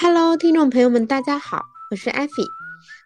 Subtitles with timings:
[0.00, 2.32] Hello，听众朋友们，大家好，我是艾菲，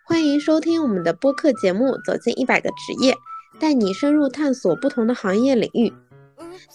[0.04, 3.14] 欢迎收听我们的播客节目《走进一百个职业》，
[3.58, 5.90] 带你深入探索不同的行业领域。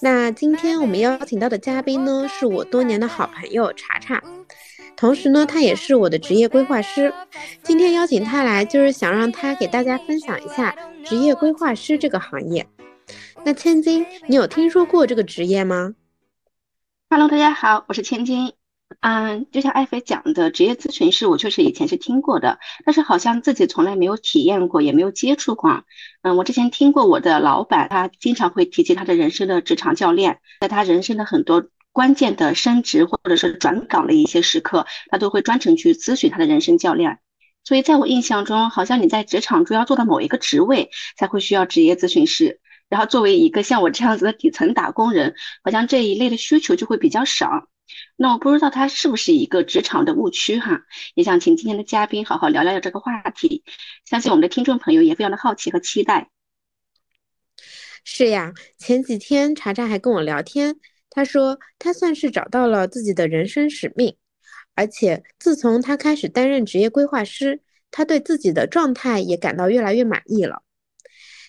[0.02, 4.24] 那今天我们邀请到的嘉宾呢，是我多年的好朋友查查，
[4.96, 7.14] 同时呢，他也是我的职业规划师。
[7.62, 10.76] 今天邀请他来，就是想让他给大家分享一下
[11.06, 12.68] 职业规划师这个行业。
[13.46, 15.94] 那千金，你有听说过这个职业吗
[17.08, 18.57] ？Hello，大家好，我是千金。
[19.02, 25.84] 嗯，就像艾菲讲的，职业咨询师，我确实以前是听过的，但是好像自己从来没有体验过，也没有接触过。
[26.22, 37.20] 嗯，我之前听过我的老板，他经常会提及他的人生的职场教练，在他人生的很多关键的升职或者是转岗的一些时刻，他都会专程去咨询他的人生教练。
[37.66, 42.62] 所以在我印象中，好像你在职场中要做到某一个职位，才会需要职业咨询师。
[42.88, 47.68] 然后作为一个像我这样子的底层打工人，好像这一类的需求就会比较少。
[48.16, 50.82] 那我不知道它是不是一个职场的误区哈，
[51.16, 53.64] 也想请今天的嘉宾好好聊聊这个话题，
[54.06, 56.30] 相信我们的听众朋友也非常的好奇和期待。
[58.04, 60.78] 是呀，前几天查查还跟我聊天，
[61.10, 64.16] 他说他算是找到了自己的人生使命，
[64.76, 70.64] 而且自从他开始担任职业规划师，他对自己的状态也感到越来越满意了。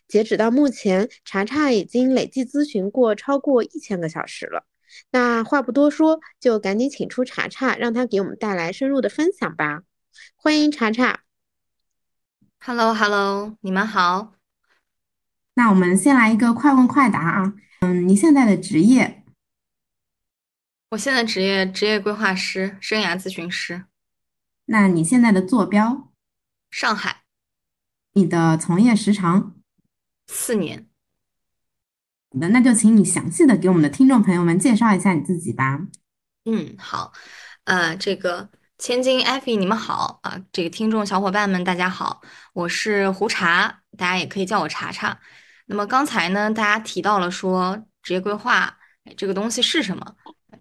[0.09, 4.65] 截止到目前，查查已经累计咨询过超过一千个小时了。
[5.11, 9.83] 那话不多说，就赶紧请出查查，让他给我们带来深入的分享吧。
[10.37, 11.21] 欢迎查查。
[12.61, 14.35] Hello，Hello，你们好。
[15.55, 17.55] 那我们先来一个快问快答啊。
[17.81, 19.25] 嗯，你现在的职业？
[20.91, 23.85] 我现在职业职业规划师，生涯咨询师。
[24.65, 26.11] 那你现在的坐标？
[26.71, 27.23] 上海。
[28.15, 29.55] 你的从业时长？
[30.27, 30.88] 四年。
[32.31, 35.81] 好的，那就请你详细的给我们的听众朋友们介绍一下你自己吧。
[36.45, 37.11] 嗯，好，
[37.65, 42.21] 呃，这个千金艾菲，你们好啊，这个听众小伙伴们大家好，
[42.53, 45.19] 我是胡茶，大家也可以叫我茶茶。
[45.65, 48.77] 那么刚才呢，大家提到了说职业规划
[49.17, 50.15] 这个东西是什么？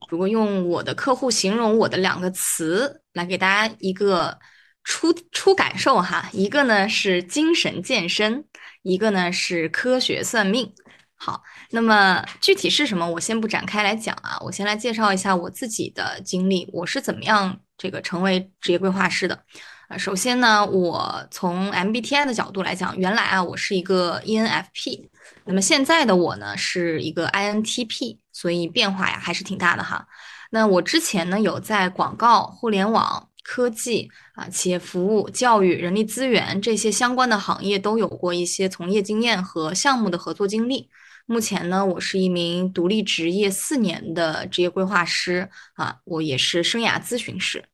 [0.09, 4.39] 如果用我的客户形容我的两个词来给大家一个
[4.85, 8.45] 初初感受哈，一个呢是精神健身，
[8.83, 10.73] 一个呢是科学算命。
[11.19, 11.41] 好，
[11.71, 19.43] 那么具体是什么，我先不展开来讲啊，我先来介绍一下我自己的经历，我是怎么样这个成为职业规划师的
[19.89, 19.97] 啊。
[19.97, 25.09] 首先呢，我从 MBTI 的角度来讲，原来啊我是一个 ENFP，
[25.45, 30.07] 那么现在的我呢是一个 INTP，所以变化呀还是挺大的哈。
[30.51, 40.87] 那我之前呢有在广告、互联网、科技啊、企业服务、教育、人力资源这些相关的行业都有过一些从业经验和项目的合作经历。
[41.29, 47.65] 目前呢，我是一名独立职业四年的职业规划师啊，我也是生涯咨询师。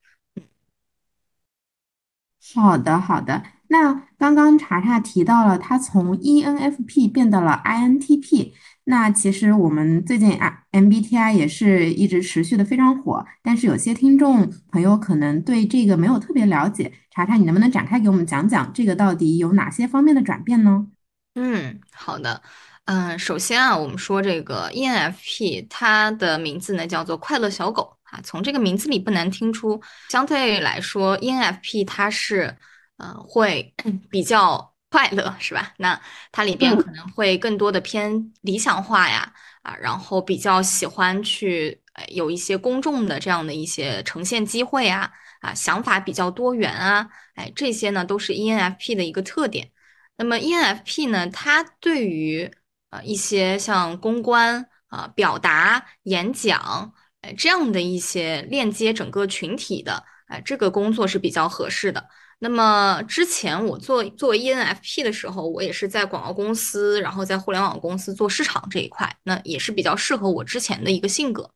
[2.56, 3.44] 好的，好的。
[3.68, 8.54] 那刚刚查查提到了他从 ENFP 变到了 INTP，
[8.86, 20.88] 那其实我们最近啊 MBTI 也是一直持续的非常火，但是有些听众朋友可能对这个没有特别了解，查查你能不能展开给我们讲讲这个到底有哪些方面的转变呢？
[21.36, 22.42] 嗯，好的。
[22.86, 28.20] 嗯，首先啊，我们说这个 ENFP，它的名字呢叫做快乐小狗啊。
[28.24, 32.54] 从这个名字里不难听出，相对来说，ENFP 它是
[32.98, 33.74] 嗯会
[34.10, 35.74] 比较快乐，是吧？
[35.78, 36.00] 那
[36.34, 49.72] 它里边可能会更多的偏理想化呀啊，然后比较喜欢去有一些公众的这样的一些呈现机会啊啊，想法比较多元啊，哎，这些呢都是 ENFP 的一个特点。
[50.18, 52.52] 那么 ENFP 呢，它对于
[52.94, 62.08] 啊，一些像公关啊、表达、演讲，哎，这样的一些链接整个群体的，哎，这个工作是比较合适的。
[62.38, 71.50] 那么之前我做作为 ENFP 的时候，我也是在广告公司，然后在互联网公司做市场这一块，那也是比较适合我之前的一个性格。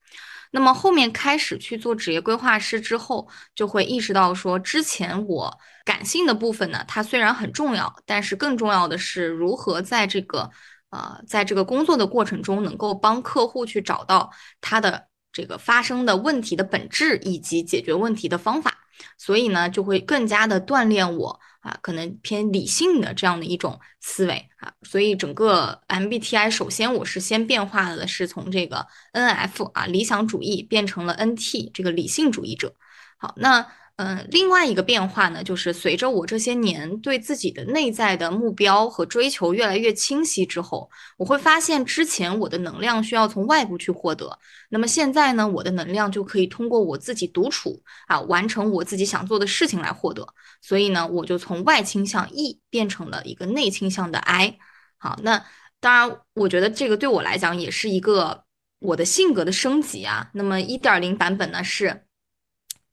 [0.50, 5.56] 那么后面开始去做职业规划师之后，就会意识到说，之前我
[5.86, 10.50] 感性的部分呢，它虽然很重要，但是更重要的是如何在这个。
[10.98, 18.76] 啊，在这个工作的过程中，能够帮客户去找到他的这个发生的问题的本质以及解决问题的方法，
[19.18, 24.74] 所以呢，就会更加的锻炼我啊，可能偏理性的这样的一种思维啊。
[24.82, 32.74] 所以整个 MBTI，首先我是先变化的是从这个 NF 啊理想主义变成了 NT 这个理性主义者。
[33.20, 33.68] 好，那
[33.98, 44.38] 嗯，另外一个变化呢，就是随着我这些年对自己的内在的目标和追求越来越清晰之后，我会发现之前我的能量需要从外部去获得，
[44.70, 50.28] 那么现在呢，我的能量就可以通过我自己独处啊，完成我自己想做的事情来获得。
[50.62, 54.60] 所以呢，我就从外倾向 E 变成了一个内倾向的 I。
[55.00, 55.44] 好，那
[55.80, 58.44] 当然，我觉得这个对我来讲也是一个
[58.78, 60.30] 我的性格的升级啊。
[60.36, 62.04] 那么一点零版本呢是。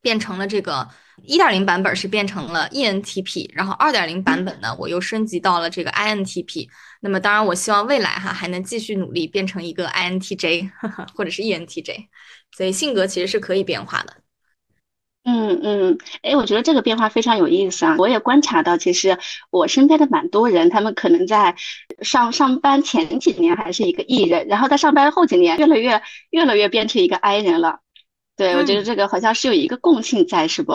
[0.04, 0.86] 变成了这个
[1.22, 6.68] 一点零版本是变成了 ENTP，然后二点零版本呢，我又升级到了这个 INTP。
[7.00, 10.70] 那么当然，我希望未来哈还能继续努力变成一个 INTJ
[11.16, 12.08] 或者是 ENTJ。
[12.54, 14.14] 所以性格其实是可以变化的。
[15.26, 17.96] 嗯嗯，哎，我觉得这个变化非常有意思啊！
[17.98, 19.18] 我也观察到，其实
[19.50, 21.56] 我身边的蛮多人，他们可能在
[22.02, 27.80] 上上班前几年还是一个 E 人，然后在上班后几年越来越越来越变成一个 I 人了。
[28.36, 30.72] 对，我觉得这个好像是有一个共性在，是不？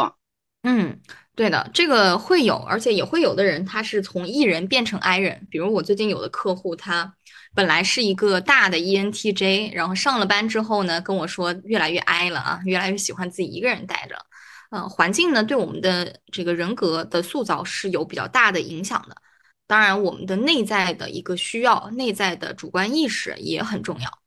[0.64, 1.00] 嗯，
[1.36, 5.48] 对的，这个会有，而且也会有的人，他是从 E 人变成 I 人。
[5.50, 7.14] 比如我最近有的客户，他
[7.54, 14.18] 本来是一个大的 ENTJ，然后上了班之后呢，跟我说越来越 I 了啊，越来越喜欢自己一个人待着。
[14.72, 19.16] 嗯，环境呢，对我们的这个人格的塑造是有比较大的影响的。
[19.66, 24.20] 当然，我们的内在的一个需要，内在的主观意识也很重要。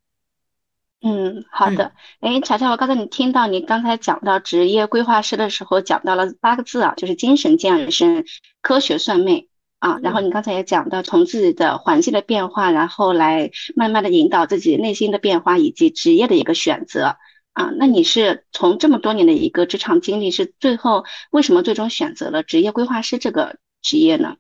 [1.04, 1.92] 嗯，好的。
[2.20, 8.24] 哎，乔乔，我刚才你听到你刚才讲到职业规划师的时候，讲到了八个字啊，就是精神健身、
[8.60, 9.48] 科学算命
[9.80, 9.98] 啊。
[10.00, 17.16] 然后你刚才也讲到从自己的环境的变化，然后来慢慢的引导自己内心的变化以及职业的一个选择
[17.52, 17.72] 啊。
[17.76, 24.36] 那你是从这么多年的一个职场经历，是最后为什么最终选择了职业规划师这个职业呢？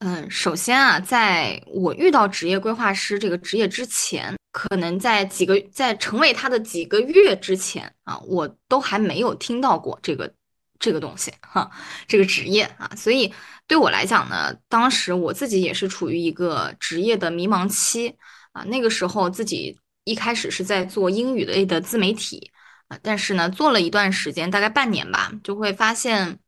[0.00, 10.32] 嗯，首先啊，在我遇到职业规划师这个职业之前，可能在几个在成为他的几个月之前啊，我都还没有听到过这个
[10.78, 11.68] 这个东西哈，
[12.06, 13.34] 这个职业啊，所以
[13.66, 18.14] 对我来讲呢，当时我自己也是处于一个职业的迷茫期
[18.52, 22.52] 啊，那个时候自己一开始是在做英语类的自媒体
[22.86, 26.38] 啊，但是呢，做了一段时间，大概半年吧，就会发现，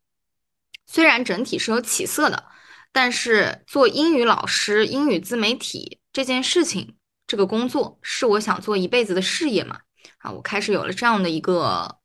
[0.87, 2.45] 虽然整体是有起色的。
[2.91, 6.95] 但是做英语老师、英语自媒体这件事情，
[7.25, 9.79] 这个工作是我想做一辈子的事业嘛？
[10.17, 11.97] 啊，我开始有了这样的一个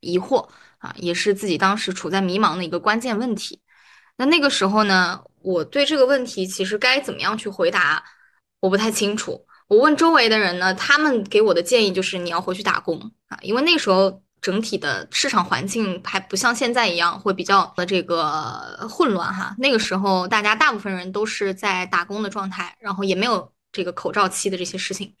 [0.00, 0.48] 疑惑
[0.78, 3.60] 啊，也是自己当时处在迷茫的一个关键问题。
[4.16, 8.04] 那那个时候呢，我对这个问题其实该怎么样去回答，
[8.60, 9.46] 我不太清楚。
[9.68, 14.22] 我问周围的人呢，他们给我的建议就是你要回去打工啊，因为那时候。
[14.42, 19.54] 整体的市场环境还不像现在一样会比较的这个混乱哈。
[19.56, 25.14] 那个时候大家大部分人都是在打工的状态，然后也没有这个口罩期的这些事情，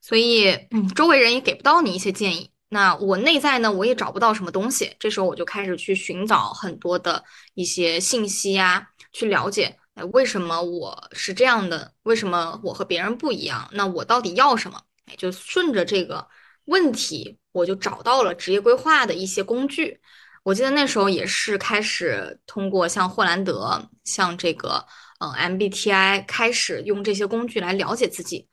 [0.00, 2.50] 所以嗯，周围人也给不到你一些建议。
[2.70, 4.96] 那我内在呢，我也找不到什么东西。
[4.98, 7.22] 这时候我就开始去寻找很多的
[7.52, 13.68] 一些信息啊，去了解哎为什么我是这样的，为什么我和别人不一样？
[13.72, 14.80] 那我到底要什么？
[15.04, 16.26] 哎，就顺着这个
[16.64, 17.36] 问题。
[17.54, 20.00] 我就找到了职业规划的一些工具。
[20.42, 24.84] 我记得那时候也是开始通过像霍兰德、像这个
[25.20, 28.48] 嗯 MBTI 开始用这些工具来了解自己。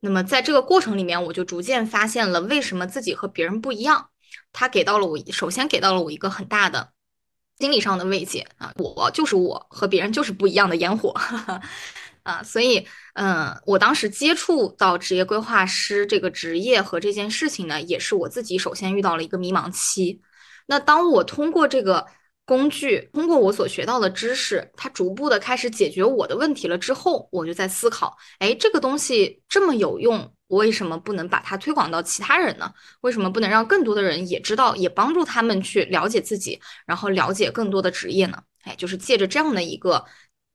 [0.00, 4.10] 那么在这个过程里面，我就逐渐发现了为什么自己和别人不一样。
[4.52, 6.92] 他给到了我，首先给到了我一个很大的
[7.58, 11.14] 心理上的慰藉啊，我就是我和别人就是不一样的烟火。
[12.22, 20.20] 啊，所以，嗯，我当时接触到职业规划师这个职业和这件事情呢，也是我自己首先遇到了一个迷茫期。
[20.66, 22.06] 那当我通过这个
[22.44, 32.72] 工具，通过我所学到的知识，它逐步的开始解决我的问题了之后，我就在思考，哎，这个东西这么有用，我为什么不能把它推广到其他人呢？
[33.00, 38.42] 为什么不能让更多的人也知道，也帮助他们去了解自己，然后了解更多的职业呢？
[38.64, 40.04] 哎，就是借着这样的一个，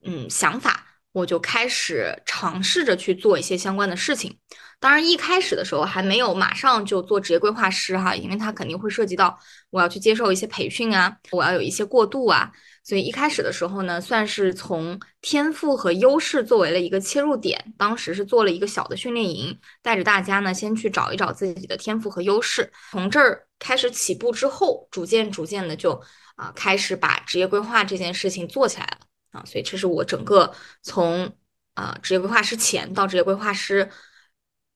[0.06, 0.86] 嗯，想法。
[1.15, 4.38] 我就开始尝试着去做一些相关的事情，
[4.81, 12.51] 当然一开始的时候还没有马上就做职业规划师哈，因为它肯定会涉及到我要去接受一些培训啊，我要有一些过渡啊，
[12.84, 25.98] 所以一开始的时候呢，算是从天赋和优势作为了一个切入点，当时是做了一个小的训练营，带着大家呢先去找一找自己的天赋和优势，从这儿开始起步之后，逐渐逐渐的就
[26.36, 28.98] 啊开始把职业规划这件事情做起来了。
[29.36, 31.30] 啊，所以这是我整个从
[31.74, 33.89] 啊职业规划师前到职业规划师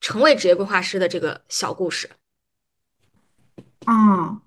[0.02, 2.10] 成为职业规划师的这个小故事。
[3.86, 4.42] 啊，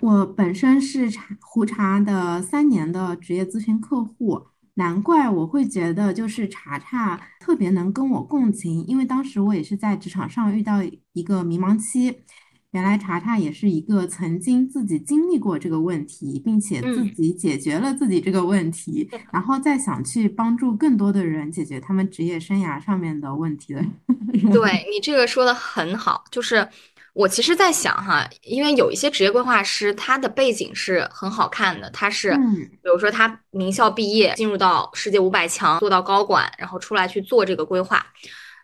[0.00, 12.24] 我本身是茶胡茶的三年的职业咨询客户，难怪我会觉得就是茶茶特别能跟我共情，因为当时我也是在职场上遇到一个迷茫期。
[12.72, 23.92] 原来查查也是一个曾经自己经历过这个问题，并且自嗯己解决了自己这个问题， 然后再想去帮助更多的人解决他们职业生涯上面的问题的人。
[24.52, 26.66] 对你这个说的很好，就是
[27.12, 38.06] 我其实在想哈，因为有一些职业规划师，他的背景是很好看的，他是嗯比如说他名校毕业，进入到世界五百强，做到高管，然后出来去做这个规划。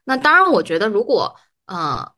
[0.05, 1.37] 那当然，我觉得如果
[1.67, 2.11] 呃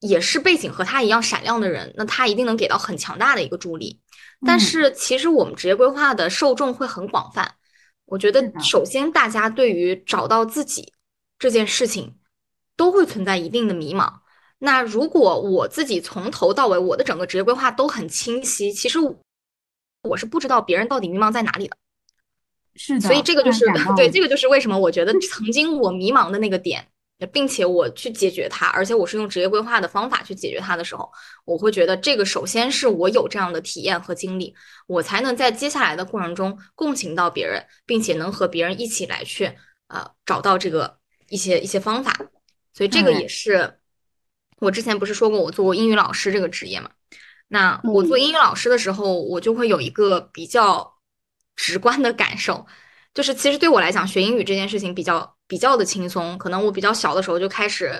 [0.00, 4.00] 也是背景和他一样闪亮的人，那他一定能给到很强大的一个助力。
[4.44, 7.54] 但嗯是其实我们职业规划的受众会很广泛，
[8.06, 10.92] 我觉得首先大家对于找到自己
[11.38, 12.16] 这件事情
[12.76, 14.20] 都会存在一定的迷茫。
[14.58, 18.98] 那如果我自己从头到尾我的整个职业规划都很清晰，其实
[20.02, 21.76] 我是不知道别人到底迷茫在哪里的。
[22.76, 23.66] 是的，所以这个就是
[23.96, 26.88] 对，这个就是为什么我觉得曾经我迷茫的那个点，
[27.26, 31.10] 并且我去解决它，而且我是用职业规划的方法去解决它的时候，
[31.44, 34.54] 我会觉得这个首先是我有这样的体验和经历，
[34.86, 39.52] 我才能在接下来的过程中共情到别人，并且能和别人一起来去
[39.88, 40.98] 呃找到这个
[41.28, 42.12] 一些一些方法。
[42.72, 43.78] 所以这个也是
[44.58, 46.90] 我之前不是说过我做过英语老师这个职业嘛？
[47.48, 50.94] 那我做嗯英语老师的时候，我就会有一个比较
[51.56, 52.64] 直观的感受，
[53.12, 56.38] 就是其实对我来讲，学英语这件事情比较比较的轻松。
[56.38, 57.90] 可能我比较小的时候就开始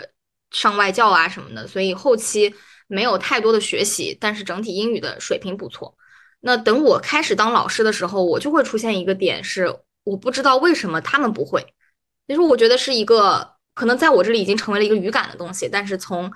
[0.52, 2.54] 上外教啊什么的，所以后期
[2.86, 5.96] 没有太多的学习，但是整体英语的水平不错。
[6.42, 9.66] 那等我开始当老师的时候，我就会出现一个点是，
[10.04, 11.74] 我不知道为什么他们不会。
[12.28, 16.32] 其实我觉得是一个可能在我这里已经成为了一个语感的东西，但是从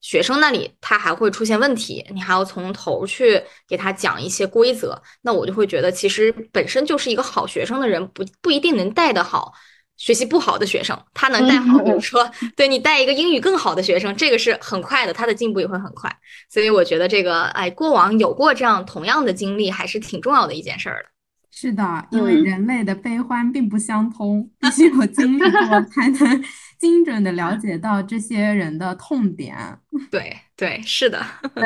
[0.00, 9.52] 学生那里他还会出现问题，你还要从头去给他讲一些规则，那我就会觉得其实本身就是一个好学生的人不不一定能带得好。
[9.98, 16.10] 学习不好的学生，他能带好，比如说，对你带一个英语更好的学生，这个是很快的，他的进步也会很快。
[16.48, 21.08] 所以我觉得这个，哎，过往有过这样同样的经历，还是挺重要的一件事儿的。
[21.50, 26.44] 是的，因为嗯人类的悲欢并不相通，必须有经历过才能
[26.78, 29.56] 精准的了解到这些人的痛点。
[30.12, 31.20] 对对，是的，
[31.56, 31.64] 对，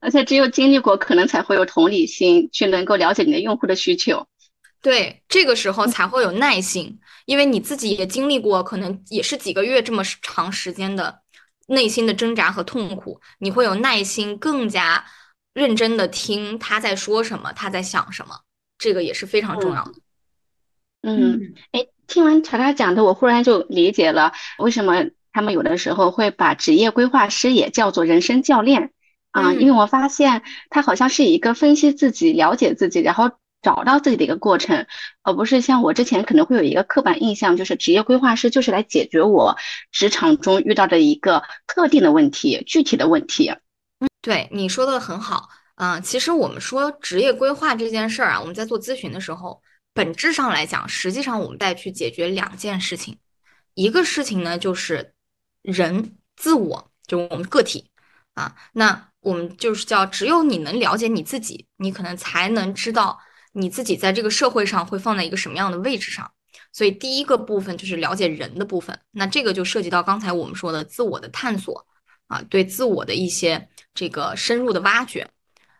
[0.00, 4.26] 而且只有经历过，可能才会有同理心，去能够了解你的用户的需求。
[4.82, 11.20] 对，这个时候才会有耐心，因为你自己也经历过，可能也是几个月这么长时间的
[11.66, 15.04] 内心的挣扎和痛苦，你会有耐心，更加
[15.52, 18.40] 认真的听他在说什么，他在想什么，
[18.78, 19.92] 这个也是非常重要的。
[21.02, 28.92] 嗯，哎，听完查查讲的，我忽然就理解了为什么他们有的时候会把职业规划师也叫做人生教练。
[29.30, 29.60] 啊，嗯。
[29.60, 33.30] 因为我发现他好像是一个分析自己、了解自己，然后
[33.62, 34.86] 找到自己的一个过程，
[35.22, 39.56] 而不是像我之前可能会有一个刻板印象，就是职业规划师就是来解决我
[39.92, 43.52] 职场中遇到的一个特定的问题、具体的问题。
[44.22, 49.60] 对，你说的很好，嗯、其实我们说职业规划这件事儿啊，我们在做咨询的时候，
[49.92, 53.18] 本质上来讲，实际上我们在去解决两件事情，
[53.74, 55.12] 一个事情呢就是
[55.62, 57.86] 人自我，就我们个体。
[58.34, 63.18] 啊，那我们就是叫只有你能了解你自己，你可能才能知道
[63.52, 66.30] 你自己在这个社会上会放在一个什么样的位置上。
[66.72, 71.84] 所以第一个部分就是了解人的部分，那这个就涉及到刚才我们说的自我的探索
[72.28, 75.28] 啊，对自我的一些这个深入的挖掘。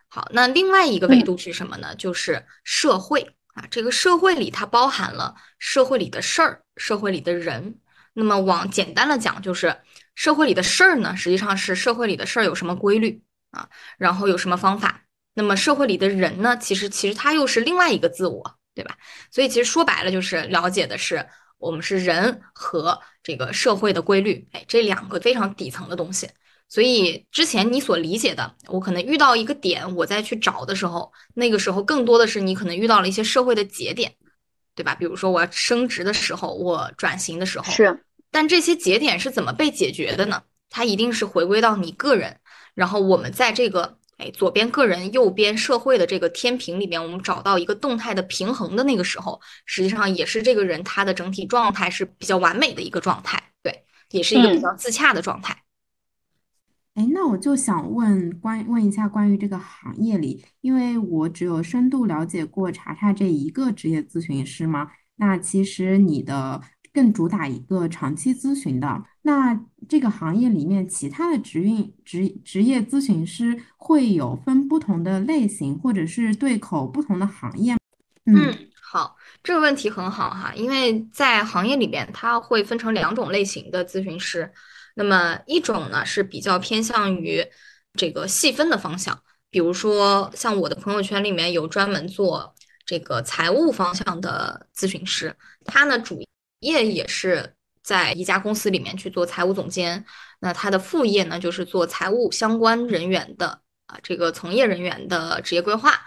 [0.08, 1.94] 好，那另外一个维嗯度是什么呢？
[1.94, 7.78] 就是社会啊，这个社会里它包含了社会里的事儿，社会里的人。
[8.12, 9.80] 那么往简单的讲，就是
[10.16, 13.22] 社会里的事儿呢，实际上是社会里的事儿有什么规律
[13.52, 15.04] 啊，然后有什么方法。
[15.40, 18.44] 那么社会里的人呢，其实其实他又是另外一个自我，
[18.75, 18.94] 对吧？
[19.30, 26.28] 所以其实说白了就是了解的是我们是人和这个社会的规律，哎，这两个非常底层的东西。
[26.68, 34.14] 所以之前你所理解的，我可能遇到一个点，我再去找的时候，那个时候更多的是你可能遇到了一些社会的节点，
[34.75, 34.94] 对吧？
[34.94, 40.42] 比如说我要升职的时候，我转型的时候，是，但这些节点是怎么被解决的呢？
[40.68, 42.38] 它一定是回归到你个人，
[42.75, 55.56] 然后我们在这个哎左边个人、右边社会的这个天平里面，我们找到一个动态的平衡的那个时候，实际上也是这个人他的整体状态是比较完美的一个状态，对，也是一个比嗯较自洽的状态。
[56.94, 66.60] 哎，那我就想问关问一下关于这个行业里，因为我只有深度了解过查查这一个职业咨询师吗，那其实你的
[66.92, 77.76] 更主打一个长期咨询的，那这个行业里面其他的职运职职业咨询师会有分不同的类型，或者是对口不同的行业？
[78.26, 84.52] 嗯，好，这个问题很好哈，因为在行业里边，它会分成两种类型的咨询师。
[84.97, 87.44] 那么一种呢是比较偏向于
[87.94, 89.18] 这个细分的方向，
[89.49, 92.54] 比如说像我的朋友圈里面有专门做
[92.85, 96.23] 这个财务方向的咨询师，他呢主
[96.60, 100.04] 业也是在一家公司里面去做财务总监，
[100.38, 106.00] 那他的副业呢就是做财务相关人员的啊这个从业人员的职业规划。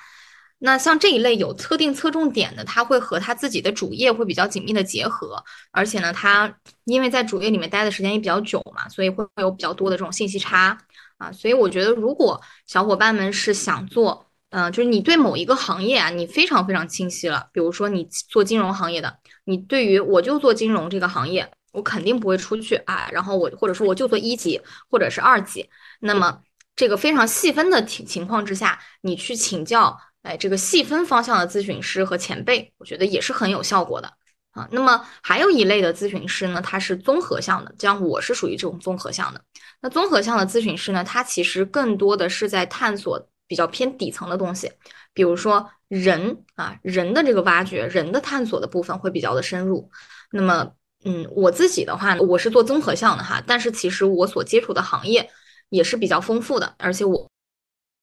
[0.59, 10.77] 那像这一类有特定侧重点的，他会和他自己的主业会比较紧密的结合，而且呢，他因为在主业里面待的时间也比较久嘛，所以会有比较多的这种信息差
[11.17, 11.29] 啊。
[11.33, 25.69] 所以我觉得，如果小伙伴们是想做，嗯，就是你对某一个行业啊，你非常非常清晰了，比如说你做金融行业的，你对于我就做金融这个行业，我肯定不会出去啊，然后我或者说我就做一级或者是二级，
[25.99, 26.41] 那么
[26.75, 29.99] 这个非常细分的情情况之下，你去请教。
[30.23, 34.09] 哎，这个细分方向的咨询师和前辈，我觉得也是很有效果的
[34.51, 34.65] 啊。
[34.71, 39.43] 那么还有一类的咨询师呢，他是综合项的，像我是属于这种综合项的。
[39.81, 44.71] 那综合项的咨询师呢，他其实更多的是在探索比较偏底层的东西，
[45.13, 45.69] 比如说
[46.01, 49.89] 人啊，人的这个挖掘，人的探索的部分会比较的深入。
[50.31, 50.71] 那么，
[51.05, 55.29] 嗯，我自己的话，我是做综合项的哈，但是其实我所接触的行业
[55.69, 57.29] 也是比较丰富的，而且我。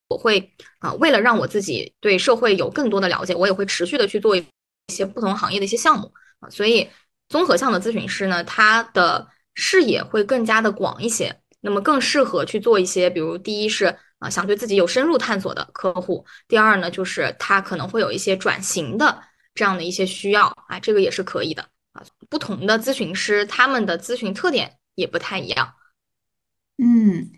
[0.08, 4.44] 我会啊，为了让我自己对社会有更多的了解，我也会持续的去做一
[4.88, 6.50] 些不同行业的一些项目啊。
[6.50, 6.90] 所以
[7.28, 19.20] 综合项的咨询师呢，他的视野会更加的广一些，那么更适合去做一些，比如第一是啊，想对自己有深入探索的客户；第二呢，就是他可能会有一些转型的
[19.54, 21.62] 这样的一些需要啊，这个也是可以的
[21.92, 22.04] 啊。
[22.28, 25.74] 不同的咨询师他们的咨询特点也不太一样，
[26.78, 27.32] 嗯。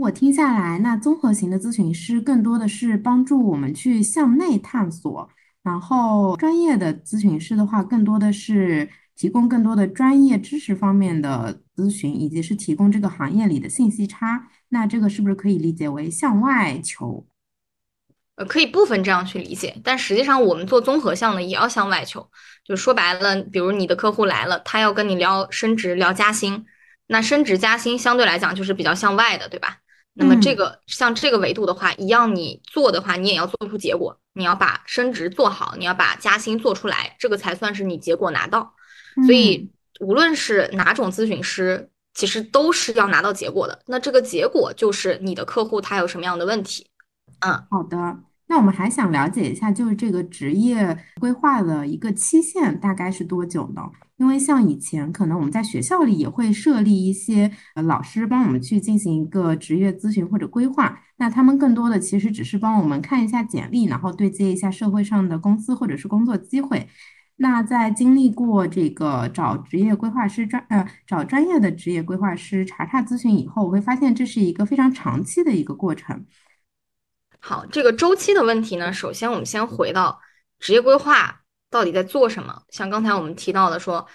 [0.00, 5.28] 我听下来，那综合型的咨询师更多的是帮助我们去向内探索，
[5.62, 14.48] 然后专业的咨询师的话，更多的是提供更多的专业知识方面的咨询，以及是提供这个行业里的信息差。
[14.74, 17.24] 那这个是不是可以理解为向外求？
[18.34, 22.28] 呃，可以部分这样去理解，但实际上我们做综合项的也要向外求。
[22.64, 26.66] 就说白了，比如你的客户来了，他要跟你聊升职、聊加薪。
[27.06, 29.78] 那升职加薪相对来讲就是比较向外的，对吧？
[30.14, 38.74] 那么这个像这个维度的话，一样你做的话，你也要做出结果，你要把升职做好，你要把加薪做出来，这个才算是你结果拿到。
[39.26, 39.70] 所以
[40.00, 43.78] 无论是哪种咨询师，其实都是要拿到结果的。
[43.86, 46.86] 那这个结果就是你的客户他有什么样的问题？
[47.40, 48.20] 嗯，好的。
[48.46, 53.82] 那我们还想了解一下，就是这个职业规划的一个期限大概是多久呢？
[54.18, 66.86] 因为像以前可能我们在学校里也会设立一些呃老师帮我们去进行一个职业咨询或者规划，那他们更多的其实只是帮我们看一下简历，然后对接一下社会上的公司或者是工作机会。
[67.36, 76.24] 那在经历过这个找职业规划师专呃找专业的职业规划师查查咨询以后，我会发现这是一个非常长期的一个过程。
[77.40, 80.20] 好，这个周期的问题呢，首先我们先回到
[80.60, 82.62] 职业规划到底在做什么。
[82.68, 84.06] 像刚才我们提到的说，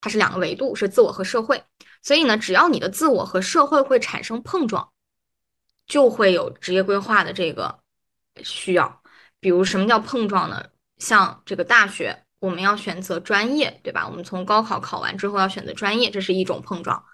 [0.00, 1.64] 它是两个维度，是自我和社会。
[2.02, 4.88] 所以呢，只要你的自我和社会会产生碰撞，
[5.86, 7.80] 就会有职业规划的这个
[8.44, 9.02] 需要。
[9.40, 10.64] 比如什么叫碰撞呢？
[10.98, 14.06] 像这个大学，我们要选择专业，对吧？
[14.08, 17.04] 我们从高考考完之后要选择专业，这是一种碰撞。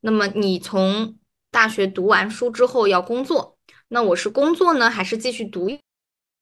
[0.00, 1.18] 那么你从
[1.50, 3.58] 大学读完书之后要工作。
[3.88, 5.68] 那我是工作呢，还是继续读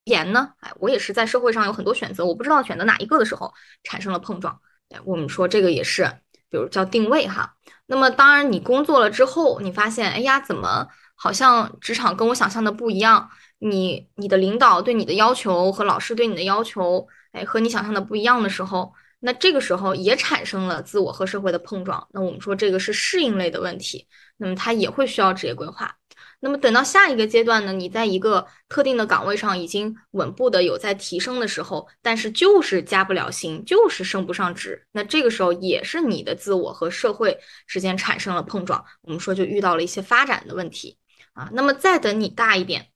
[0.04, 0.52] 研呢？
[0.60, 4.60] 哎，我也是在社会上有很多选择，我不知道选择哪一个的时候产生了碰撞。
[4.90, 6.04] 哎，我们说这个也是，
[6.50, 7.54] 比如叫定位哈。
[7.86, 13.28] 那么当然，你工作了之后，你发现，哎呀，怎么好像职场跟我想象的不一样？
[13.58, 22.06] 你你的领导对你的要求和老师对你的要求，哎，和你想象的不一样的时候，那这个时候也产生了自我和社会的碰撞。
[22.12, 25.92] 那我们说这个是适应类的问题，那么它也会需要职业规划。
[26.40, 27.72] 那么等到下一个阶段呢？
[27.72, 40.96] 你在一个特定的岗位上已经稳步的有在提升的时候，但是就是加不了薪，就是升不上职，那这个时候也是你的自我和社会之间产生了碰撞，我们说就遇到了一些发展的问题
[41.38, 41.48] 啊。
[41.52, 42.88] 那么再等你大一点。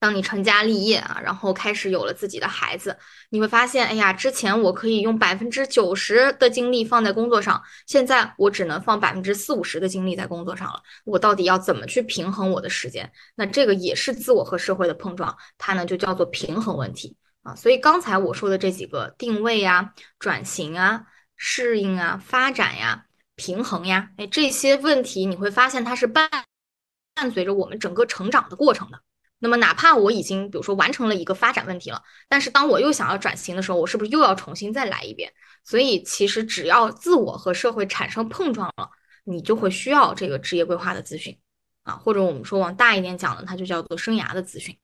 [0.00, 2.98] 当你成家立业啊，然后开始有了自己的孩子，
[3.30, 10.82] 你会发现，哎呀，之前我可以用百分之九十的精力放在工作上，现在我只能放百分之四五十的精力在工作上了。
[11.06, 13.10] 我到底要怎么去平衡我的时间？
[13.34, 17.54] 那这个也是自我和社会的碰撞，它呢就叫做平衡问题啊。
[17.54, 21.06] 所以刚才我说的这几个定位呀、转型啊、
[21.38, 26.28] 适应啊、发展呀、平衡呀，哎，这些问题你会发现它是伴
[27.14, 29.00] 伴随着我们整个成长的过程的。
[29.38, 35.30] 那么，哪怕我已经比如说完成了一个发展问题了，但是当我又想要转型的时候，我是不是又要重新再来一遍？
[35.64, 38.88] 所以，其实只要自我和社会产生碰撞了，
[39.24, 41.36] 你就会需要这个职业规划的咨询。
[41.82, 44.74] 啊，或者我们说往大一点讲呢，它就叫做生涯的咨询。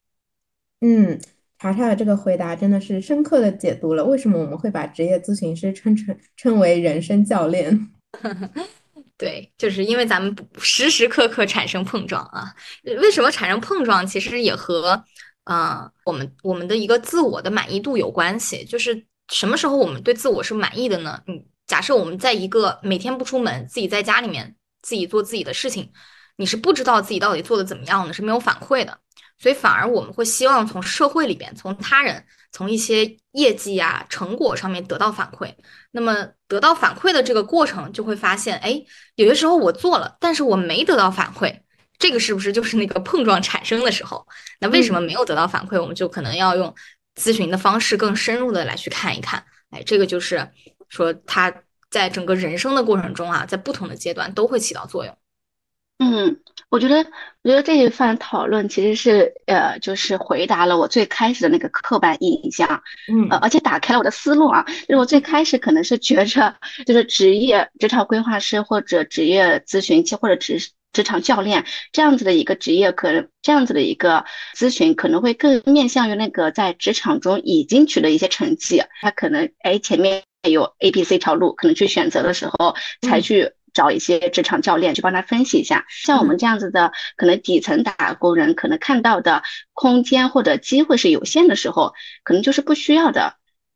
[0.83, 1.19] 嗯，
[1.59, 7.91] 查查的这个回答真的是深刻的解读了为什么我们会把职业咨询师称成称为人生教练。
[9.21, 12.55] 对，就是因为咱们时时刻刻产生碰撞啊。
[13.03, 14.07] 为什么产生碰撞？
[14.07, 15.05] 其实也和
[15.45, 18.65] 呃我们我们的一个自我的满意度有关系。
[18.65, 21.21] 就是什么时候我们对自我是满意的呢？
[21.27, 25.93] 嗯，假设我们在一个每天不出门，自己在家里面自己做自己的事情，
[26.37, 28.99] 你是不知道自己到底做的怎么样的，是没有反馈的。
[29.39, 35.55] 所以反而我们会希望从社会里边，从他人，从一些业绩呀、成果上面得到反馈。
[35.93, 38.83] 那么得到反馈的这个过程，就会发现，哎，
[39.15, 41.61] 有些时候我做了，但是我没得到反馈，
[41.99, 44.27] 这个是不是就是那个碰撞产生的时候？
[44.61, 45.81] 那为什么没有得到反馈？
[45.81, 46.75] 我们就可能要用
[47.21, 49.45] 咨询的方式更深入的来去看一看。
[49.71, 50.49] 哎，这个就是
[50.89, 51.53] 说他
[51.91, 55.17] 在整个人生的过程中啊，在不同的阶段都会起到作用。
[56.01, 56.41] 嗯。
[56.69, 56.99] 我觉得，
[57.43, 62.81] 我觉得这一番讨论其实是，呃，就是回答了我最开始的那个刻板印象，
[63.13, 64.63] 嗯，呃，而且打开了我的思路啊。
[64.63, 66.55] 就是我最开始可能是觉着，
[66.87, 70.61] 就是职业职场规划师或者职业咨询师或者职
[70.93, 74.25] 职场教练这样子的一个职业，可能这样子的一个
[74.57, 83.51] 咨询可能会更面向于那个在职场中已经取得一些成绩，他可能哎前面有 A、B、C 条路，可能去选择的时候才去。
[83.73, 93.35] 找一些职场教练去帮他分析一下，像我们这样子的，可能底层打工人可能看到的空间或者机会是有限的时候，可能就是不需要的。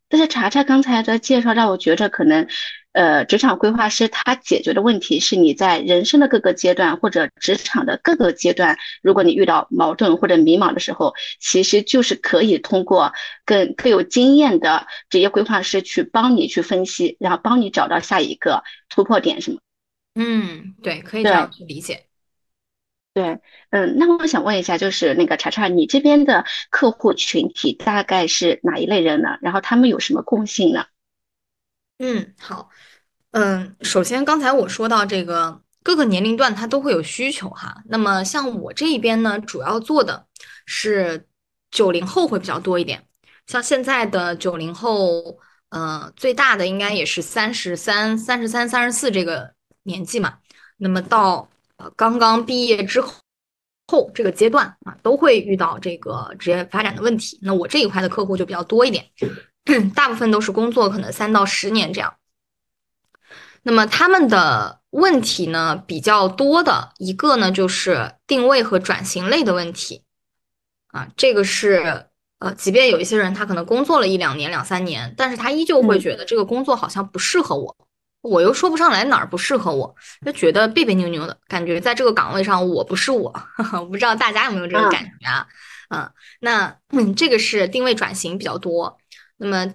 [0.08, 2.46] 但是查查刚才的介绍让我觉着，可能，
[2.92, 13.12] 呃，职场规划师他解决的问题是你在人生的各个阶段或者职场的各个阶段，如果你遇到矛盾或者迷茫的时候，其实就是可以通过
[13.44, 19.58] 更更有经验的职业规划师去帮你去分析，然后帮你找到下一个突破点，什么。
[20.14, 22.06] 嗯，对，可以这样去理解。
[23.12, 23.38] 对，
[23.70, 29.38] 嗯，那我想问一下，就是那个查查，你这边的客户群体大概是哪一类人呢？
[29.40, 30.86] 然后他们有什么共性呢？
[31.98, 32.70] 嗯，好，
[33.30, 37.82] 嗯，首先刚才我说到这个各个年龄段他都会有需求哈。
[37.86, 40.26] 那么像我这一边呢，主要做的
[40.66, 41.28] 是
[41.70, 43.06] 九零后会比较多一点。
[43.46, 49.53] 像现在的九零后，呃，最大的应该也是三十三、三十三、三十四这个。
[49.84, 50.38] 年纪嘛，
[50.76, 53.12] 那么到呃刚刚毕业之后
[53.86, 57.38] 后这个阶段啊，都会遇到这个职业发展的问题。
[57.42, 59.06] 那我这一块的客户就比较多一点，
[59.94, 62.14] 大部分都是工作可能三到十年这样。
[63.62, 70.02] 那么他们的问题呢，比较多的一个呢，就是定位和转型类的问题
[70.88, 72.06] 啊，这个是
[72.38, 77.76] 呃，即便有一些人他可能工作了一两年、两三年，但是他依旧会觉得这个工作好像不适合我。
[78.24, 83.30] 我又说不上来哪儿不适合我，就觉得别别扭扭的感觉，在这个岗位上我不是我，
[83.78, 85.46] 我不知道大家有没有这个感觉啊？
[85.90, 86.10] 嗯，
[86.40, 88.96] 那嗯，这个是定位转型比较多。
[89.36, 89.74] 那么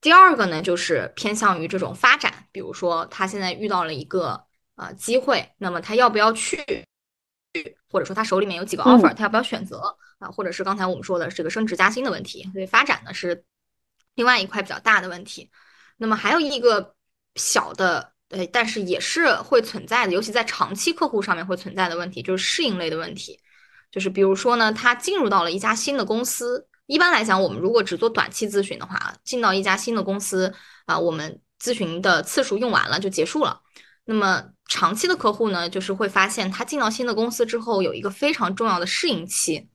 [0.00, 4.42] 第二个呢，就是偏向于这种发展，比如说他现在遇到了一个
[4.74, 6.58] 呃机会，那么他要不要去？
[7.88, 10.28] 或者说他手里面有几个 offer，他要不要选择啊？
[10.28, 13.44] 或者是刚才我们说的这个升职加薪的问题，所以发展呢是
[14.16, 15.48] 另外一块比较大的问题。
[15.96, 16.96] 那么还有一个。
[17.38, 23.38] 小的，对，但是也是会存在的，尤其在长期客户上面会存在的问题，就是适应类的问题。
[23.90, 30.52] 就是比如说呢，他进入到了一家新的公司，一般来讲，我们如果只做短期咨询的话，进到一家新的公司
[30.84, 33.60] 啊，我们咨询的次数用完了就结束了。
[34.04, 39.67] 那么长期的客户呢，就是会发现他进到新的公司之后，有一个非常重要的适应期。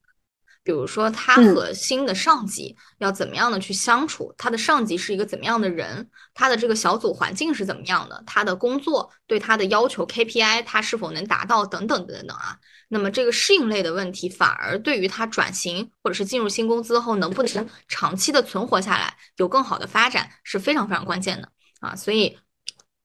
[0.66, 4.34] 比如说，他和新的上级要怎么样的去相处？
[4.38, 6.10] 他的上级是一个怎么样的人？
[6.34, 8.24] 他的这个小组环境是怎么样的？
[8.26, 11.66] 他的工作对他的要求 KPI 他是否能达到？
[11.66, 12.58] 等等等等啊。
[12.88, 21.50] 那么这个适应类的问题，反而对于他转型或者是进入新公司后能不能长期的存活下来，有更好的发展是非常非常关键的
[21.82, 21.94] 啊。
[21.94, 22.38] 所以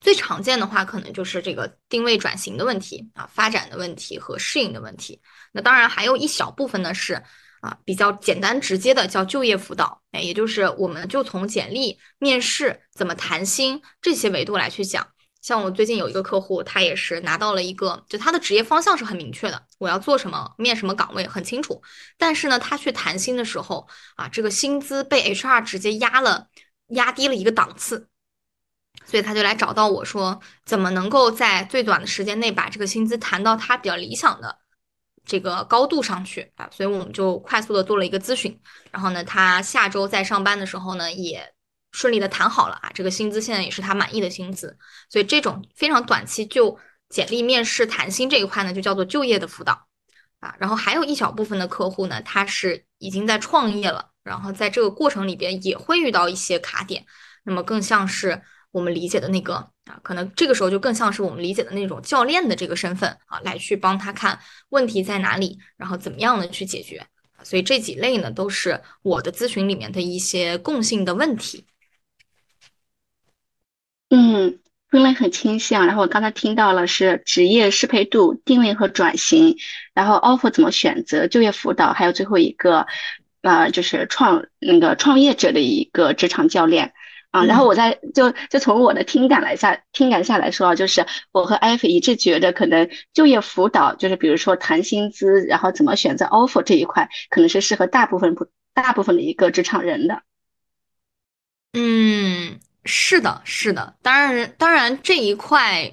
[0.01, 5.21] 最常见的话，可能就是这个定位转型的问题啊，发展的问题和适应的问题。
[5.51, 7.21] 那当然还有一小部分呢是。
[7.61, 15.07] 啊，比较简单直接的叫就业辅导，哎，也就是我们就从简历、面试、怎么谈薪这些维度来去讲。
[15.41, 21.81] 像我最近有一个客户，他也是拿到了一个，就他的职业方向是很明确的，我要做什么，面什么岗位很清楚。
[22.19, 26.49] 但是呢，他去谈薪的时候，啊，这个薪资被 HR 直接压了，
[26.89, 28.09] 压低了一个档次，
[29.07, 34.59] 所以他就来找到我说，怎么能够在最短的时间内把这个薪资谈到他比较理想的。
[35.29, 38.59] 这个高度上去啊，所以我们就快速的做了一个咨询，
[38.91, 41.55] 然后呢，他下周在上班的时候呢，也
[41.93, 44.77] 顺利的谈好了啊，这个薪资现在也是他满意的薪资，
[45.11, 46.77] 所以这种非常短期就
[47.09, 49.87] 简历面试谈薪这一块呢，就叫做就业的辅导。
[50.41, 57.05] 啊，然后还有一小部分的客户呢，他是已经在创业了，然后在这个过程里边也会遇到一些卡点，
[57.43, 59.55] 那么更像是我们理解的那个
[59.85, 64.39] 啊，可能这个时候就更像是我们理解的那种教练的这个身份啊，来去帮他看
[64.71, 67.07] 问题在哪里，然后怎么样的去解决。
[67.43, 71.67] 所以这几类呢，都是我的咨询里面的一些共性的问题。
[74.11, 74.59] 嗯。
[74.91, 79.59] 分类很清晰啊，然后我刚才听到了是职业适配度、定位和转型，
[79.93, 82.87] 然后 offer 怎么选择、就业辅导，还有最后一个，
[83.43, 86.95] 呃，就是创那个创业者的一个职场教练
[87.39, 87.45] 啊。
[87.45, 100.23] 然后我在就就从我的听感来下听感下来说啊，就是我和艾菲一致觉得，可能就业辅导就是比如说谈薪资，然后怎么选择 offer 这一块，可能是适合大部分不大部分的一个职场人的。
[101.73, 102.61] 嗯。
[102.85, 105.93] 是的，是的，当然，当然这一块，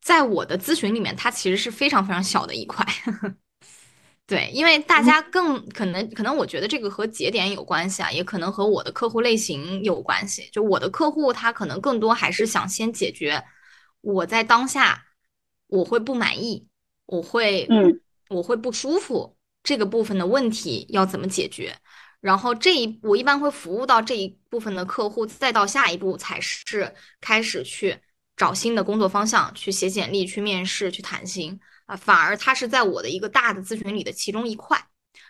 [0.00, 2.82] 在我的咨询里面，它其实是非常非常小的一块。
[4.26, 10.48] 对，因为大家更可能，可能我觉得这个和节点有关系啊，也可能和我的客户类型有关系。
[10.50, 13.44] 就我的客户，他可能更多还是想先解决
[14.00, 15.04] 我在当下
[15.68, 16.66] 我会不满意，
[17.06, 21.76] 我会，嗯，我会不舒服这个部分的问题要怎么解决。
[22.20, 27.96] 然后这一我一般会服务到这一部分的客户，再到下一步才是开始去
[28.36, 31.96] 找新的工作方向，去写简历、去面试、去谈薪啊。
[31.96, 34.86] 反而他是在我的一个大的咨询里的其中一块。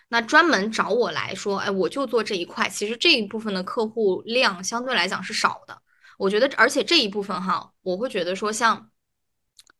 [0.09, 2.69] 那专门找我来说，哎，我就做这一块。
[2.69, 5.81] 其实这一部分的客户量相对来讲是少的。
[6.17, 8.89] 我觉得，而且这一部分哈，我会觉得说像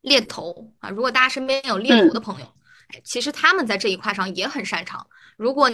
[0.02, 2.46] 猎头啊，如果大家身边有猎头的朋友，
[2.88, 5.06] 哎，其实他们在这一块上也很擅长。
[5.36, 5.70] 如果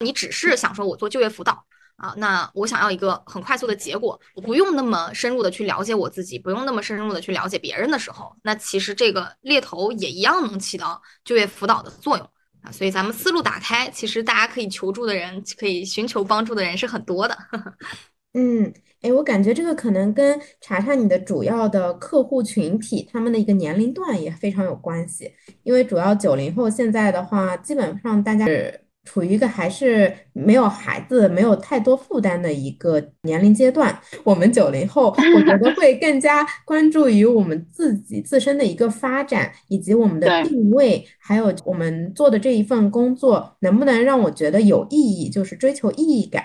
[0.00, 1.64] 你只是想说，我做就业辅导
[2.02, 12.28] 啊，那我想要一个很快速的结果，我不用那么深入的去了解我自己，不用那么深入的去了解别人的时候，那其实这个猎头也一样能起到就业辅导的作用
[12.60, 12.72] 啊。
[12.72, 17.38] 所以咱们思路打开，其实大家可以求助的人，可以寻求帮助的人是很多的。
[18.34, 28.81] 嗯，哎，我感觉这个可能跟查查你的主要的客户群体他们的一个年龄段也非常有关系，因为主要九零后现在的话，基本上大家是。
[29.04, 46.44] 处于一个还是没有孩子、没有太多负担的一个年龄阶段，我们九零后，我觉得 会更加关注于我们自己自身的一个发展，以及我们的定位，还有我们做的这一份工作能不能让我觉得有意义，就是追求意义感。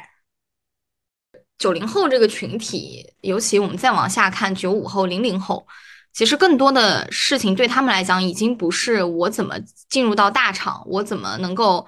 [1.59, 5.63] 九零后这个群体，尤其我们再往下看，九五后、零零后，
[6.11, 9.55] 其实更多的事情对他们来讲，已经不是我怎么
[9.87, 11.85] 进入到大厂，我怎么能够。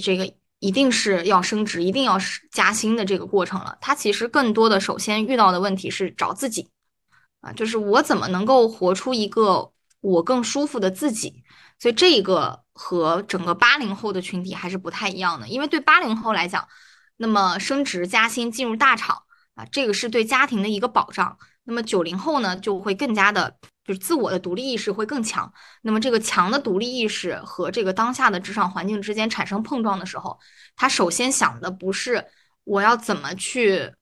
[0.00, 3.76] 这个一定是要升职，一定要是加薪的这个过程了。
[3.80, 6.68] 他其实更多的，首先遇到的问题是找自己
[7.40, 11.44] 啊，就是我怎么能够活出一个我更舒服的自己。
[11.78, 16.66] 所以这个和整个八零后的群体还是不太一样的，因为对八零后来讲，
[17.16, 19.22] 那么升职加薪进入大厂
[19.54, 21.38] 啊，这个是对家庭的一个保障。
[21.64, 23.56] 那么九零后呢，就会更加的。
[23.90, 30.38] 就是自我的独立意识会更强，那么这个强的独立意识和这个当下的职场环境之间产生碰撞的时候，
[30.76, 32.24] 他首先想的不是
[32.62, 33.92] 我要怎么去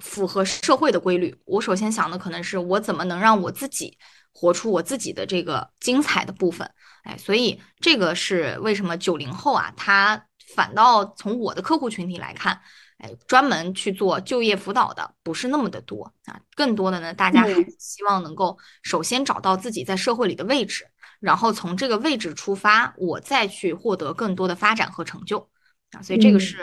[0.00, 3.96] 符合社会的规律，我首先想的可能是我怎么能让我自己
[4.32, 6.68] 活出我自己的这个精彩的部分。
[7.04, 12.60] 哎，所以这个是为什么九零后啊，他反倒从我的客户群体来看。
[12.98, 20.86] 哎，专门去做就业辅导的不是那么的多啊，更多的呢，大家还是希望能够首先找到自己在社会里的位置，
[21.20, 25.48] 然后从这个位置出发，我再去获得更多的发展和成就
[25.92, 26.58] 啊，所以这个是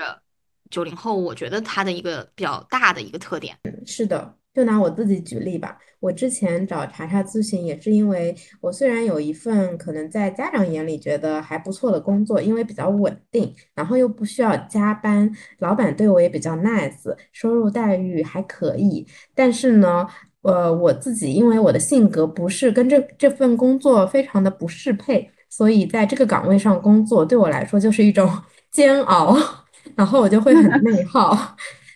[0.72, 3.58] 九零后，我觉得他的一个比较大的一个特点。
[3.86, 4.36] 是的。
[4.54, 19.08] 就拿我自己举例吧，我之前找查查咨询也是因为我虽然有一份可能在家长眼里觉得还不错的工作，因为比较稳定，然后又不需要加班，老板对我也比较 nice，收入待遇还可以。
[19.34, 20.08] 但是呢，
[20.44, 28.30] 呃，我自己因为我的性格不是跟这这份工作非常的不适配，所以在这个岗位上工作对我来说就是一种
[28.70, 29.36] 煎熬，
[29.98, 31.56] 然后我就会很内耗。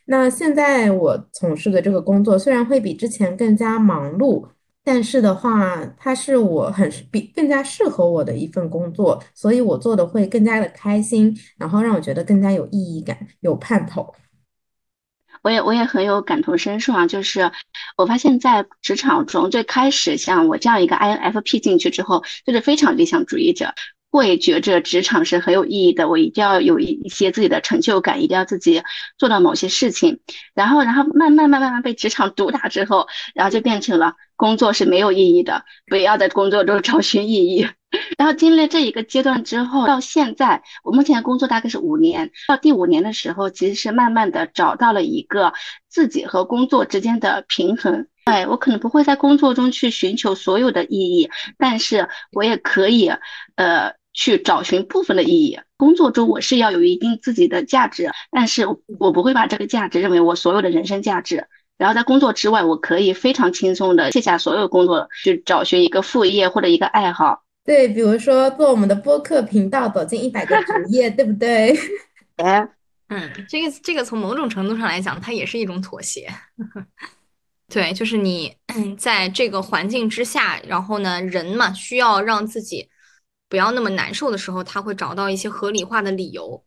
[0.09, 4.47] 那现在我从事的这个工作虽然会比之前更加忙碌，
[4.81, 14.15] 但是的话，它是我很比更加适合我的一份工作，所以我做的会更加的开心，然后让我觉得更加有意义感、有盼头。
[15.43, 17.51] 我也我也很有感同身受啊，就是
[17.97, 23.73] 我发现，在职场中最开始像我这样一个 INFP 进去之后，就是非常理想主义者。
[24.09, 28.81] 会觉着职场是很有意义的，我一定要有一一些自己的成就感，一定要自己
[29.17, 30.19] 做到某些事情。
[30.53, 37.67] 然后，然后慢慢慢慢被职场毒打之后，然后就变成了工作是没有意义的，不要在工作中找寻意义。
[38.17, 45.53] 然后经历了这一个阶段之后，到现在我目前工作大概是五年，到第五年的时候，其实是慢慢的找到了一个
[45.89, 48.07] 自己和工作之间的平衡。
[48.25, 53.09] 对我可能不会在工作中去寻求所有的意义，但是我也可以，
[53.55, 55.57] 呃，去找寻部分的意义。
[55.77, 58.67] 工作中我是要有一定自己的价值，但是
[58.99, 61.47] 我不会把这个价值认为我所有的人生价值。
[61.77, 67.43] 然后在工作之外，我可以非常轻松的卸下所有工作，去找寻一个副业或者一个爱好。
[67.63, 71.77] 对，比如说做我们的播客频道，走进一百个职业， 对不对？
[72.37, 72.67] 哎，
[73.09, 76.27] 嗯，这个这个从某种程度上来讲，它也是一种妥协。
[77.69, 78.55] 对，就是你
[78.97, 82.87] 在这个环境之下，然后呢，人嘛需要让自己
[83.49, 86.63] 不要那么难受的时候，他会找到一些合理化的理由。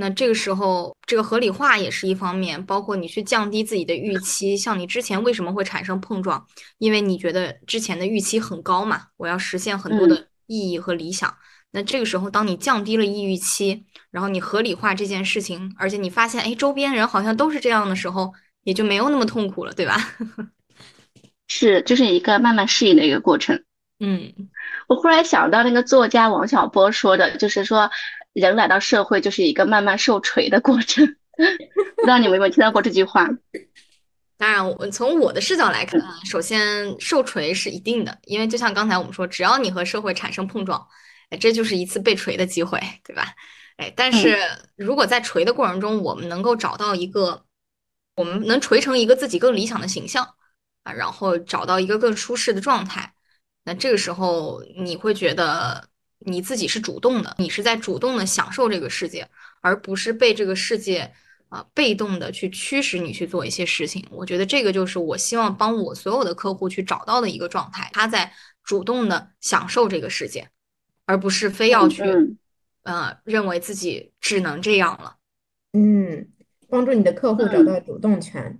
[0.00, 4.56] 那这个时候，这个合理化也是一方面，包括你去降低自己的预期。
[4.56, 6.44] 像你之前为什么会产生碰撞？
[6.78, 11.32] 因为你觉得之前的预期很高嘛，我要实现很多的意义和理想。
[11.72, 18.32] 那这个时候，当你降低了预期，然后你合理化这件事情，而且你发现，哎，周边人好像都是这样的时候。
[18.62, 19.96] 也就没有那么痛苦了，对吧？
[21.48, 23.64] 是，就是一个慢慢适应的一个过程。
[24.00, 24.34] 嗯，
[24.86, 27.90] 我忽然想到那个作家王小波说的，就是说
[28.32, 31.06] 人来到社会就是一个慢慢受锤的过程。
[31.96, 33.28] 不知道你们有没有听到过这句话？
[34.36, 40.86] 当然，我从我的视角来看，首先受锤是一定的，因为就像刚才我们说，只要你和社会产生碰撞，
[41.30, 43.34] 哎，这就是一次被锤的机会，对吧？
[43.76, 44.38] 哎，但是
[44.76, 47.44] 如果在锤的过程中，我们能够找到一个。
[48.16, 50.34] 我们能锤成一个自己更理想的形象
[50.82, 53.14] 啊，然后找到一个更舒适的状态。
[53.64, 55.88] 那这个时候你会觉得
[56.20, 59.28] 你自己是主动的，你是在主动的享受这个世界，
[59.60, 61.12] 而不是被这个世界
[61.48, 64.06] 啊被动的去驱使你去做一些事情。
[64.10, 70.48] 我觉得这个就是我希望帮我所有的客户去找到的一个状态，他在主动的享受这个世界，
[71.04, 72.02] 而不是非要去
[72.84, 75.16] 呃认为自己只能这样了。
[75.72, 76.28] 嗯。
[76.72, 78.56] 帮助你的客户找到主动权，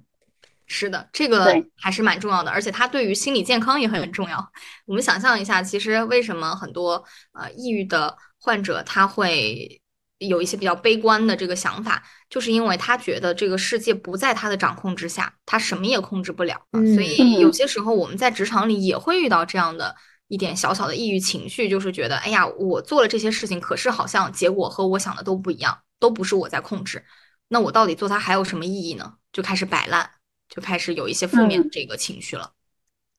[0.73, 4.53] 是的，这个还是蛮重要的，而且它对于心理健康也很重要。
[4.87, 9.83] 我们想象一下，其实为什么很多呃抑郁的患者他会
[10.19, 16.63] 有一些比较悲观的这个想法，就是因为他觉得这个世界不在他的掌控之下，他什么也控制不了。
[16.95, 19.97] 所以有些时候我们在职场里也会遇到这样的
[20.29, 27.05] 一点小小的抑郁情绪，就是觉得哎呀，我做了这些事情，可是好像结果和我想的都不一样，都不是我在控制。
[27.49, 29.15] 那我到底做它还有什么意义呢？
[29.33, 30.09] 就开始摆烂，
[30.51, 32.53] 就开始有一些负面的这个情绪了。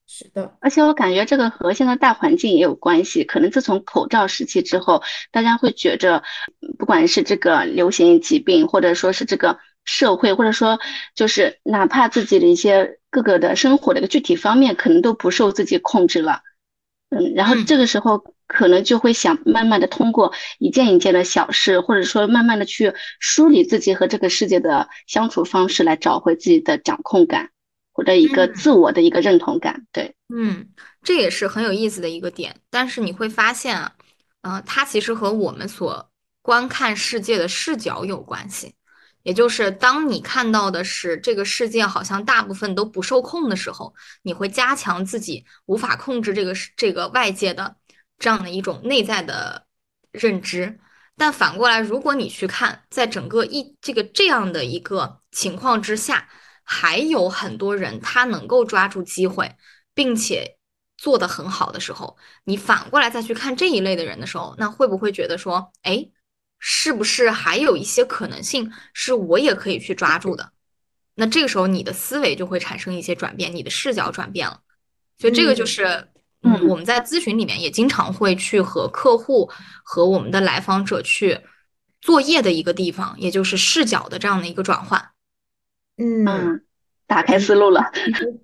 [0.05, 3.23] 是的，而且我感觉这个和现在大环境也有关系。
[3.23, 6.21] 可能自从口罩时期之后，大家会觉着，
[6.77, 10.79] 不管是这个流行疾病，或者说是这个社会，或者说
[11.15, 16.41] 就是哪怕自己的一些各个的生活的一个具体方面，可能都不受自己控制了。
[17.09, 18.35] 嗯，然后这个时候。
[18.51, 27.49] 可能就会想慢慢的通过一件一件的小事，或者说慢慢的去梳理自己和这个世界的相处方式，来找回自己的掌控感，
[27.93, 29.87] 或者一个自我的一个认同感。
[29.91, 30.67] 对，嗯，
[31.01, 32.55] 这也是很有意思的一个点。
[32.69, 33.93] 但是你会发现啊，
[34.41, 36.09] 呃，它其实和我们所
[36.41, 38.75] 观看世界的视角有关系。
[39.23, 47.75] 也就是当你看到的是这个世界好像大部分都不受控的时候，你会加强自己无法控制这个这个外界的。
[48.21, 49.65] 这样的一种内在的
[50.11, 50.79] 认知，
[51.17, 56.29] 但反过来，如果你去看，在整个一这个这样的一个情况之下，
[56.63, 59.55] 还有很多人他能够抓住机会，
[59.95, 60.59] 并且
[60.97, 66.07] 做得很好的时候，你反过来再去看这一类的人的时候，那会不会觉得说，哎，
[66.59, 70.51] 是不是还有一些可能性是我也可以去抓住的？
[71.15, 74.61] 那这个时候你的思维就会产生一些转变，你的视角转变了，
[75.17, 76.10] 所以这个就是。
[76.43, 79.49] 嗯，我们在咨询里面也经常会去和客户
[79.83, 81.39] 和我们的来访者去
[81.99, 84.99] 作业的一个地方，也就是视角的这样的一个转换。
[85.97, 86.61] 嗯，
[87.05, 87.91] 打开思路了。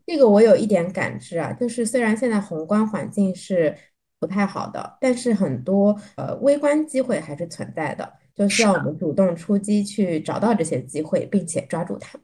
[0.05, 3.75] 这个我有一点感知啊，就是虽然现在宏观环境是
[4.19, 12.19] 不太好的，但是很多呃微观机会还是存在的，就需要我们主动出击去找到这些机会，并且抓住它。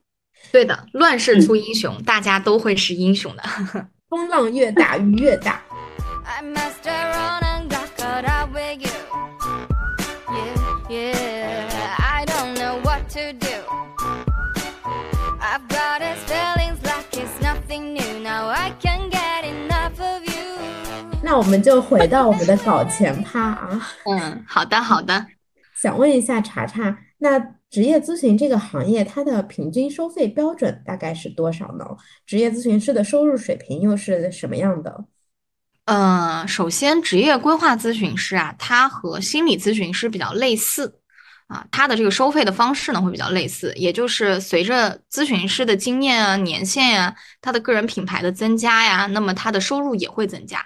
[0.51, 3.43] 对的，乱世出英雄，大家都会是英雄的。
[4.13, 5.59] 风浪越大，雨越大。
[21.23, 23.81] 那我们就回到我们的搞钱趴啊。
[24.05, 25.25] 嗯，好的好的。
[25.73, 27.39] 想问一下查查，那
[27.73, 31.83] 职业咨询这个行业，它的平均收费标准大概是多少呢？
[32.23, 35.05] 职业咨询师的收入水平又是什么样的？
[35.85, 40.99] 嗯，首先，职业规划咨询师啊，它和心理咨询师比较类似
[41.47, 50.63] 啊，它的这个收费的方式呢会比较类似，也就是随着咨询师的经验啊、年限呀、他的个人品牌的增加呀，那么他的收入也会增加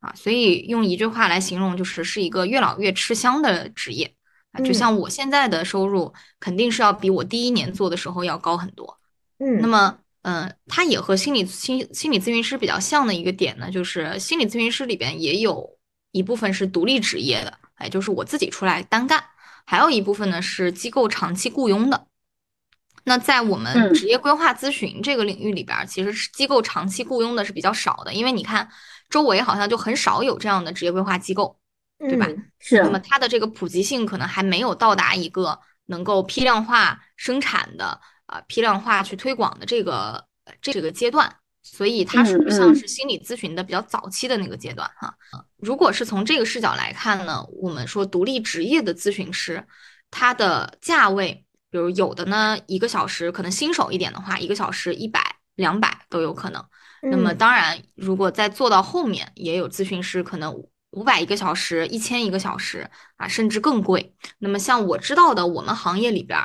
[0.00, 0.14] 啊。
[0.16, 4.15] 所以用一句话来形容，就是是一个越老越吃香的职业。
[4.64, 8.98] 就像我现在的收入肯定是要比我第一年做的时候要高很多，
[9.38, 15.78] 嗯，那么，嗯，它也和心理心心理咨询师比较像的一个点呢，就是心理咨询师里边也有
[16.12, 19.22] 一部分是独立职业的，哎，就是我自己出来单干，
[19.64, 22.06] 还有一部分呢是机构长期雇佣的。
[23.04, 28.68] 那在我们职业规划咨询这个领域里边，其实是机构长期雇佣的是比较少的，因为你看
[29.08, 31.56] 周围好像就很少有这样的职业规划机构。
[31.98, 32.26] 对吧？
[32.58, 32.82] 是。
[32.82, 40.22] 那么它的这个普及性可能还没有到达一个能够批量化生产的啊，批量化去推广的这个
[40.60, 41.32] 这个阶段，
[41.62, 45.16] 所以它属于像是心理咨询的比较早期的那个阶段哈。
[45.56, 49.64] 如果是从这个视角来看呢，我们说独立职业的咨询师，
[50.10, 55.20] 它的价位，比如有的呢一个小时可能新手一点的话，一个小时一百、
[55.54, 56.62] 两百都有可能。
[57.02, 60.52] 那么当然，如果再做到后面，也有咨询师可能。
[60.96, 64.14] 五百一个小时，一千一个小时啊，甚至更贵。
[64.38, 66.38] 那么像我知道的，我们行业里边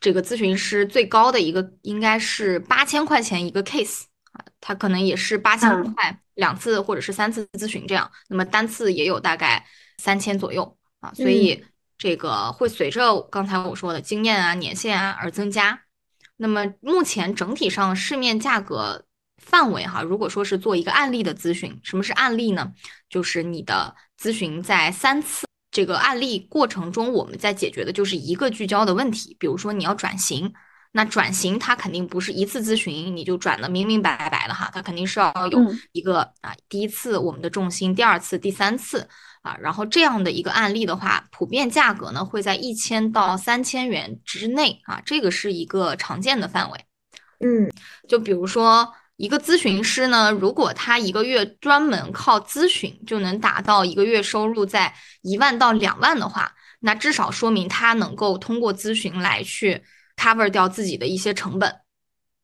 [0.00, 8.08] 这个咨询师最高的一个应该是八千块钱一个 case 啊，他可能也是八千块两次或者是三次咨询这样。
[8.28, 9.66] 那么单次也有大概
[9.98, 11.64] 三千左右啊，所以
[11.98, 15.82] 这个会随着刚才我说的经验啊、年限啊而增加。
[16.36, 19.06] 那么目前整体上市面价格。
[19.50, 22.72] 范围哈，如果说是做一个案例的咨询，什么是案例呢？
[23.08, 29.36] 就是你的咨询在三次这个案例过程中，我们在解决的就是一个聚焦的问题。
[29.40, 30.52] 比如说你要转型，
[30.92, 35.58] 那转型它肯定不是一次咨询你就转的明明白白的哈，它肯定是要有
[35.90, 39.08] 一个啊，第一次我们的重心，第二次、第三次
[39.42, 46.84] 啊，然后这样的一个案例的话，普遍价格呢会在一千到三千元之内啊，这个是一个常见的范围。
[47.40, 47.68] 嗯，
[48.08, 48.94] 就比如说。
[49.20, 56.50] 一个咨询师呢，如果他一个月专门靠咨询就能达到一个月收入在一万到两万的话，
[56.80, 59.82] 那至少说明他能够通过咨询来去
[60.16, 61.70] cover 掉自己的一些成本，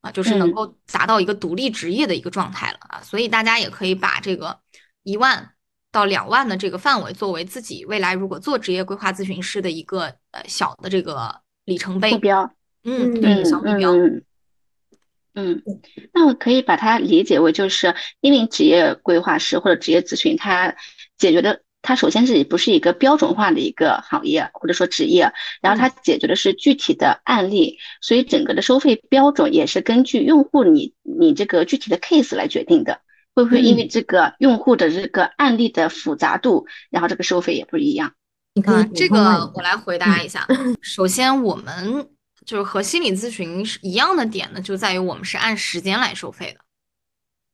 [0.02, 3.00] 啊，就是能够达到一个独立职业的一个状态了啊。
[3.02, 4.58] 所以大家也可以把这个
[5.02, 5.52] 一万
[5.90, 12.50] 到两万的这个范围作为自己未来如果做职业规划咨询师的一个呃小的这个里程碑目标，
[12.84, 13.92] 嗯，对，小目标。
[13.92, 14.22] 嗯，
[16.12, 20.74] 那我可以把它理解为，就是因为职业规划师或者职业咨询，它
[21.18, 25.30] 解决的，它首先是不是一个标准化的一个行业或者说职业，
[25.60, 33.00] 然后它解决的是具体的案例，所以整个的收费标准也是根据用户你你这个具体的 case 来决定的，
[33.34, 38.14] 会不会因为这个用户的这个案例的复杂度，然后这个收费也不一样？
[38.64, 40.48] 啊，这个我来回答一下。
[40.80, 42.08] 首先我们。
[42.46, 46.60] 就是和心理咨询是一样的点呢，就在于我们是按时间来收费的，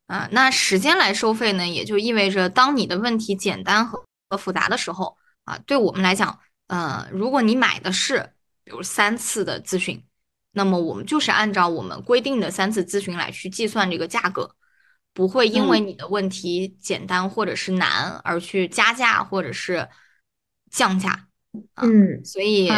[0.05, 8.33] 啊，那时间来收费呢，也就意味着当你的问题简单和和复杂的时候，啊，对我们来讲，呃，如果你买的是
[8.63, 10.01] 比如三次的咨询，
[10.51, 14.55] 那么我们就是按照我们规定的三次咨询来去计算这个价格，
[15.11, 19.89] 不会因为你的问题简单或者是难而去加价或者是
[20.69, 21.27] 降价。
[21.75, 22.69] 嗯，所以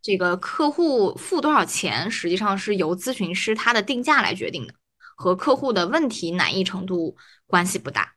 [0.00, 4.74] 这个客户付多少钱，实际上是由咨询师他的定价来决定的，
[5.16, 7.16] 和客户的问题难易程度
[7.46, 8.14] 关系不大。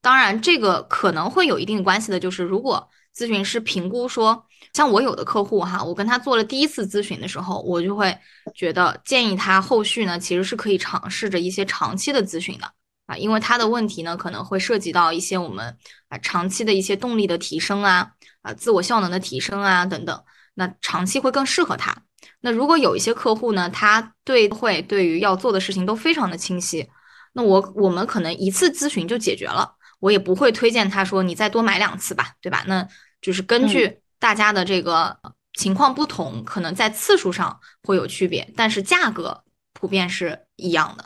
[0.00, 8.16] 当然，这个可能会有一定关系的，就是如果咨询师评估说，像我有的客户哈，我跟他做了第一次咨询的时候，我就会
[8.54, 12.70] 觉得建议他后续呢，其实是可以尝试着一些长期的咨询的
[13.06, 15.76] 啊，因为他的问题呢，可能会涉及到一些我们
[16.08, 18.12] 啊长期的一些动力的提升啊。
[18.46, 20.24] 啊，自我效能的提升啊，等等，
[20.54, 21.94] 那长期会更适合他。
[22.40, 26.88] 那如果有一些客户呢，他对会对于要做的事情都非常的清晰，
[27.32, 32.62] 那我我们可能一次咨询就解决了，我也不会推荐他说你再多买两次吧，对吧？
[32.66, 32.86] 那
[33.20, 35.16] 就是根据大家的这个
[35.54, 39.42] 情况不同，可能在次数上会有区别，但是价格
[39.72, 41.04] 普遍是一样的。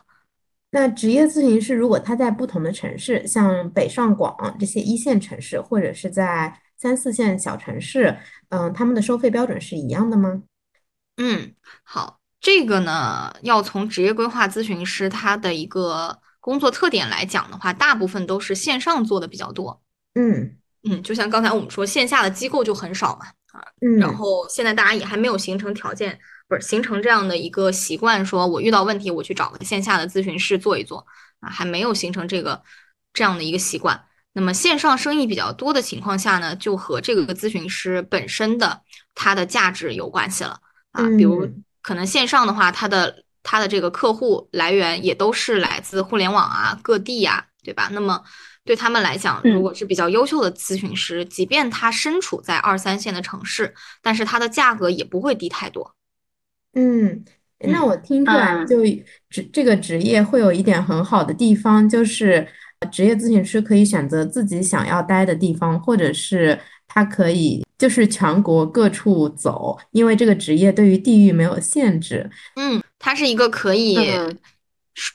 [0.73, 8.17] 那职业咨询师如果他在不同的城市，像北上广这些一线城市，或者是在三四线小城市，
[8.49, 10.43] 嗯，他们的收费标准是一样的吗？
[11.19, 19.83] 嗯，好，这个呢，要从职业规划咨询师他的一个工作特点来讲的话，大部分都是线上做的比较多。
[20.15, 23.27] 嗯嗯，就像刚才我们说，线下的机构就很少嘛。
[23.53, 23.61] 啊。
[23.83, 26.19] 嗯，然后现在大家也还没有形成条件，
[26.49, 31.07] 不是形成这样的一个习惯，说我遇到问题我去找个线下的咨询师做一做
[31.41, 32.63] 啊，还没有形成这个
[33.13, 34.03] 这样的一个习惯。
[34.33, 38.81] 那么线上生意比较多的情况下呢，就和这个咨询师本身的
[39.15, 40.61] 它的价值有关系了
[40.93, 41.09] 啊。
[41.19, 41.49] 比如
[41.83, 47.89] 可能线上的话，它的它的这个客户来源也都是来自互联网啊、各地呀，对吧？
[47.93, 48.23] 那么
[48.65, 55.95] 对他们来讲，如果是比较优秀的咨询师，即便他身处在二三线的城市，但是他的价格也不会低太多。
[56.75, 57.25] 嗯，
[57.59, 58.85] 那我听出来，就
[59.29, 62.47] 职这个职业会有一点很好的地方，就是
[62.91, 72.29] 职业咨询师可以选择自己想要待的地方，或者是他可以就是全国各处走，因为这个职业对于地域没有限制。
[72.57, 73.99] 嗯，它是一个可以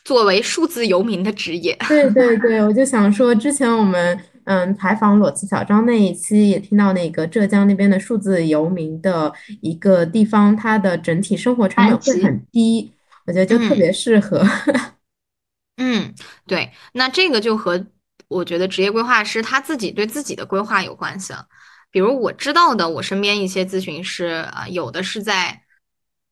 [0.04, 1.78] 作为数字游民的职业。
[1.88, 4.20] 对对对，我就想说，之前我们。
[4.48, 12.92] 嗯，采访裸辞小张那一期也听到那个浙江那边的数字游民的一个地方，它的整体生活成本会很低，
[13.26, 14.46] 我觉得就特别适合。
[15.82, 16.14] 嗯，
[16.48, 17.86] 对，那这个就和
[18.28, 21.48] 我觉得职业规划师他自己对自己的规划有关系了。
[21.92, 25.64] 比如我知道的，我身边一些咨询师啊，有的是在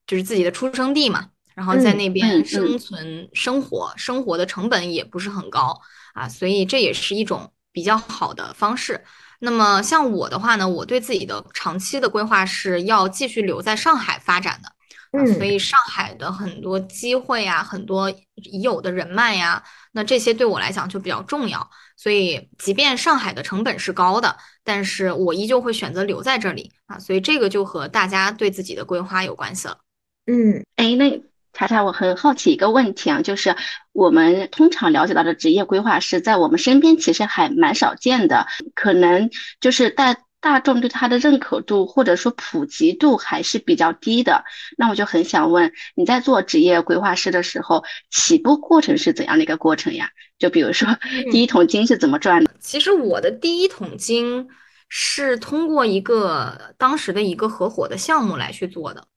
[0.08, 5.82] 就是自己的出生地嘛，然后在那边生存生活，生活的成本也不是很高
[6.14, 7.52] 啊，所以这也是一种。
[7.76, 9.04] 比较好的方式。
[9.40, 14.73] 那么像我的话呢，我对自己的长期的规划是要继续留在上海发展的。
[15.14, 21.70] 嗯，所以上海的很多机会呀，很多已有的人脉呀，那这些对我来讲就比较重要。
[21.96, 27.00] 所以即便上海的成本是高的，但是我依旧会选择留在这里啊。
[27.00, 29.78] 所以这个就和大家对自己的规划有关系了。
[30.26, 31.24] 嗯，哎，那。
[31.56, 33.56] 查查，我很好奇一个问题啊，就是
[33.92, 39.30] 我们通常了解到的职业规划是，在我们身边其实还蛮少见的，可能
[39.62, 44.44] 就是大大众对它的认可度或者说普及度还是比较低的。
[44.78, 47.82] 那我就很想问，你在做职业规划师的时候，
[48.12, 50.10] 起步过程是怎样的一个过程呀？
[50.38, 50.90] 就比如说，
[51.32, 52.52] 第一桶金是怎么赚的？
[52.60, 54.46] 其实我的第一桶金
[54.90, 59.08] 是通过一个当时的一个合伙的项目来去做的。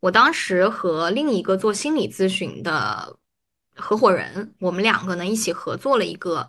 [0.00, 3.16] 我当时和另一个做心理咨询的
[3.74, 6.46] 合伙人，我们两个呢一起合作了一个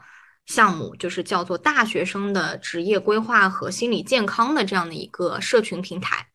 [0.47, 6.27] 项目，就是叫做大学生的职业规划和心理健康的这样的一个社群平台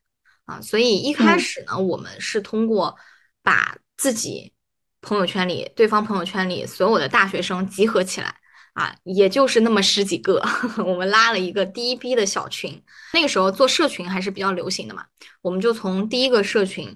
[0.45, 0.61] 啊。
[0.61, 2.97] 所以一开始呢，我们是通过
[3.43, 4.53] 把自己
[5.01, 8.37] 朋友圈里、对方朋友圈里所有的大学生集合起来。
[8.75, 10.43] 啊，也就是那么十几个，
[10.87, 12.83] 我们拉了一个第一批的小群。
[13.13, 15.05] 那个时候做社群还是比较流行的嘛，
[15.43, 16.89] 我们就从第一个社群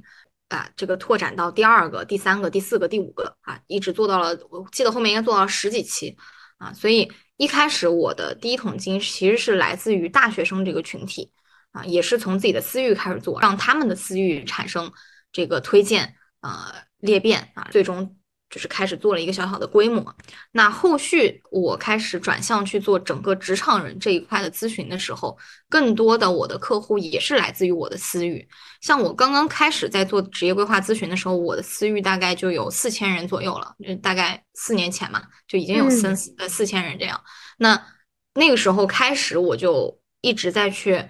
[0.48, 6.16] 啊，这个拓展到第二个、第三个、第四个、第五个啊，一直做到了，我记得后面应该做到了十几期
[6.58, 6.72] 啊。
[6.72, 11.32] 所以一开始我的第一桶金其实是来自于大学生这个群体
[11.72, 14.92] 啊，也是从自己的私域开始做，让他们的私域产生
[15.32, 18.16] 这个推荐呃裂变啊，最终。
[18.48, 20.14] 就是开始做了一个小小的规模，
[20.52, 25.36] 那后续我开始转向去做整个职场人这一块的咨询的时候，
[25.68, 28.46] 更多的我的客户也是来自于我的私域。
[28.80, 37.20] 像我刚刚开始在做职业规划咨询的时候，我的私域大概就有四千人左右了，大概四年前嘛，就已经有三四呃四千人这样。
[37.58, 37.86] 那
[38.34, 41.04] 那个时候开始，我就一直在去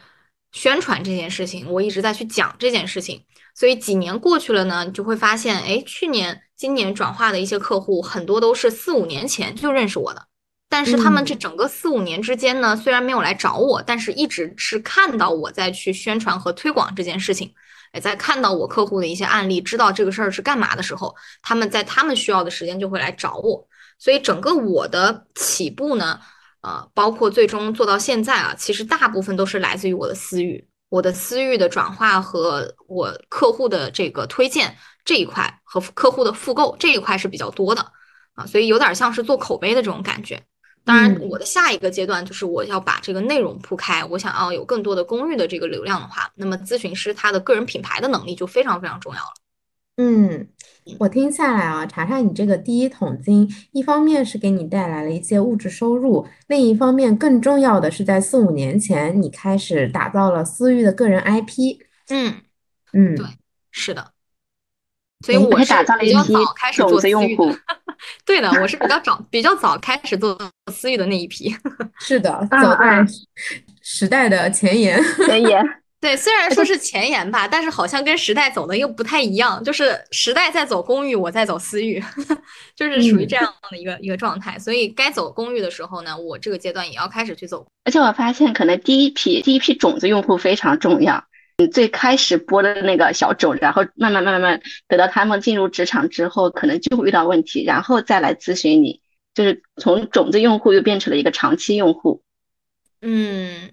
[0.52, 3.22] 宣传这件事情，我一直在去讲这件事情。
[3.54, 10.26] 所以几年过去了呢，你就会发现，哎，去年、今年转化的一些客户，很多都是四五年前就认识我的，
[10.68, 17.52] 但是他们这整个四五年之间呢，虽然没有来找我，但是一直是看到我在去宣传和推广这件事情，
[17.92, 23.68] 也，在看到我客户的一些案例，知道这个事儿是干嘛的时候，他们在他们需要的时间就会来找我。
[23.98, 26.20] 所以整个我的起步呢，
[26.62, 30.66] 呃，包括最终做到现在啊，其实大部分都是来自于我的私域。
[30.88, 37.92] 我的私域的转化和我客户的这个推荐这一块和客户的复购这一块是比较多的
[38.34, 40.42] 啊，所以有点像是做口碑的这种感觉。
[40.84, 49.32] 当然，我的下一个阶段就是我要把这个内容铺开，我想要有更多的公寓的这个流量的话，那么咨询师他的个人品牌的能力就非常非常重要了。
[49.96, 50.48] 嗯。
[50.98, 61.78] 我听下来啊，查查你这个第一桶金，一方面是给你带来了一些物质收入，另一方面更重要的是在四五年前你开始打造了思域的个人 IP。
[62.08, 62.34] 嗯
[62.92, 63.26] 嗯，对，
[63.70, 64.12] 是的。
[65.24, 67.60] 所以我是比较早开始做私域的。
[68.24, 70.38] 对的，我是比较早 比较早开始做
[70.70, 71.52] 私域的那一批。
[71.98, 73.04] 是的，走在
[73.82, 75.02] 时代的前沿。
[75.26, 75.64] 前沿。
[76.06, 79.62] 对，虽然说是前沿吧，但是好像跟时代走的又不太一样。
[79.64, 82.00] 就是时代在走公寓，我在走私域，
[82.76, 84.56] 就是属于这样的一个一个状态。
[84.56, 87.66] 所以该走公寓的时候呢，我这个阶段也要开始去走。
[87.82, 91.24] 而且我发现，可能第一批第一批种子用户非常重要。
[91.58, 99.00] 你最开始播的那个小种，然后慢慢慢慢慢等到他们进入职场之后，可能就会遇到问题，然后再来咨询你，
[99.34, 102.22] 就是从种子用户又变成了一个长期用户。
[103.02, 103.72] 嗯，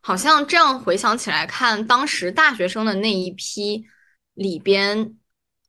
[0.00, 3.84] 好像这样回想起来看，当时大学生的那一批
[4.34, 5.16] 里边，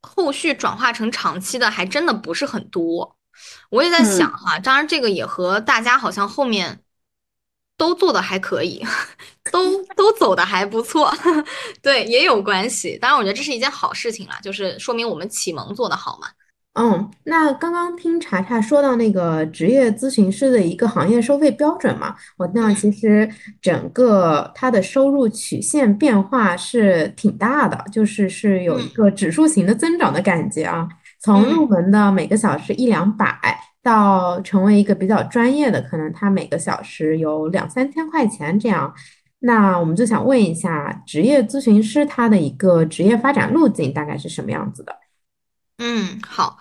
[0.00, 3.16] 后续转化成长期的还真的不是很多。
[3.70, 6.82] 我也在想哈，当然这个也和大家好像后面
[7.76, 8.84] 都做的还可以，
[9.50, 11.12] 都都走的还不错，
[11.82, 12.96] 对，也有关系。
[12.98, 16.28] 当然，我觉得这是一件好事情啦，就是说明我们启蒙做的好嘛。
[16.74, 23.28] 嗯，那刚刚听查查说到那个职业咨询师的一个行业收费标准嘛，我那其实
[23.60, 30.88] 整个它的收入曲线变化是挺大的，就是是有一个指数型的增长的感觉啊。
[31.20, 33.38] 从入门的每个小时一两百，
[33.82, 38.90] 到成为一个比较专业的，可能他每个小时有两三千块钱这样。
[39.40, 44.96] 那我们就想问一下，职业咨询师他的一个职业发展路径大概是什么样子的？
[45.78, 46.58] 嗯，好，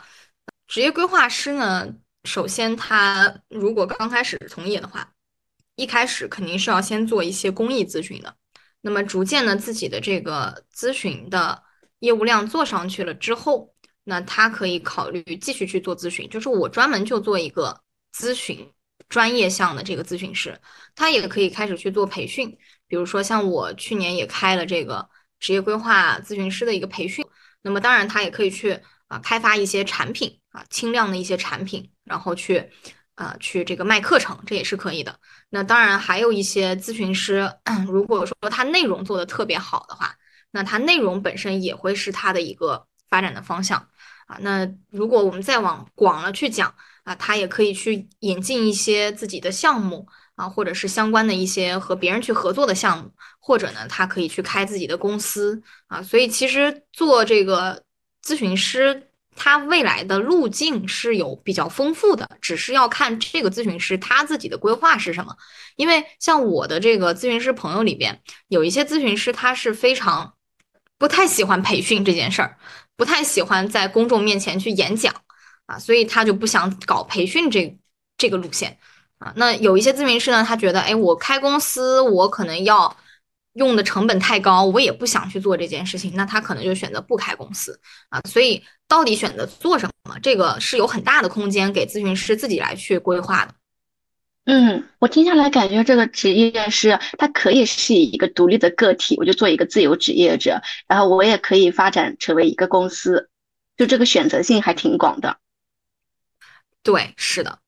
[0.67, 1.93] 职业规划师呢，
[2.23, 5.13] 首先他如果刚开始从业的话，
[5.75, 8.35] 一开始肯定是要先做一些公益咨询的。
[8.81, 11.61] 那么逐渐的自己的这个咨询的
[11.99, 17.79] 业务量做上去了之后，那他可以考虑继续去做咨询，就是我专门就做一个
[18.15, 18.73] 咨询
[19.07, 20.59] 专业项的这个咨询师。
[20.95, 22.57] 他也可以开始去做培训，
[22.87, 25.07] 比如说像我去年也开了这个
[25.39, 27.23] 职业规划咨询师的一个培训。
[27.61, 28.79] 那么当然他也可以去。
[29.11, 32.65] 啊，开发一些产品啊，轻量的一些产品，然后去，
[33.15, 35.13] 啊，去这个卖课程，这也是可以的。
[35.49, 37.51] 那当然还有一些咨询师，
[37.91, 40.15] 如果说他内容做的特别好的话，
[40.51, 43.85] 那他内容本身也会是他的一个发展的方向
[44.27, 44.37] 啊。
[44.39, 56.01] 那如果我们再往广了去讲啊，他也可以去引进一些自己的项目啊，或者是相关的一些和别人去合作的项目，或者呢，他可以去开自己的公司啊。
[56.01, 57.83] 所以其实做这个。
[58.23, 65.35] 咨询师他未来的路径是有比较丰富的，只是要看这个咨询师他自己的规划是什么。
[65.75, 70.33] 因为像我的这个咨询师朋友里边，有一些咨询师他是非常
[70.97, 72.57] 不太喜欢培训这件事儿，
[72.95, 75.15] 不太喜欢在公众面前去演讲
[75.65, 77.77] 啊，所以他就不想搞培训这
[78.17, 78.77] 这个路线
[79.17, 79.33] 啊。
[79.35, 82.95] 那有一些咨询师呢，他觉得，哎，我开公司，我可能要。
[83.53, 87.79] 用的成本太高，我也不想去做这件事情，那他可能就选择不开公司
[88.09, 88.21] 啊。
[88.21, 93.53] 所以到底选择做什么，这个是有很大的空间给咨询师自己来去规划的。
[94.45, 103.29] 嗯，我听下来感觉这个职业是它可以是一个独立的个体，我就做一个自由职业者，然后我也可以发展成为一个公司，
[103.77, 105.37] 就这个选择性还挺广的。
[106.81, 107.59] 对，是的。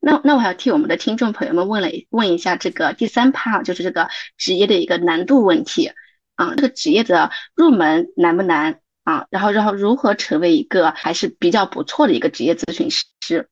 [0.00, 5.90] 那那我还要替我们的听众朋友们问了问一下这个第三 part，就是这个职业的一个难度问题
[6.36, 9.26] 啊，这个职业的入门难不难啊？
[9.30, 13.48] 然后然后如何成为一个还是比较不错的一个职业咨询师？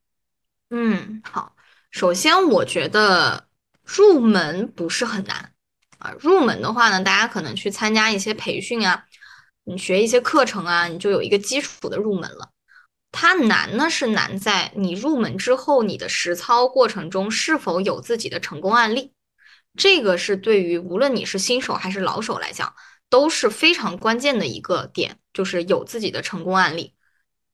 [0.71, 1.55] 嗯，好，
[1.91, 3.49] 首先我觉得
[3.85, 5.53] 入门不是很难
[5.99, 9.05] 啊，入门的话呢，大家可能去参加一些培训啊，
[9.65, 12.51] 你学一些课程啊，你就有一个基础的入门了。
[13.13, 19.13] 它难呢，是难在你入门之后，你的实操过程中是否有自己的成功案例。
[19.77, 22.75] 这个是对于无论你是新手还是老手来讲，
[23.09, 26.95] 都是非常关键的一个点，就是有自己的成功案例。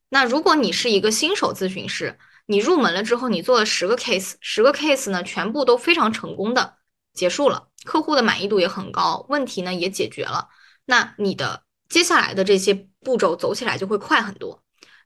[0.09, 6.75] 那如果你是一个新手咨询师，你入门了之后，你做了十个 case，十个 case 呢，全部都非常成功的
[7.13, 10.49] 结束了，客户的满意度也很高，问题呢也解决了，
[10.85, 14.62] 那你的接下来的这些步骤走起来就会快很多。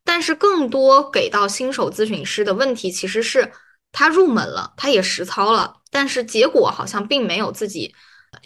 [0.08, 3.52] 但是更多给到新手咨询师的问题，其实是
[3.92, 7.94] 他入门了，他也实操了，但是结果好像并没有自己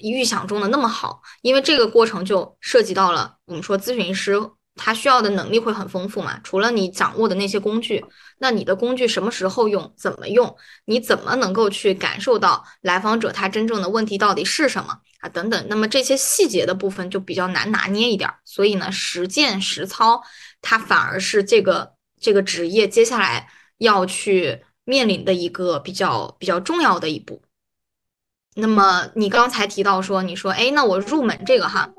[0.02, 4.42] 预想中的那么好，因为这个过程就涉及到了我们说咨询师
[4.76, 8.04] 他需要的能力会很丰富嘛，除了你掌握的那些工具，
[8.40, 10.56] 那你的工具什么时候用，怎么用，
[10.86, 15.30] 你怎么能够去感受到来访者他真正的问题到底是什么啊？
[15.30, 20.24] 等等，那么这些细节的部分就比较难拿捏一点，所以呢，实践实操。
[20.62, 27.42] 它反而是这个这个职业接下来要去面临的一个比较比较重要的一步。
[28.56, 31.90] 那么你刚才提到说，你说，哎，那我入门这个哈，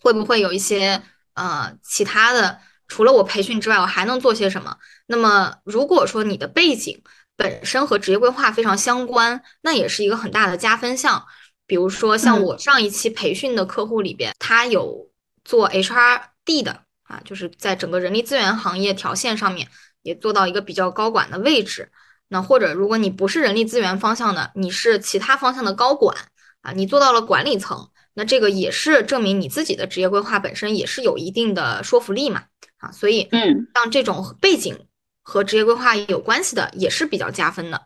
[0.00, 1.02] 会不会有一些
[1.34, 2.60] 呃其他的？
[2.88, 4.76] 除了我培训之外，我还能做些什么？
[5.06, 7.02] 那么如果说你的背景
[7.36, 11.26] 本身和职业规划非常相关，那也是一个很大的加分项。
[11.66, 15.10] 比如说像我上一期培训的客户里边，他有
[15.42, 16.82] 做 HRD 的。
[17.12, 19.68] 啊，就是在整个人力资源行业条线上面
[20.00, 21.92] 也做到一个比较高管的位置。
[22.28, 26.16] 那或者如果你不是人力资源方向的，你是其他方向的高管
[26.62, 32.44] 啊，你做到了管理层，那这个也是证明你自己的职业规划本身也是有一定的说服力嘛，
[32.78, 34.86] 啊，所以嗯，像这种背景
[35.20, 37.82] 和职业规划有关系的也是比较加分的，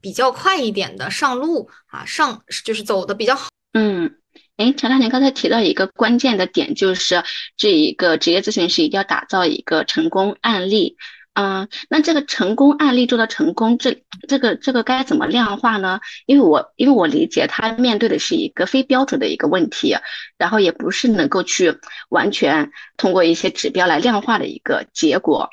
[0.00, 3.48] 比较快一点的上路啊，上就是走的比较好。
[3.74, 4.18] 嗯，
[4.56, 7.24] 哎，陈大，您刚才提到一个关键的点，就是
[7.56, 10.96] 这一个职业咨询师一定要打造一个成功案例。
[11.34, 15.98] 嗯，那这个成功案例做到成功，这这个这个该怎么量化呢？
[16.26, 19.96] 因为我因为我理解他面对的是一个非标准的一个问题，
[20.36, 21.78] 然后也不是能够去
[22.10, 25.48] 完全通过一些指标来量化的一个结果。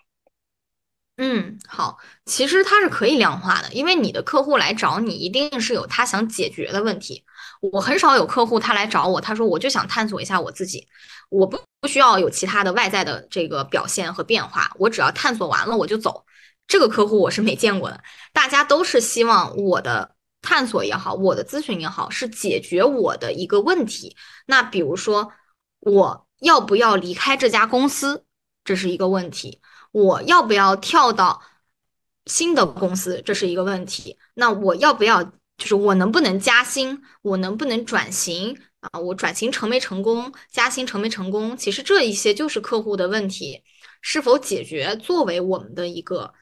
[1.16, 7.24] 嗯，好，其实它是可以量化的，因为你的客户来找你，一定是有他想解决的问题。
[7.62, 10.88] 我很少有客户他来找我，他说我就想探索一下我自己，
[11.30, 16.26] 我不不需要有其他的外在的这个表现和变化，我只要探索完了我就走。
[16.68, 18.02] 这个客户我是没见过的，
[18.32, 24.16] 大家都是希望我的探索也好，我的咨询也好，是解决我的一个问题。
[24.46, 25.34] 那比如说，
[25.80, 28.24] 我要不要离开这家公司，
[28.64, 29.60] 这是一个问题；
[29.92, 31.42] 我要不要跳到
[32.26, 34.18] 新的公司，这是一个问题。
[34.36, 35.34] 那我要不要？
[35.60, 38.98] 就是我能不能加薪，我能不能转型啊？
[38.98, 41.56] 我转型成没成功，加薪成没成功？
[41.58, 43.62] 其实这一些就是客户的问题，
[44.02, 46.34] 是否解决作为我们的一个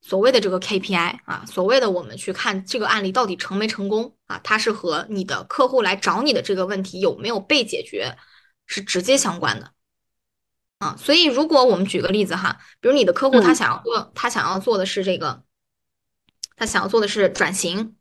[0.00, 8.16] 所谓的这个 KPI 啊，所谓的我们去看这个案例到底成没成功啊，它是和你的客户来找你的这个问题有没有被解决
[8.66, 9.72] 是直接相关的
[10.78, 10.96] 啊。
[10.96, 15.42] 所以如果我们举个例子哈，比如你的客户他想要做，他想要做的是这个，
[16.54, 17.96] 他想要做的是转型。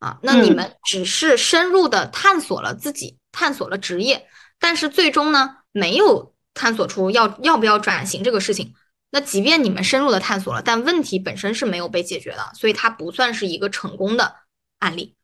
[0.00, 4.26] 啊，那你们只是深入的探索了自己，探索了职业，
[4.58, 8.74] 但是最终呢，没有探索出要要不要转型这个事情。
[9.10, 14.34] 那即便你们深入的探索了，但问题本身是没有被解决的，所以它不算是一个成功的
[14.78, 15.14] 案例。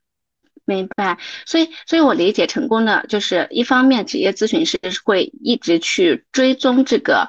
[0.65, 1.17] 明白。
[1.45, 7.27] 所以，所以我理解成功的就是一方面，职业咨询师会一直去追踪这个，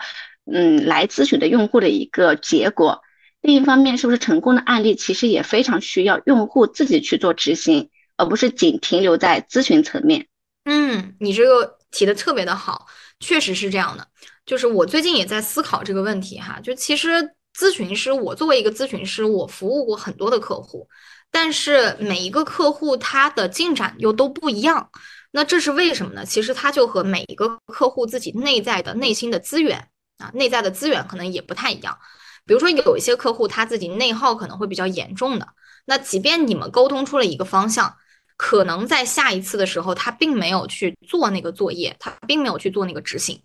[0.52, 3.00] 嗯，来咨询的用户的一个结果。
[3.48, 7.88] 另一方面，是不是成功的案例其实也非常需要用户自己去做执行，
[8.18, 10.26] 而不是仅停留在咨询层面？
[10.64, 12.86] 嗯，你这个提的特别的好，
[13.20, 14.06] 确实是这样的。
[14.44, 17.08] 就是我最近也在思考这个问题哈，就其实
[17.56, 20.86] 咨询师，我作为一个咨询师，我服务过很多的客户，
[21.30, 24.90] 但是每一个客户他的进展又都不一样。
[25.30, 26.22] 那这是为什么呢？
[26.26, 29.88] 其实它就和每一个客户自己内在的内心的资源
[30.18, 31.96] 啊，内在的资源可能也不太一样。
[32.48, 35.46] 比如说，有一些客户他自己内耗可能会比较严重的，
[35.84, 37.94] 那即便你们沟通出了一个方向，
[38.38, 43.42] 可能在下一次的时候他并没有去做那个作业，他并没有去做那个执行。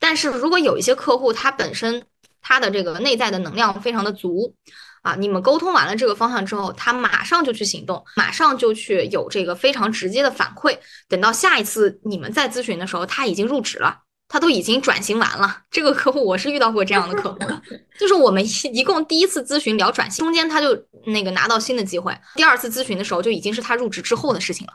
[0.00, 2.04] 但是如果有一些客户他本身
[2.42, 4.54] 他的这个内在的能量非常的足
[5.02, 10.76] 啊，你们沟通完了这个方向之后，他马上就去行动，马上就去有这个非常直接的反馈。
[11.08, 14.00] 等到下一次你们再咨询的时候，他已经入职了。
[14.28, 17.62] 他都已经转型完了，这个客户我是遇到过这样的客户的，
[17.98, 24.72] 就是我们一共第一次咨询聊转型，中间他就那个拿到新的机会，第二次咨询的时候就已经是他入职之后的事情了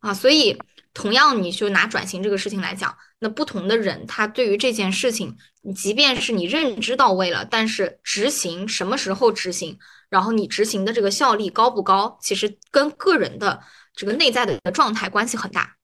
[0.00, 0.12] 啊。
[0.12, 0.58] 所以
[0.92, 9.78] 同样，你就拿转型这个事情来讲，那不同的人他对于这件事情，你即便是你认知到位了，但是执行什么时候执行，
[10.10, 13.60] 然后你执行的这个效率高不高，其实跟个人的
[13.94, 15.76] 这个内在的状态关系很大。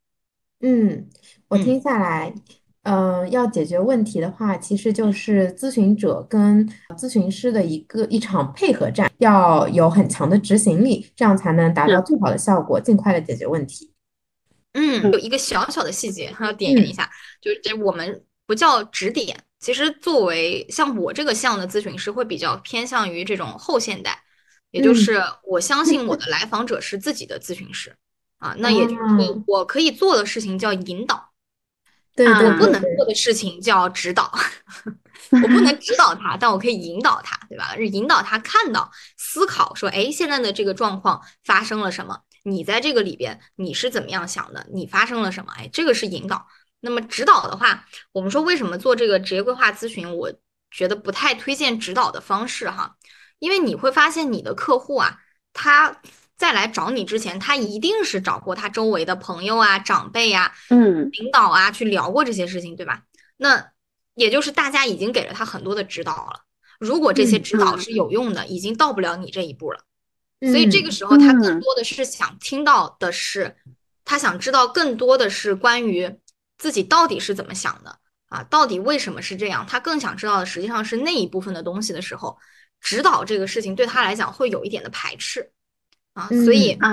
[0.61, 1.09] 嗯，
[1.49, 2.35] 我听下来。
[2.89, 6.64] 嗯，要解决问题的话，其实就是咨询者跟
[6.97, 13.93] 咨询师的一个一场配合战，要有很强的执行力，这样才能达到最好的效果，尽快的解决问题。
[14.74, 17.11] 嗯，有一个小小的细节还要点一下，
[17.41, 24.16] 就是这我们不叫指点，其实作为像我这个项的咨询师，会比较偏向于这种后现代，
[24.70, 27.93] 也就是我相信我的来访者是自己的咨询师
[28.39, 31.26] 啊，那也就是说我可以做的事情叫引导。
[32.17, 34.33] 对，我不能做的事情叫指导，
[35.31, 37.77] 我不能指导他，但我可以引导他，对吧？
[37.77, 42.21] 引导他看到、思考，说，哎，现在的这个状况发生了什么？
[42.45, 44.67] 你在这个里边你是怎么样想的？
[44.73, 45.53] 你发生了什么？
[45.59, 46.47] 哎，这个是引导。
[46.81, 50.11] 那么指导的话，我们说为什么做这个职业规划咨询？
[50.17, 50.33] 我
[50.71, 52.97] 觉得不太推荐指导的方式哈，
[53.41, 55.19] 因为你会发现你的客户啊，
[55.53, 56.01] 他。
[56.37, 63.05] 再来找你之前，他一定是找过他周围的朋友啊、长辈呀、嗯、领导啊去聊过这些事情，对吧？
[63.37, 63.70] 那
[64.14, 66.41] 也就是大家已经给了他很多的指导了。
[66.78, 69.80] 如果这些指导是有用的，已经到不了你这一步了。
[70.41, 73.57] 所以这个时候，他更多的是想听到的是，
[74.05, 76.18] 他想知道更多的是关于
[76.59, 79.64] 自己到底是怎么想的啊，到底为什么是这样？
[79.66, 82.37] 他更想知道的实际上是那一部分的东西的时候，
[82.82, 85.51] 指导这个事情对他来讲会有一点的排斥。
[86.17, 86.91] 啊，所以啊，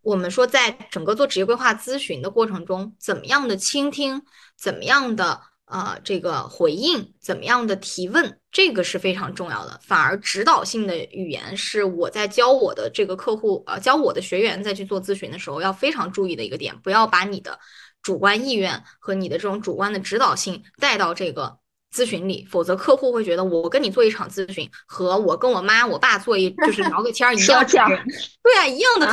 [0.00, 4.22] 我们说，在整个做职业规划咨询的过程中，怎么样的倾听，
[4.58, 9.78] 怎么样的呃这个回应，怎么样的提问，这个是非常重要的。
[9.82, 17.58] 反而指导性的语言是我在教我的这个客户，呃，教我的学员在去做咨询的时候要非常注意的一个点，不要把你的
[18.02, 21.58] 主观意愿和你的这种主观的指导性带到这个
[21.96, 29.06] 咨询里，否则客户会觉得我跟你做一场咨询和我跟我妈我爸做一就是聊个天儿一样，对啊，一样的。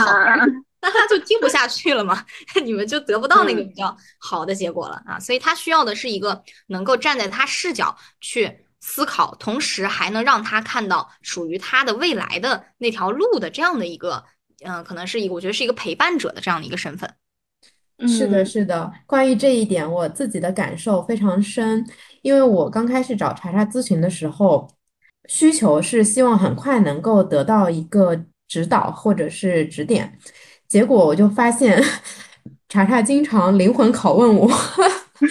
[0.81, 2.25] 那他就听不下去了嘛，
[2.61, 14.25] 你们就得不到那个比较好的结果了啊，所以他需要的是一个能够站在他视角去思考，同时还能让他看到属于他的未来的那条路的这样的一个，
[14.65, 17.09] 嗯，可能是一个我觉得是一个陪伴者的这样的一个身份。
[18.05, 21.85] 是的，是的，关于这一点，我自己的感受非常深，
[22.23, 24.67] 因为我刚开始找查查咨询的时候，
[25.29, 30.17] 需求是希望很快能够得到一个指导或者是指点。
[30.67, 31.79] 结果我就发现，
[32.67, 34.49] 查查经常灵魂拷问我，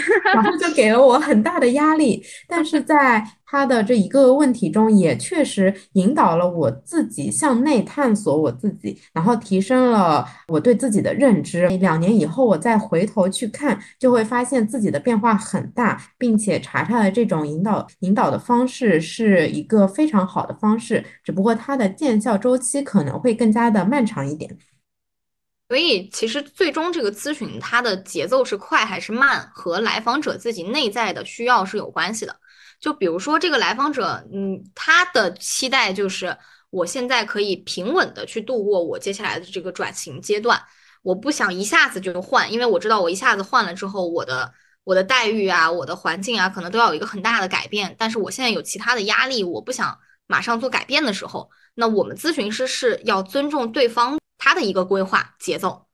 [0.35, 2.23] 然后就给了我很大的压力。
[2.49, 11.69] 但是在他的这一个问题中，也确实引导了我自己向内探索我自己，然后提升了我对自己的认知。
[11.69, 24.51] 两年以后，我再回头去看，就会发现自己的变化很大，并且查查的这种引导引导的方式是一个非常好的方式，只不过它的见效周期可能会更加的漫长一点。
[25.73, 32.37] 所以，其实最终这个咨询它的节奏是快还是慢，和来访者自己内在的需要是有关系的。
[32.79, 36.37] 就比如说，这个来访者，嗯，他的期待就是
[36.69, 40.61] 我现在可以平稳的去度过我接下来的这个转型阶段，
[41.01, 44.53] 我不想一下子就换，因为我知道我一下子换了之后，我的
[44.85, 47.97] 我的待遇啊，我的环境啊，可能都要有一个很大的改变。
[47.99, 54.19] 但是我现在有其他的压力，我不想马上做改变的时候，那我们咨询师是要尊重对方。
[54.45, 55.87] 他的一个规划节奏，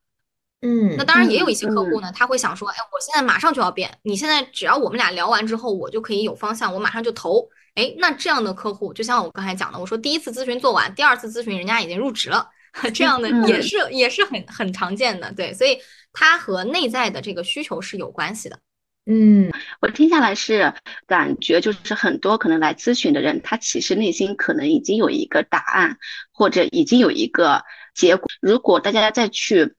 [0.63, 7.47] 嗯，那当然也有一些客户呢，他会想说，哎，我现在马上就要变，你现在只要我们俩聊完之后，我就可以有方向，我马上就投。
[7.75, 12.49] 哎，那这样的客户，就像我刚才讲的，我说第一次咨询做完，第二次咨询人家已经入职了，
[12.95, 15.79] 这样的也是也是很很常见的，对，所以
[16.15, 18.59] 它和内在的这个需求是有关系的。
[19.05, 20.73] 嗯，我听下来是
[21.07, 25.99] 感觉就是很多可能来咨询的人，他其实内心可能已经有一个答案，
[26.33, 27.63] 或者已经有一个。
[27.99, 29.75] 结果，如果大家再去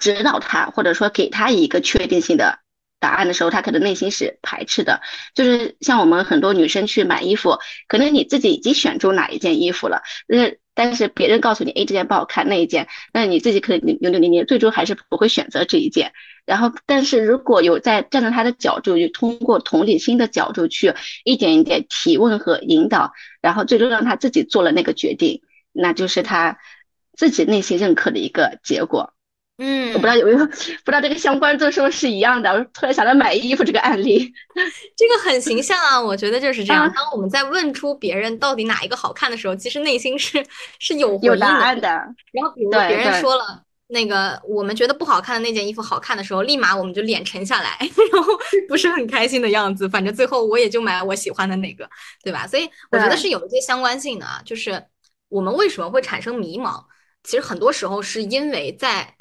[0.00, 2.60] 指导他，或者说给他一个确定性的
[2.98, 5.02] 答案的时候，他可能内心是排斥的。
[5.34, 16.12] 就是像我们很多女生去买衣服，可能你自己已经选中哪一件衣服了，那但是别人告诉你，哎，这件不好看，那一件，那你自己可能扭扭捏捏，最终还是不会选择这一件。
[16.46, 20.94] 然后，但是如果有在站在他的角度，就通过同理心的角度去
[21.24, 25.42] 一点一点提问和引导，然后最终让他自己做了那个决定，
[25.72, 26.58] 那就是他。
[27.16, 29.12] 自己内心认可的一个结果，
[29.58, 32.50] 嗯，我不知道有没有，不知道这个相关度是不是一样的。
[32.50, 34.32] 我突然想到买衣服这个案例，
[34.96, 36.90] 这个很形象啊，我觉得就是这样。
[36.94, 40.44] 当我们在问出别人到底哪一个好看的时候，其实内心是
[40.78, 41.88] 是有有答案的。
[41.88, 47.76] 然后比如别人说了那个我们觉得不好看的那件衣服好看的时候，立马我们就脸沉下来，
[48.10, 48.32] 然后
[48.66, 49.86] 不是很开心的样子。
[49.86, 51.86] 反正最后我也就买我喜欢的那个，
[52.24, 52.46] 对吧？
[52.46, 54.82] 所以我觉得是有一些相关性的啊，就是
[55.28, 56.82] 我们为什么会产生迷茫？
[57.24, 59.14] 其实很多时候是因为在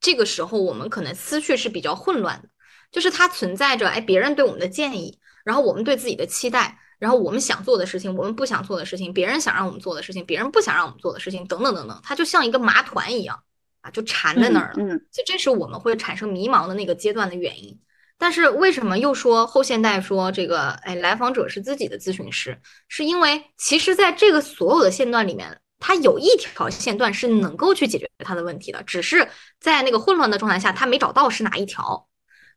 [0.00, 2.48] 这个时候，我们可能思绪是比较混乱的，
[2.92, 13.42] 就是它存在着哎，别人对我们的建议，然后我们对自己的期待，然后我们想做的事情，我们不想做的事情，别人想让我们做的事情，别人不想让我们做的事情，等等等等，它就像一个麻团一样
[13.80, 14.74] 啊，就缠在那儿了。
[14.78, 17.80] 嗯，所以这是我们会产生迷茫的那个阶段的原因。
[18.18, 22.60] 但是为什么又说后现代说这个哎，来访者是自己的咨询师？
[22.88, 25.58] 是因为其实在这个所有的线段里面。
[25.86, 29.28] 他有一条线段是能够去解决他的问题的，只是
[29.60, 32.08] 在那个混乱的状态下，他没找到是哪一条。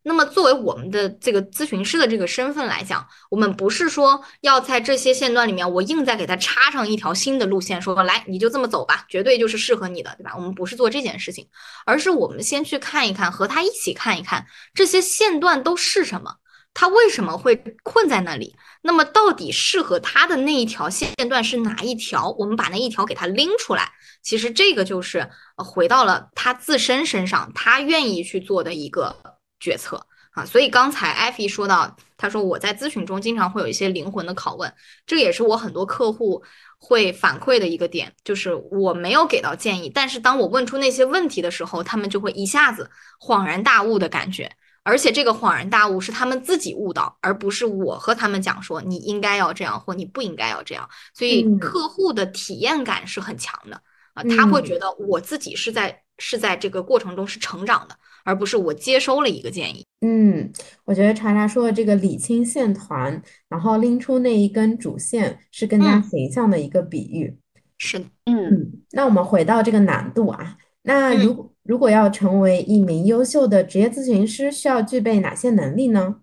[0.03, 10.31] 那么，作为我们的这个咨询师的这个身份来讲，我们不是说要在这些线段里面，我硬再给他插上一条新的路线，说来你就这么走吧，绝对就是适合你的，对吧？
[10.37, 11.49] 我们不是做这件事情，
[11.85, 16.35] 而是我们先去看一看，和他一起看一看这些线段都是什么。
[16.73, 18.55] 他为什么会困在那里？
[18.87, 22.29] 那么到底适合他的那一条线段是哪一条？
[22.39, 23.91] 我们把那一条给他拎出来。
[24.21, 29.13] 其实这个就是回到了他自身身上，他愿意去做的一个
[29.59, 30.45] 决策啊。
[30.45, 34.73] 所以刚才艾菲说到，他说我在咨询中经常会有一些灵魂的拷问，
[35.05, 36.41] 这也是我很多客户
[36.77, 44.49] 会反馈的一个点，就是我没有给到建议，但是当我问出那些问题的时候，他们就会一下子恍然大悟的感觉。
[44.87, 50.89] 而且这个恍然大悟是他们自己悟到，而不是我和他们讲说你应该要这样或你不应该要这样。
[51.13, 53.81] 所以客户的体验感是很强的
[54.13, 59.85] 啊，他会觉得我自己是在是在这个过程中是成长的，而不是我接收了一个建议。
[59.99, 60.49] 嗯，
[60.85, 67.37] 我觉得查查说的这个理清线团，然后拎出那一根主线，是更加嗯形象的一个比喻。
[67.77, 76.21] 是的，嗯嗯，那我们回到这个难度啊，那嗯如果如果要成为一名优秀的职业咨询师，需要具备哪些能力呢？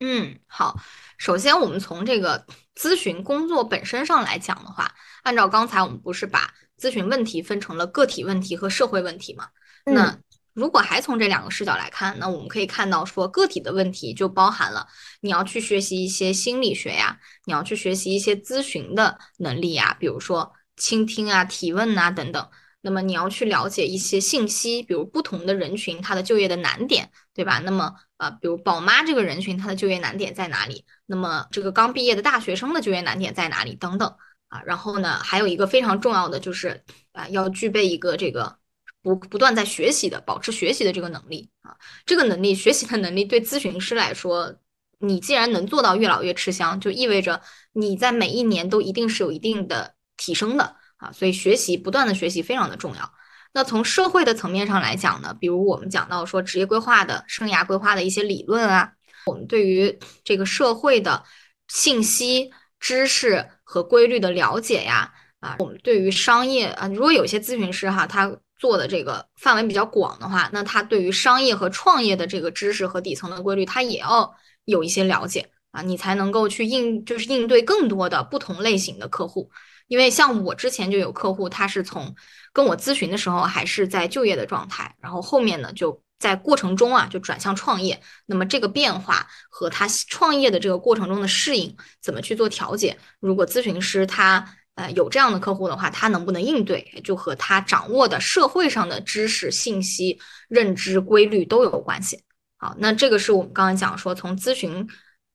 [0.00, 0.76] 嗯，好。
[1.18, 2.44] 首先，我们从这个
[2.74, 9.48] 咨询工作本身上来讲的话，按照刚才我们不是把咨询问题分成了个体问题和社会问题嘛？
[9.86, 14.86] 那嗯如果还从这两个视角来看，那我们可以看到说，个体的问题就包含了
[15.20, 22.48] 你要去学习一些心理学呀，你要去学习一些咨询的能力呀，比如说倾听啊、提问啊等等。
[22.86, 27.60] 那么你要去了解一些信息，比如不同的人群他的就业的难点，对吧？
[27.64, 30.84] 那么呃，比如宝妈这个人群他的就业难点在哪里？
[31.06, 33.74] 那么这个刚毕业的大学生的就业难点在哪里？
[33.74, 34.14] 等等
[34.46, 34.62] 啊。
[34.64, 38.56] 然后呢，还有一个非常重要的就是啊，要具备一个这个
[39.02, 41.76] 不不断在学习的、保持学习的这个能力啊。
[42.04, 44.54] 这个能力，学习的能力对咨询师来说，
[45.00, 51.12] 你既然能做到越老越吃香，就意味着你在每一年都一定是有一定的提升的啊。
[51.12, 53.12] 所以学习不断的学习非常的重要。
[53.52, 58.92] 那从社会的层面上来讲呢，比如我们讲到说职业规划的、生涯规划的一些理论啊，
[59.24, 61.24] 我们对于这个社会的
[61.68, 74.34] 信息、知识和规律的了解呀，啊，我们对于商业啊，如果有些咨询师哈，他做的这个范围比较广的话，那他对于商业和创业的这个知识和底层的规律，他也要
[74.66, 79.50] 有一些了解啊，你才能够去应，就是应对更多的不同类型的客户。
[79.88, 82.14] 因为像我之前就有客户，他是从
[82.52, 88.00] 跟我咨询的时候还是在就业的状态，然后后面呢就在过程中啊就转向创业。
[88.26, 92.98] 那么这个变化和他创业的这个过程中的适应，怎么去做调节？
[93.20, 100.18] 如果咨询师他呃有这样的客户的话，他能不能应对，就和他掌握的社会上的知识、信息、
[100.48, 102.24] 认知规律都有关系。
[102.56, 104.88] 好，那这个是我们刚刚讲说，从咨询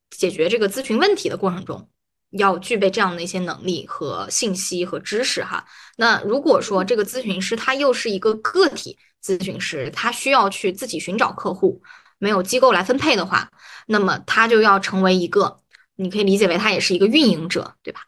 [0.10, 1.88] 解决这个咨询问题的过程中。
[2.32, 5.66] 要具备这样的一些能力和信息和知识哈。
[5.98, 11.82] 那如果说这个咨询师他又是一个个体咨询师，他需要去自己寻找客户，
[12.18, 13.50] 没有机构来分配的话，
[13.88, 15.60] 那么他就要成为一个，
[15.96, 18.02] 你可以理解为他也是一个运营者，对吧？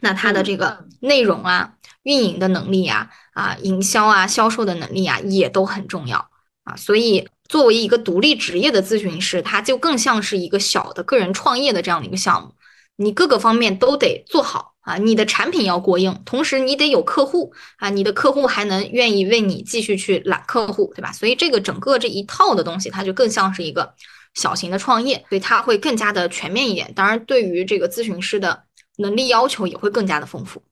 [0.00, 6.30] 那他的这个内容啊、运营的能力啊、啊营销啊、销售的能力啊，也都很重要
[6.64, 6.76] 啊。
[6.76, 12.54] 所以作为一个独立职业的咨询师，他就更像是一个小的个人创业的这样的一个项目。
[12.96, 21.10] 你各个方面都得做好啊，你的产品要过硬，同时你得有客户啊，你的客户还能愿意为你继续去揽客户，对吧？
[21.10, 23.94] 所以这个整个这一套的东西，它就更像是一个
[24.34, 26.92] 小型的创业，所以它会更加的全面一点。
[26.94, 28.64] 当然，对于这个咨询师的
[28.98, 30.62] 能力要求也会更加的丰富。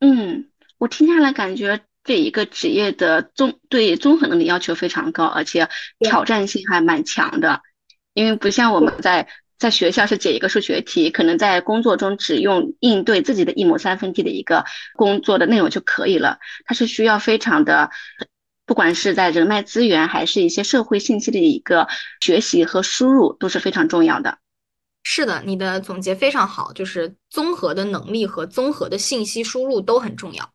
[0.00, 5.68] 嗯，我听下来感觉这一个职业的综对综合能力要求非常高，而且
[6.00, 7.62] 挑战性还蛮强的，
[8.12, 9.28] 因为不像我们在。
[9.64, 14.62] 在学校是解一个数学题，可能在工作中只用应对自己的一亩三分地的一个
[14.94, 16.38] 工作的内容就可以了。
[16.66, 17.88] 它是需要非常的，
[18.66, 21.88] 不管是在人脉资源还是一些社会信息的一个
[22.20, 24.36] 学习和输入都是非常重要的。
[25.02, 30.52] 是的，你的总结非常好，就是综合的能力和综合的信息输入都很重要。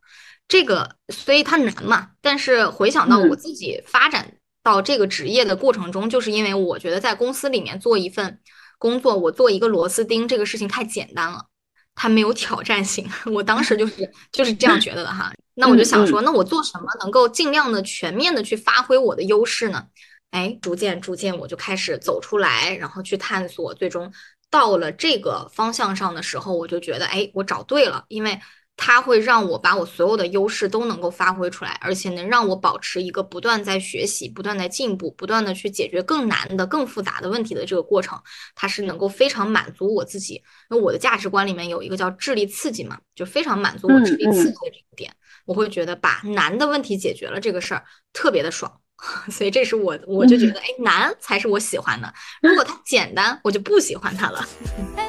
[0.47, 8.39] 这个所以它难嘛，但是回想到我自己发展到这个职业的过程中，就是因为我觉得在公司里面做一份。
[8.79, 11.45] 工作我做一个螺丝钉，这个事情太简单了，
[11.93, 13.07] 它没有挑战性。
[13.31, 15.31] 我当时就是就是这样觉得的哈。
[15.53, 19.85] 那我就想说，那我做什么能够尽量的全面的去发挥我的优势呢？
[20.31, 24.11] 哎，逐渐逐渐我就开始走出来，然后去探索，最终
[24.49, 28.39] 到了这个方向上的时候，我就觉得，哎，我找对了，因为。
[28.81, 38.17] 它会让我把我所有的优势都能够发挥出来，而且能让我保持一个不断在学习、不断在进步、不断的去解决更难的、更复杂的问题的这个过程，
[38.55, 40.35] 它是能够非常满足我自己。
[40.71, 45.13] 因为我的价值观里面有一个叫智力刺激嘛，就非常满足我智力刺激的这个点。
[45.45, 48.71] 我会觉得把难的问题解决了这个事儿特别的爽，
[49.29, 52.13] 所以这是我我就觉得，哎，难才是我喜欢的。
[52.41, 54.47] 如果它简单，我就不喜欢它了。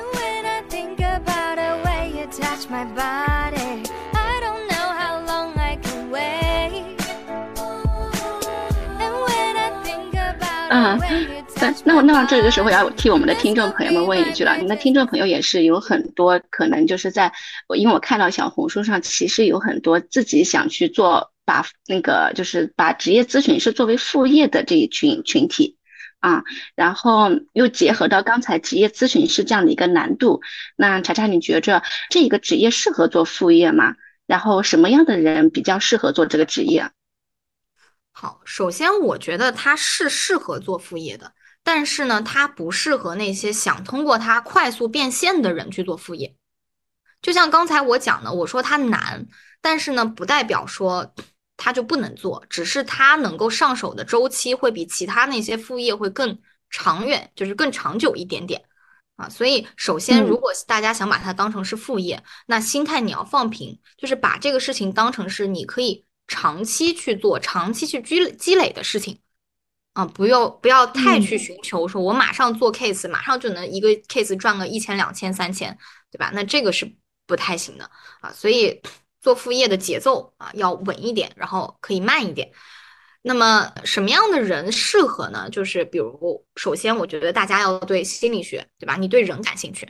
[2.30, 3.82] touch my body.
[4.14, 6.96] I don't know how long I can wait.
[8.98, 17.32] And when I think about when you，那那我那这个时候要替我们的听众朋友们问一句了，你的听众朋友也是有很多可能就是在，
[17.66, 25.76] 我因为我看到小红书上其实有很多自己想去做把那个就是把职业咨询师作为副业的这一群群体。
[26.20, 26.44] 啊，
[26.74, 30.40] 然后又结合到刚才职业咨询师这样的一个难度，
[30.76, 33.96] 那查查，你觉着这个职业适合做副业吗？
[34.26, 36.90] 然后什么样的人比较适合做这个职业？
[38.12, 41.32] 好，首先我觉得他是适合做副业的，
[41.64, 46.36] 但是呢，他不适合那些想通过它快速变现的人去做副业。
[47.22, 49.26] 就像刚才我讲的，我说它难，
[49.60, 51.14] 但是呢，不代表说
[51.62, 56.40] 它就不能做，只是他能够上手的周期会比其他那些副业会更
[56.70, 58.64] 长远，就是更长久一点点
[59.16, 59.28] 啊。
[59.28, 69.20] 所以，首先，如果大家想把它当成是副业，那心态你要放平，就是把这个事情当成是你可以长期去做、长期去积积累的事情
[69.92, 75.76] 啊，不要不要太去寻求说我马上做 case，马上就能一个 case 赚个一千、两千、三千，
[76.10, 76.30] 对吧？
[76.32, 76.96] 那这个是。
[77.26, 77.88] 不太行的
[78.20, 78.82] 啊，所以
[79.20, 82.50] 做副业的节奏啊要稳一点，然后可以慢一点。
[83.22, 85.48] 那么什么样的人适合呢？
[85.50, 88.96] 就是比如，首先我觉得大家要对心理学，对吧？
[88.96, 89.86] 你对人感兴趣。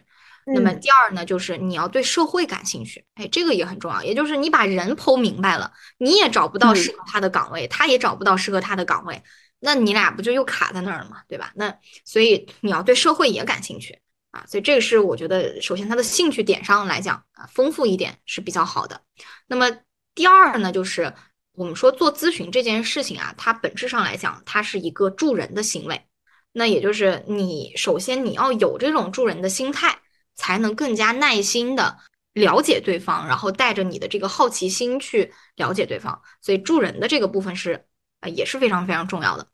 [0.47, 3.05] 那么第二呢，就是你要对社会感兴趣。
[3.15, 4.03] 哎，这个也很重要。
[4.03, 9.23] 也就是你把人剖明白了，你也找不到适合他的岗位，他也找不到适合他的岗位，
[9.61, 11.19] 那你俩不就又卡在那儿了吗？
[11.29, 11.53] 对吧？
[11.55, 11.73] 那
[12.05, 14.01] 所以你要对社会也感兴趣。
[14.31, 19.03] 啊，所以这个是我觉得，首先他的兴趣点上来讲啊，丰富一点是比较好的。
[19.49, 19.69] 那么
[20.15, 21.13] 第二呢，就是
[21.53, 26.07] 我们说做咨询这件事情啊，它本质上来讲，它是一个助人的行为。
[26.53, 29.99] 那也就是你首先你要有这种助人的心态，
[30.37, 31.99] 才能更加耐心的
[32.33, 36.23] 了解对方，然后带着你的这个好奇心去了解对方。
[36.41, 37.85] 所以助人的这个部分是
[38.21, 39.49] 啊，也是非常非常重要的。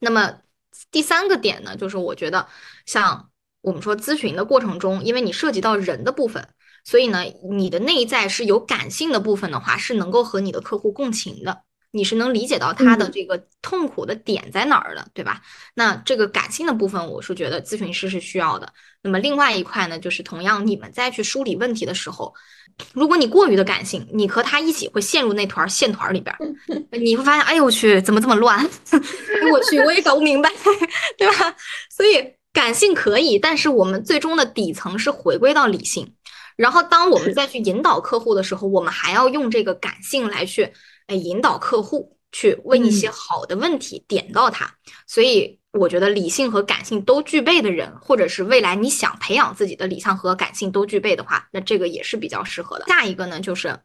[0.00, 0.40] 那么
[0.90, 2.48] 第三个点呢，就是我觉得
[2.84, 3.30] 像。
[3.66, 6.48] 我们说咨询的过程中，因为你涉及到人的部分，
[6.84, 15.42] 所以呢，你的内在是有感性的部分的话，是能够和你的客户共情的，你是能理解到他的这个痛苦的点在哪儿的，对吧？
[15.74, 18.72] 那这个感性的部分，我是觉得咨询师是需要的。
[19.02, 22.32] 那么另外一块呢，就是同样你们再去梳理问题的时候，
[22.92, 26.32] 如果你过于的感性，你和他一起会陷入那团线团里边，
[27.02, 28.60] 你会发现，哎呦我去，怎么这么乱？
[28.94, 30.48] 哎我去，我也搞不明白，
[31.18, 31.52] 对吧？
[31.90, 32.32] 所以。
[32.56, 36.14] 感性可以，但是我们最终的底层是回归到理性。
[36.56, 40.72] 然后，当我们再去引导客户的时候，我们还要用这个感性来去，
[41.06, 44.74] 哎，引导客户去问一些好的问题，点到他。
[45.06, 52.86] 所以，我觉得理性和感性都具备的人，或者是未来你想培养自己的理性和感性都具备的话，那这个也是比较适合的。
[52.86, 53.78] 下一个呢，就是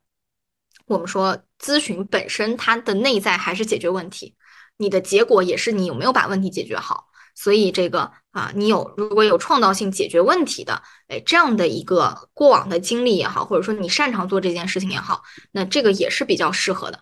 [0.86, 4.34] 我们说咨询本身它的内在还是解决问题，
[4.78, 7.11] 你的结果也是你有没有把问题解决好。
[7.42, 17.00] 所以这个啊，你有如果有创造性解决问题的，哎，这样的一个过往的经历也好，或者说你擅长做这件事情也好，那这个也是比较适合的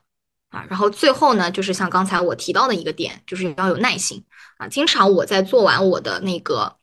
[0.49, 0.63] 啊。
[0.69, 4.23] 然后最后呢，就是像刚才我提到的一个点，就是要有耐心
[4.59, 4.69] 啊。
[4.69, 6.77] 经常我在做完我的那个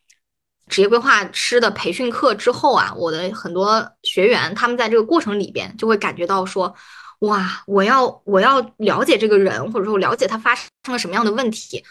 [0.69, 6.75] 职业规划师的培训课之后啊，我的很多学员他们在这个过程里边就会感觉到说，
[7.21, 11.83] 哇，我要我要了解这个人，或者说我了解他发生了什么样的问题，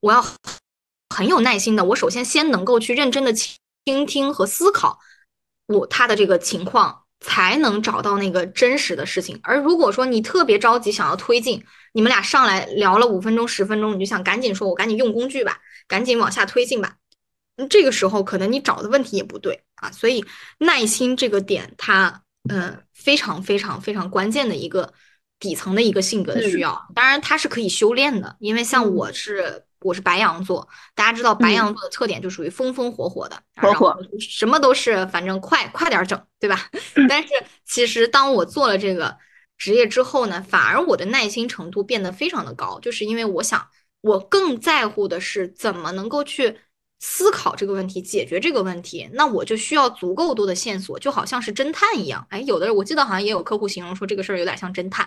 [0.00, 0.22] 我要。
[1.08, 4.98] 很有耐心的，我首先先能够去认真的倾听和思考
[5.66, 9.38] 我他的这个情况，才能找到那个真实的事情。
[9.42, 16.96] 而如果说你特别着急想要推进，你们俩上来聊了五分钟十分钟，你就想赶紧说，我赶紧用工具吧，赶紧往下推进吧。
[17.70, 19.90] 这个时候可能你找的问题也不对啊。
[19.92, 20.24] 所以
[20.58, 24.92] 耐心这个点，它嗯非常非常非常关键的一个
[25.38, 26.88] 底层的一个性格的需要。
[26.94, 29.63] 当然它是可以修炼的，因为像我是。
[29.84, 36.70] 我是白羊座，大家知道白羊座的特点就属于风风火火的，火火什么都是，反正快快点整，对吧？
[37.06, 37.28] 但是
[37.66, 39.14] 其实当我做了这个
[39.58, 43.68] 职业之后呢，反而我的耐心程度变得非常的高，就是因为我想，
[44.00, 46.58] 我更在乎的是怎么能够去
[46.98, 52.26] 思考这个问题，解决这个问题，那我就需要足够多的线索，就好像是侦探一样。
[52.30, 55.06] 哎，有的人我记得好像也有客户形容说这个事儿有点像侦探。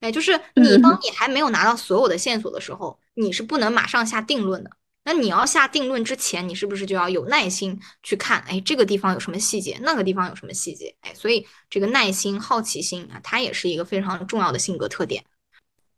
[0.00, 4.70] 哎，就是你，当你还没有拿到所有的线索的时候，你是不能马上下定论的。
[5.04, 8.40] 那你要下定论之前，你是不是就要有耐心去看？
[8.46, 10.94] 哎，这个地方有什么细节，那个地方有什么细节？
[11.00, 15.24] 哎，所以这个耐心、好奇心啊，它也是一个非常重要的性格特点。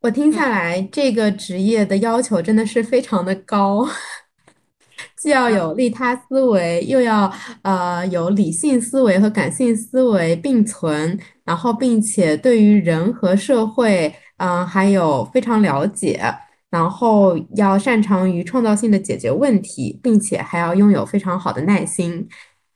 [0.00, 3.86] 我听下来，这个职业的要求真的是非常的高。
[5.16, 7.30] 既要有利他思维，又要
[7.62, 16.22] 呃有理性思维和感性思维并存，然后并且对于人和社会，嗯，还有非常了解，
[16.70, 22.28] 然后要擅长于创造性的解决问题，并且还要拥有非常好的耐心。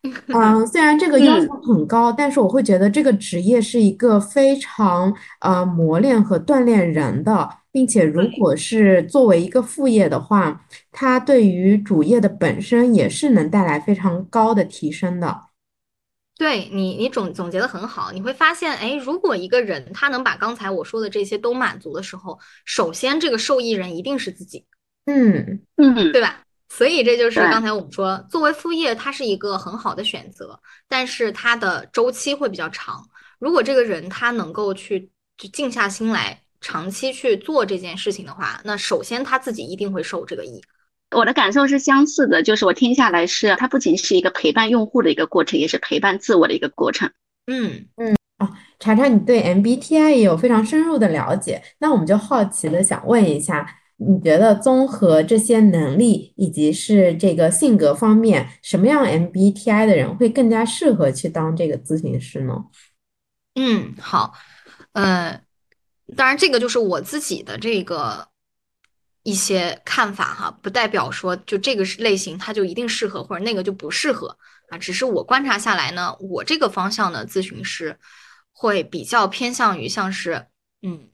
[0.29, 5.11] 嗯，虽然这个要求很高，但是我会觉得这个职业是一个非常
[5.41, 10.61] 呃磨练和锻炼人的，并且如果是作为一个副业的话，
[10.93, 15.41] 它对于主业的本身也是能带来非常高的提升的。
[16.37, 18.11] 对你，你总总结的很好。
[18.11, 24.65] 你会发现，哎，如果一个人他能把刚才我说的这些都满足的时候，首先这个受益人一定是自己，
[25.07, 26.41] 嗯嗯，对吧？
[26.69, 30.59] 所以这就是刚才我们说，作为副业，它是一个很好的选择，
[30.89, 33.09] 但是它的周期会比较长。
[33.39, 40.61] 如果这个人他能够去就静下心来，长期去做这件事情的话，那首先他自己一定会受这个益。
[41.15, 47.11] 我的感受是相似的，就是我听下来是它不仅是一个陪伴用户的一个过程，也是陪伴自我的一个过程。
[47.47, 48.15] 嗯嗯。
[48.39, 48.51] 哦，
[48.81, 53.65] 查查，你对 MBTI 也有非常深入的了解，那我们就好奇的想问一下，
[53.99, 62.65] 你觉得综合这些能力以及是这个性格方面，什么样 MBTI 的人会更加适合去当这个咨询师呢？
[63.55, 64.35] 嗯，好，
[64.95, 65.41] 呃，
[66.17, 68.27] 当然这个就是我自己的这个
[69.25, 74.39] 一些看法哈，不代表说就这个类型它就一定适合，或者那个就不适合
[74.69, 74.79] 啊。
[74.79, 77.99] 只是我观察下来呢，我这个方向的咨询师
[78.53, 80.47] 会比较偏向于像是
[80.83, 81.09] 嗯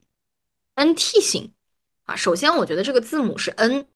[0.75, 1.53] NT 型
[2.05, 2.15] 啊。
[2.17, 3.87] 首先，我觉得这个字母是 N，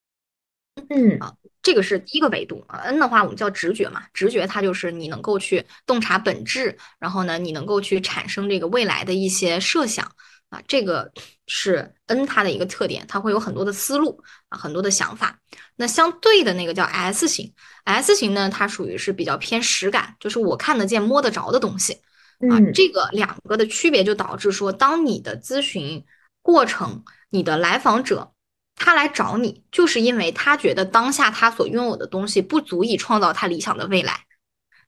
[0.88, 2.78] 嗯啊这个是第一个维度啊。
[2.84, 10.08] N 的话，我们叫直觉嘛，直觉它就是你能够去洞察本质，然后呢，你能够去产生这个未来的一些设想
[10.50, 11.10] 啊，这个
[11.46, 15.38] 是 N 它的一个特点，它会有很多的思路啊，很多的想法。
[15.76, 17.52] 那相对的那个叫 S 型
[17.84, 21.94] ，S 型呢，它属于是比较偏实感，就是我看得见、摸得着的东西。
[22.50, 26.04] 啊，嗯这个两个的区别就导致说，当你的咨询
[26.42, 28.32] 过程，你的来访者
[28.76, 34.24] 他来找你，就是因为他觉得当下他所拥有的东西不足以创造他理想的未来，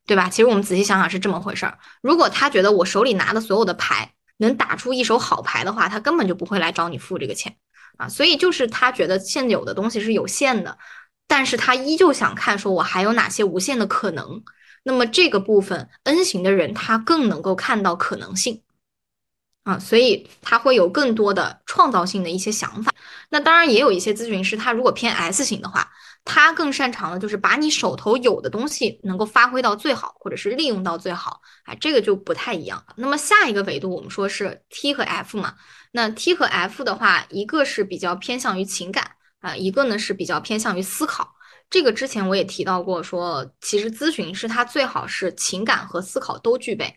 [0.07, 0.29] 对吧？
[0.29, 1.79] 其实我们仔细想想是这么回事儿。
[2.03, 7.57] 如果他觉得我手里拿的所有的牌能打出一手好牌的话，他根本就不会来找你付这个钱
[7.97, 8.09] 啊。
[8.09, 10.79] 所以就是他觉得现有的东西是有限的，
[11.27, 14.43] 但是他依旧想看说我还有哪些无限的可能。
[14.83, 18.63] 那么这个部分 N 型的人，他更能够看到可能性
[19.65, 22.95] 啊，所以他会有更多的创造性的一些想法。
[23.31, 25.91] 那当然也有一些咨询师，他如果偏 S 型的话，
[26.27, 32.95] 他更擅长的就是把你手头有的东西能够发挥到最好，或者是利用到最好，哎，这个就不太一样了。
[32.97, 35.55] 那么下一个维度，我们说是 T 和 F 嘛，
[35.93, 41.33] 那 T 和 F 的话，一个是比较偏向于情感啊，一个呢是比较偏向于思考。
[41.71, 46.97] 这个之前我也提到过说，其实咨询师他最好是情感和思考都具备，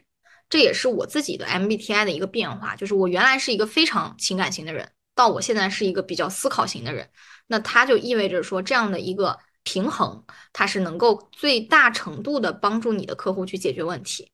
[0.49, 7.07] 这也是我自己的 MBTI 的一个变化，就是我原来是一个非常情感型的人，到我现在是一个比较思考型的人，
[7.49, 10.23] 那它就意味着说这样的一个平衡，
[10.53, 14.31] 它是能够最大程度的帮助你的客户去解决问题。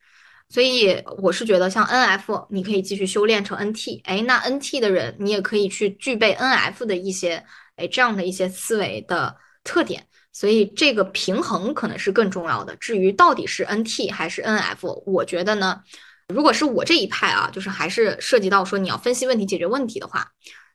[0.49, 7.43] 所以我是觉得，像 NF，你可以继续修炼成 NT，哎，那 NT 的人，你也可以去具备 NF 的一些，
[7.77, 10.05] 哎，这样的一些思维的特点。
[10.31, 12.75] 所以这个平衡可能是更重要的。
[12.75, 15.81] 至于到底是 NT 还是 NF，我觉得呢，
[16.27, 20.27] 如果是我这一派啊，就是还是涉及到说你要分析问题、解决问题的话，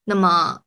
[0.05, 0.59] 那么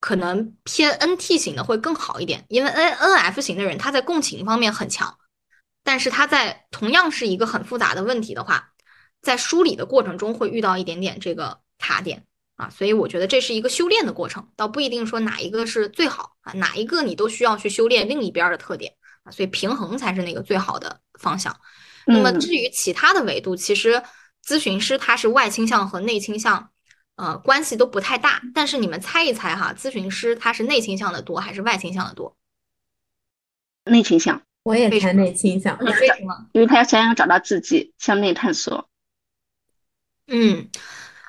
[0.00, 5.18] 可能偏 NT 型的会更好一点，因为 N NF 型的人他在共情方面很强，
[5.82, 8.72] 但是他在同样是一个很复杂的问题的话，
[9.22, 12.24] 在梳理的过程中会遇到一点点这个卡点。
[12.56, 18.94] 啊，所以我觉得这是一个修炼的过程，倒不一定说哪一个是最好啊，哪一个你都需要去修炼另一边的特点
[19.24, 21.54] 啊，所以平衡才是那个最好的方向。
[22.06, 24.02] 那么至于其他的维度，其实
[24.42, 26.70] 咨询师他是外倾向和内倾向，
[27.16, 28.40] 呃，关系都不太大。
[28.54, 32.36] 但是你们猜一猜哈，咨询师他是内倾向的多还是外倾向的多？
[33.84, 35.78] 内倾向，我也猜内倾向。
[35.78, 36.46] 为什么？
[36.52, 38.88] 因为他要想要找到自己，向内探索。
[40.26, 40.68] 嗯，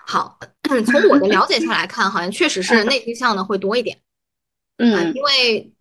[0.05, 3.97] 好，从我的了解下来看，好像确实是内倾向的会多一点。
[4.77, 5.72] 啊，嗯因为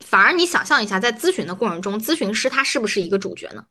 [0.00, 3.66] 反而你想象一下，在咨询的过程中，咨询师他是不是一个主角呢？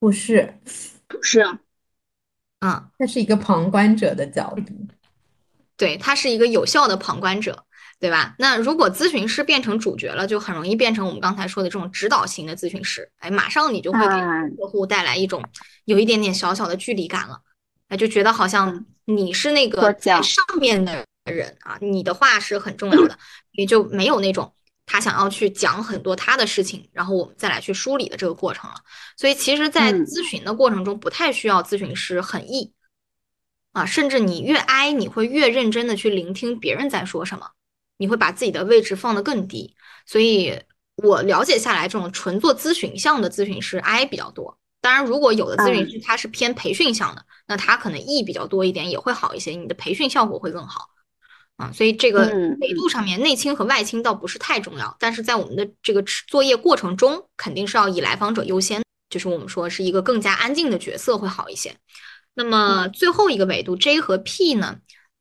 [0.00, 0.58] 不是，
[1.06, 1.60] 不是，啊，
[2.98, 4.72] 他是一个旁观者的角度。
[5.76, 7.64] 对，他是一个有效的旁观者，
[7.98, 8.34] 对吧？
[8.38, 13.10] 那如果咨询师变成主角了，就很容易变成我们刚才说的这种指导型的咨询师。
[13.20, 15.42] 哎，马上你就会给啊客户带来一种
[15.86, 17.40] 有一点点小小的距离感了，
[17.88, 23.18] 哎，就觉得好像你是那个说教在上面的人啊，你的话是很重要的，
[23.52, 24.52] 也就没有那种
[24.92, 28.76] 他想要去讲很多他的事情，然后我们再来去梳理的这个过程了。
[29.16, 32.72] 所以其实，在嗯咨询的过程中，不太需要咨询师很 E
[33.70, 37.50] 啊，甚至你越 I，你会越认真的去聆听别人在说什么，
[37.98, 39.76] 你会把自己的位置放得更低。
[40.06, 40.60] 所以
[40.96, 44.58] 我了解下来，这种纯做咨询项的咨询师 I 比较多。
[44.80, 50.88] 当然，如果有的咨询师他是偏培训项的，那他可能 E 比较多一点，也会好一些，你的培训效果会更好。
[51.60, 58.82] 啊，所以这个嗯维度上面，内倾和外倾倒不是太重要，但是在我们的这个作业过程中，肯定是要以来访者优先。
[59.10, 61.76] 就是我们说是一个更加安静的角色会好一些。
[62.32, 64.78] 那么最后一个维度 J 和 P 呢，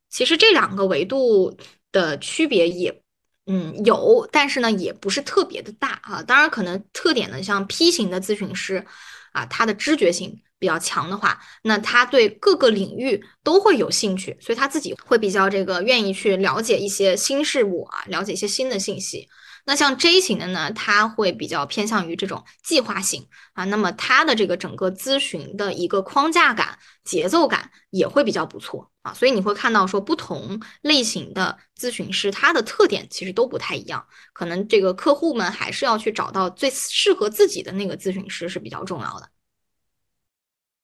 [0.09, 1.57] 其实这两个维度
[1.91, 3.01] 的区别也
[3.47, 6.23] 嗯有，但是呢也不是特别的大啊。
[6.23, 8.85] 当然可能特点呢，像 P 型的咨询师
[9.33, 10.39] 啊，他的知觉性。
[10.59, 19.27] 比较强的话，那他对各个领域都会有兴趣，所以他自己会比较这个愿意去了解一些新事物啊，了解一些新的信息。
[19.65, 29.13] 那像 J 型的呢，他会比较偏向于这种计划性啊，那么他的这个整个咨询的一个框架感、节奏感也会比较不错啊。
[29.13, 34.03] 所以你会看到说，不同类型的咨询师，他的特点其实都不太一样，
[34.33, 39.29] 可能这个客户们还是要去找到最适合自己的那个咨询师是比较重要的。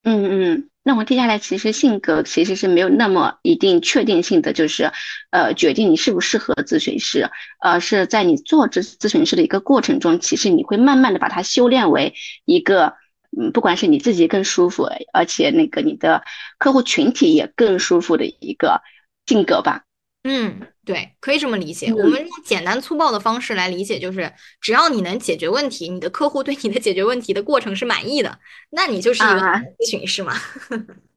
[0.07, 4.91] 嗯嗯，那我接下来其实性格其实是没有那么一定确定性的，就是
[5.32, 12.14] 呃决定你适不适合咨询师，呃是在你做咨咨询师的一个过程中，其实你会慢慢的把它修炼为
[12.45, 12.94] 一个，
[13.36, 16.23] 嗯，不管是你自己更舒服，而且那个你的
[16.60, 18.84] 客户群体也更舒服的一个
[19.26, 19.86] 性格吧。
[20.23, 21.91] 嗯，对，可以这么理解。
[21.91, 24.32] 我们用简单粗暴的方式来理解，就是
[24.62, 28.38] 只要你能解决问题，你的客户对你的解决问题的过程是满意的，
[28.70, 30.36] 那你就是一个咨询师嘛。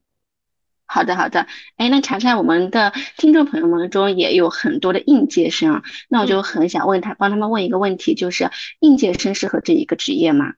[0.90, 1.46] 好的，好的。
[1.76, 8.50] 哎，那查查，我们的听众朋友们中也有很多的应届生啊，那我就很想问他，帮他们问一个问题，就是
[8.80, 10.54] 应届生适合这一个职业吗？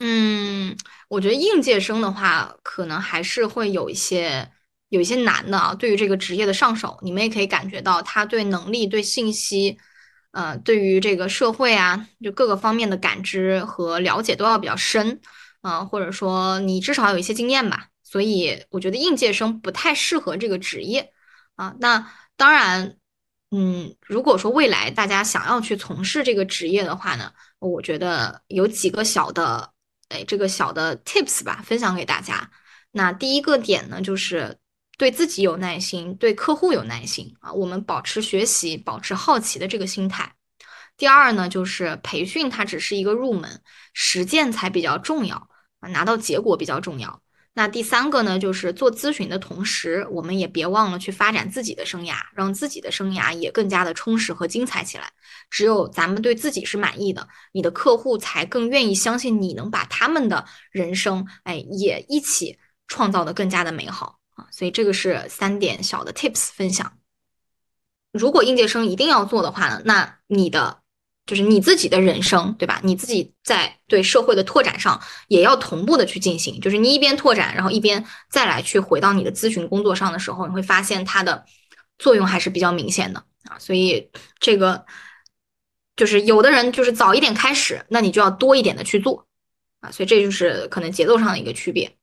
[0.00, 0.78] 嗯，
[1.08, 4.48] 我觉得应届生的话，可能还是会有一些。
[4.92, 9.78] 有一些难的啊，对于这个职业的上手，你们也可以感觉到他对能力、对信息，
[10.32, 15.18] 呃，对于这个社会啊，就各个方面的感知和了解都要比较深，
[15.62, 17.88] 啊，或者说你至少有一些经验吧。
[18.02, 21.10] 所以我觉得应届生不太适合这个职业
[21.56, 21.74] 啊。
[21.80, 22.98] 那当然，
[23.50, 29.72] 嗯，如果说未来大家想要去从事这个职业的话呢，我觉得有几个小的，
[30.10, 32.50] 哎，这个小的 tips 吧，分享给大家。
[32.90, 34.58] 那第一个点呢，就是。
[35.02, 37.52] 对自己有耐心，对客户有耐心啊！
[37.52, 40.32] 我们保持学习、保持好奇的这个心态。
[40.96, 43.60] 第二呢，就是培训它只是一个入门，
[43.94, 45.48] 实践才比较重要
[45.80, 47.20] 啊，拿到结果比较重要。
[47.52, 55.10] 那第三个呢，就是做咨询的同时，我们也别忘了去发展自己的生涯，让自己的生涯也更加的充实和精彩起来。
[55.50, 62.56] 只有咱们对自己是满意的，你的客户才更愿意相信你能把他们的人生，哎，也一起
[62.86, 64.20] 创造的更加的美好。
[64.50, 66.98] 所以这个是三点小的 tips 分享。
[68.12, 70.82] 如果应届生一定要做的话呢，那你的
[71.24, 72.80] 就是你自己的人生，对吧？
[72.82, 76.60] 你自己在对社会的拓展上也要同步的去进行。
[76.60, 81.46] 就是你一边拓展，然后一边再来去回到你的咨询工作上的时候，你会发现它的
[81.98, 83.56] 作用还是比较明显的啊。
[83.58, 84.10] 所以
[84.40, 84.84] 这个
[85.96, 89.26] 就是有的人就是早一点开始，那你就要多一点的去做
[89.80, 89.90] 啊。
[89.90, 91.96] 所以这就是可能节奏上的一个区别。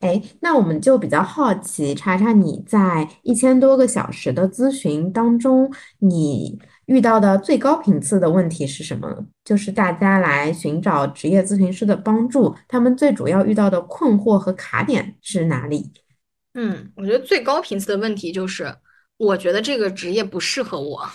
[0.00, 9.26] 哎，那我们就比较好奇，查查你在一千多个小时的咨询当中，你遇到的最高频次的问题是什么？
[9.44, 15.92] 就是大家来寻找职业咨询师的帮助，他们最主要遇到的困惑和卡点是哪里？
[16.54, 18.74] 嗯，我觉得最高频次的问题就是，
[19.18, 21.06] 我觉得这个职业不适合我，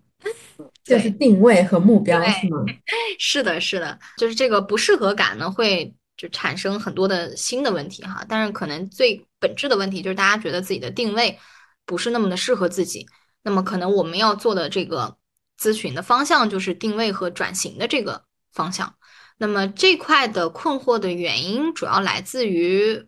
[0.82, 2.64] 就是定位和目标是吗？
[3.20, 5.94] 是的，是的，就是这个不适合感呢会。
[6.24, 11.38] 就产生很多的新的问题哈，但是可能最本质的问题就是大家觉得自己的定位
[11.84, 13.06] 不是那么的适合自己，
[13.42, 15.18] 那么可能我们要做的这个
[15.60, 18.24] 咨询的方向就是定位和转型的这个
[18.54, 18.94] 方向。
[19.36, 23.06] 那么这块的困惑的原因主要来自于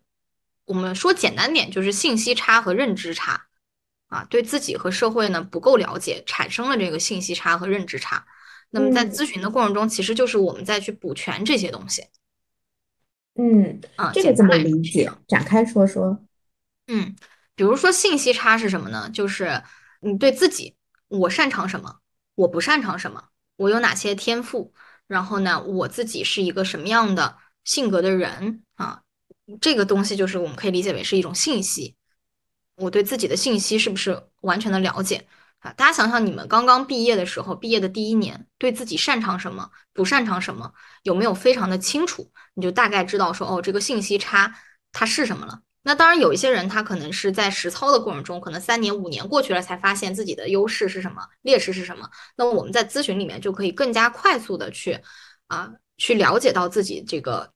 [0.67, 3.47] 我们说简单点就是信息差和认知差
[4.09, 8.27] 啊，对自己和社会呢不够了解，产生了这个信息差和认知差。
[8.69, 12.05] 那么在咨询的过程中，其实就是我们在去补全这些东西。
[13.39, 15.11] 嗯，啊，这个怎么理解？
[15.29, 16.19] 展开说说。
[16.87, 17.15] 嗯，
[17.55, 19.11] 比如说信息差是什么呢？
[19.13, 19.63] 就是
[20.01, 20.77] 你对自己，
[21.09, 21.97] 我擅长什么，
[22.35, 24.73] 我不擅长什么，我有哪些天赋，
[25.07, 29.03] 然后呢，我自己是一个什么样的性格的人啊？
[29.61, 31.95] 这个东西就是我们可以理解为是一种信息。
[32.77, 35.27] 我对自己的信息是不是完全的了解？
[35.75, 40.73] 大家想想，你们刚刚毕业的时候，毕业的第一年，对自己擅长什么，不擅长什么，
[41.03, 42.31] 有没有非常的清楚？
[42.55, 44.55] 你就大概知道说，哦，这个信息差
[44.93, 45.61] 它是什么了。
[45.83, 52.11] 那当然，有一些人他可能是在实操的过程中，可能三年五年过去了，才发现自己的优势是什么，劣势是什么。
[52.37, 54.99] 那么我们在咨询里面就可以更加快速的去
[55.47, 57.53] 啊，去了解到自己这个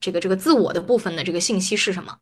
[0.00, 2.18] 这个这个自我的部分的这个信息是什么。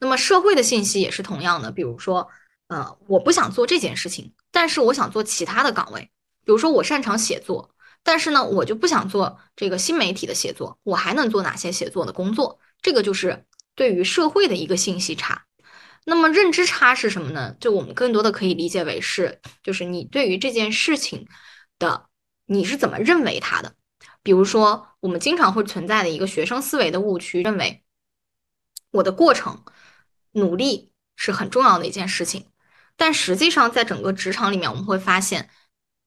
[0.00, 2.28] 那么社会的信息也是同样的，比如说。
[2.68, 6.10] 呃，我不想做这件事情，但是我想做其他的岗位。
[6.44, 7.70] 比如说，我擅长写作，
[8.02, 12.58] 但是呢，我就不想做这个新媒体的写作，我还能做哪些写作的工作？
[12.82, 13.44] 这个就是
[13.74, 15.44] 对于社会的一个信息差。
[16.04, 17.56] 那么认知差是什么呢？
[17.58, 21.26] 就我们更多的可以理解为是，就是你对于这件事情
[21.78, 22.06] 的
[22.46, 23.74] 你是怎么认为它的。
[24.22, 27.82] 比如说，我们经常会存在的一个学生思维的误区，认为
[28.90, 29.64] 我的过程
[30.32, 32.46] 努力是很重要的一件事情。
[32.96, 35.50] 但实际上，在整个职场里面，我们会发现，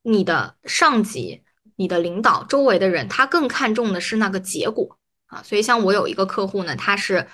[0.01, 1.43] 你的上级、
[1.75, 4.97] 你的领导、周围的人，他更看重的是那个结果
[5.27, 5.43] 啊。
[5.43, 7.27] 所以，像我有一个客户呢，他是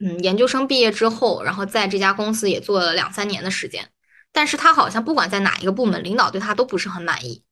[0.00, 3.90] 嗯研究生毕业之后，然后在这家公司也做了两三年的时间，
[4.32, 7.44] 但是他好像不管在哪一个部门，领导对他都不是很满意。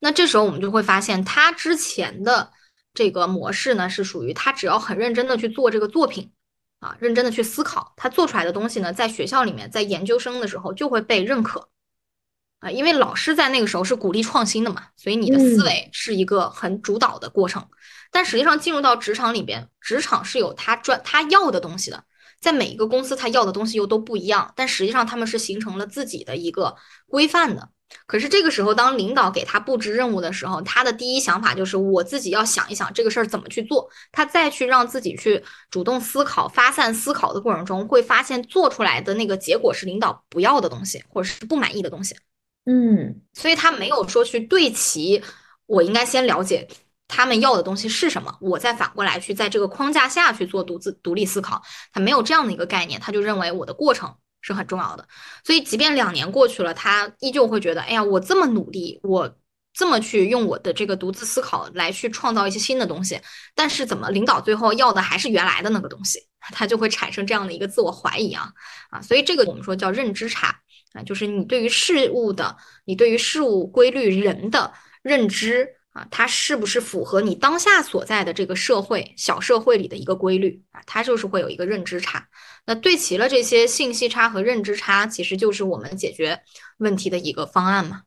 [0.00, 2.52] 那这时候我们就会发现，他之前的
[2.92, 6.32] 这个模式呢，是属于他只要很认真的去做这个作品。
[6.84, 11.70] 啊，认真的去思考，他做出来的东西呢，在学校里面，在研究生的时候就会被认可，
[12.60, 17.66] 啊，因为老师在那个时候是鼓励创新的嘛，所以你的思维是一个很主导的过程。
[18.10, 22.04] 但实际上进入到职场里边，职场是有他专他要的东西的，
[22.38, 27.70] 在每一个公司他要的东西又都不一样，但实际上他们是形成了自己的一个规范的。
[28.06, 33.88] 可是这个时候，当领导给他布置任务的时候，他的第一想法就是我自己要想一想这个事儿怎么去做。
[34.10, 42.16] 他再去让自己去主动思考、发散思考的过程中，会发现做出来的那个结果是领导不要的东西，或者是不满意的东西。
[42.66, 45.22] 嗯，所以他没有说去对齐，
[45.66, 46.66] 我应该先了解
[47.06, 51.62] 他们要的东西是什么，我再反过来去在这个框架下去做独自独立思考。
[51.92, 54.14] 他没有这样的一个概念，他就认为我的过程。
[54.44, 55.08] 是很重要的，
[55.42, 59.38] 所以即便两年过去了，他依旧会觉得，哎呀，我这么努力，我
[59.72, 63.18] 这么去用我的这个独自思考来去创造一些新的东西，
[63.54, 66.18] 但是怎么领导最后要的还是原来的那个东西，
[66.52, 68.52] 他就会产生这样的一个自我怀疑啊
[68.90, 70.60] 啊，所以这个我们说叫认知差
[70.92, 72.54] 啊，就是你对于事物的，
[72.84, 74.70] 你对于事物规律人的
[75.02, 75.66] 认知。
[75.94, 80.82] 啊，它是不是符合你当下所在的这个社会小社会里的一个规律啊？
[80.86, 82.26] 它就是会有一个认知差。
[82.66, 86.40] 那对齐了这些信息差和认知差，其实就是我们解决
[86.78, 88.02] 问题的一个方案嘛。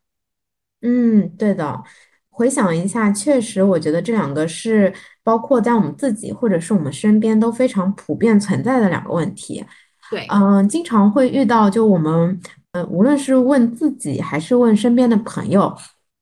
[0.81, 1.81] 嗯，对的。
[2.29, 4.93] 回想一下，确实，我觉得这两个是
[5.23, 9.65] 包括在我们自己或者是我们身边都非常普遍存在的两个问题。
[10.11, 12.39] 对，嗯，经常会遇到，就我们，
[12.73, 15.75] 呃，无论是问自己还是问身边的朋友。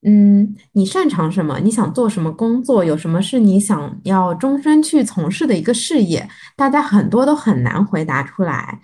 [0.07, 1.59] 嗯，你擅长什么？
[1.59, 2.85] 你想做什么工作？
[2.85, 6.29] 有什么是你想要终身去从事的一个事业？
[6.55, 8.81] 大家很多都很难回答出来。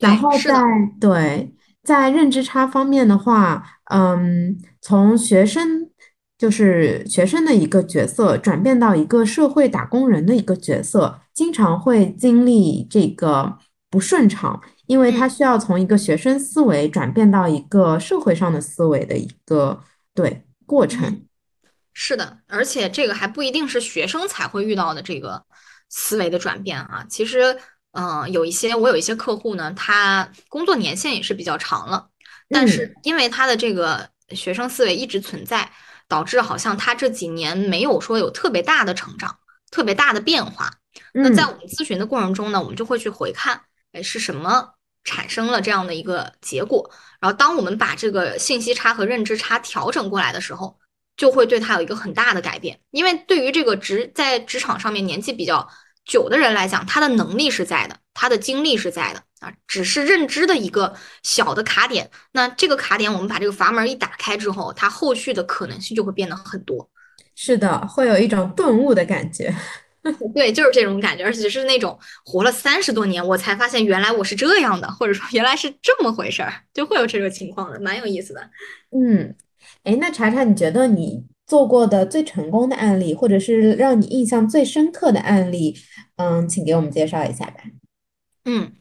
[0.00, 0.52] 然后在
[1.00, 1.54] 对
[1.84, 5.88] 在认知差方面的话，嗯，从学生
[6.36, 13.58] 就是学生的一个角色转变到一个社会打工人的一个角色，经常会经历这个
[13.88, 14.60] 不顺畅。
[14.86, 19.82] 因为他需要从一个学生思维转变到一个社会上的思维的一个
[20.14, 21.26] 对过程，
[21.92, 25.44] 是的，而且这个还不一定是学生才会遇到的这个
[25.88, 27.06] 思维的转变啊。
[27.08, 27.58] 其实，
[27.92, 32.08] 嗯，有一些我有一些客户呢，他工作年限也是比较长了，
[32.48, 35.70] 但是因为他的这个学生思维一直存在，
[36.08, 39.38] 导致好像他这几年没有说有特别大的成长，
[39.70, 40.70] 特别大的变化。
[41.12, 43.60] 那在我们咨询的过程中呢，我们就会去回看。
[43.92, 44.73] 哎，是什么
[45.04, 46.90] 产生了这样的一个结果？
[47.20, 50.76] 然后，当我们把这个信息差和认知差调整过来的时候，
[51.16, 52.78] 就会对他有一个很大的改变。
[52.90, 55.66] 因为对于这个职在职场上面年纪比较
[56.04, 62.10] 久的人来讲，他的能力是在的，他的精力是在的啊，只是认知的一个小的卡点。
[62.32, 66.90] 那这个卡点，我们把这个阀门一打开之后，他后续的可能性就会变得很多。
[67.36, 69.54] 是的，会有一种顿悟的感觉。
[70.34, 78.50] 对，就是这种感觉，而且是那种活了三十多年，我才发现原来我是这样的，或者说原来是这么回事儿，就会有这种情况的，蛮有意思的。
[78.90, 79.34] 嗯，
[79.84, 85.74] 哎，那查查，你觉得你做过的最成功的案例，或者是让你印象最深刻的案例，
[86.16, 87.62] 嗯，请给我们介绍一下吧。
[88.44, 88.72] 嗯，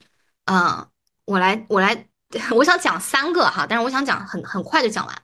[0.44, 0.90] 啊，
[1.26, 2.06] 我来，我来，
[2.54, 5.16] 我想讲三个哈，但是我想讲很很快就讲完，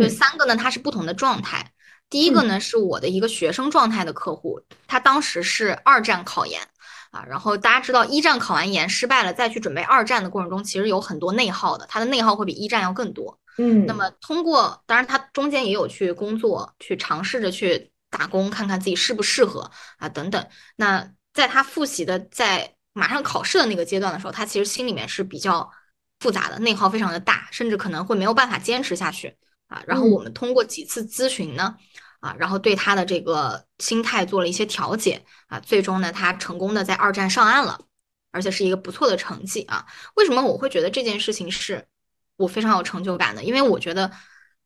[0.00, 1.70] 就三个呢，它是不同的状态。
[2.10, 6.60] 第一个呢，是我的一个学生状态的客户，他当时是二战考研
[7.10, 13.38] 啊，然后大家知道一战考完研失败了，再去准备二战的过程中，其实有很多内耗的，他的内耗会比一战要更多。
[13.58, 20.46] 嗯，那么通过，当然他中间也有去工作，去尝试着去打工，看看自己适不适合啊等等。
[20.76, 25.68] 那在他复习的，在马上考试的那个阶段的时候，他其实心里面是比较
[26.20, 29.36] 复杂的，内耗非常的大，甚至可能会没有办法坚持下去。
[29.74, 31.74] 啊，然后我们通过几次咨询呢，
[32.20, 37.80] 啊，然后对他的这个心态做了一些调节，啊，最终呢，他成功的在二战上岸了，
[38.30, 39.84] 而且是一个不错的成绩啊。
[40.14, 41.84] 为什么我会觉得这件事情是
[42.36, 43.42] 我非常有成就感的？
[43.42, 44.08] 因为我觉得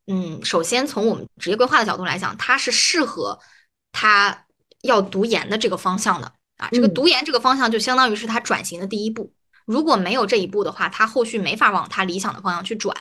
[0.09, 3.39] 嗯，首先从我们职业规划的角度来讲，它是适合
[3.93, 4.45] 他
[4.83, 6.69] 要读研的这个方向的啊。
[6.71, 9.33] 这个嗯读研这个方向就相当于是他转型的第一步。
[9.65, 12.95] 如果没有这一步的话，他后续没法往他理想的方向去转。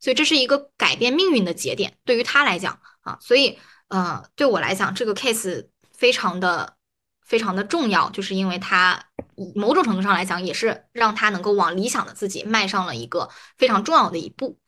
[0.00, 3.58] 所以这是一个改变命运的节点，对于他来讲啊，所以
[3.88, 6.76] 呃，对我来讲，这个 case 非常的
[7.24, 9.04] 非常的重要，就是因为他
[9.54, 14.58] 某种程度上来讲，也是让他能够往理想的自己迈上了一个非常重要的一步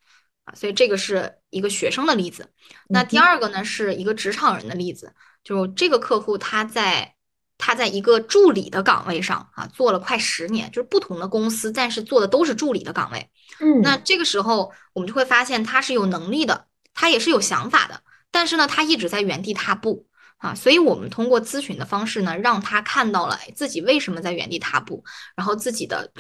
[0.44, 0.54] 啊。
[0.54, 2.52] 所以这个是一个学生的例子。
[2.88, 7.15] 那第二个呢，是一个职场人的例子，就这个客户他在
[7.58, 13.30] 他在一个助理的岗位上啊，做了快十年，就是不同的公司，但是做的都是助理的岗位。
[13.60, 20.06] 嗯，那这个时候，我们就会发现他是有能力的，他也是有想法的，但是呢，他一直在原地踏步
[20.38, 20.54] 啊。
[20.54, 25.04] 所以，我们通过咨询的方式呢，让他看到了哎自己为什么在原地踏步，
[25.34, 26.12] 然后自己的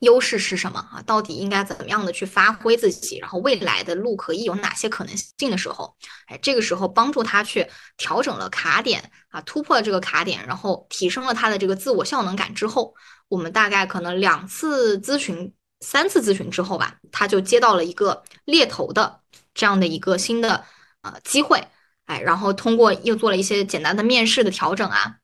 [0.00, 1.02] 优势是什么啊？
[1.02, 5.96] 到底应该怎么样的去发挥自己，然后未来的路可以有哪些可能性的时候，
[6.26, 7.66] 哎，这个时候帮助他去
[7.96, 12.94] 调整了卡点啊，突破了这个卡点，然后提升了他的这个自我效能感之后，
[13.28, 15.52] 我们大概可能两次咨询。
[15.80, 19.20] 三次咨询之后吧，他就接到了一个猎头的
[19.54, 20.64] 这样的一个新的
[21.02, 21.64] 呃机会，
[22.06, 25.18] 哎，然后通过又做了一些简单的面试的调整啊，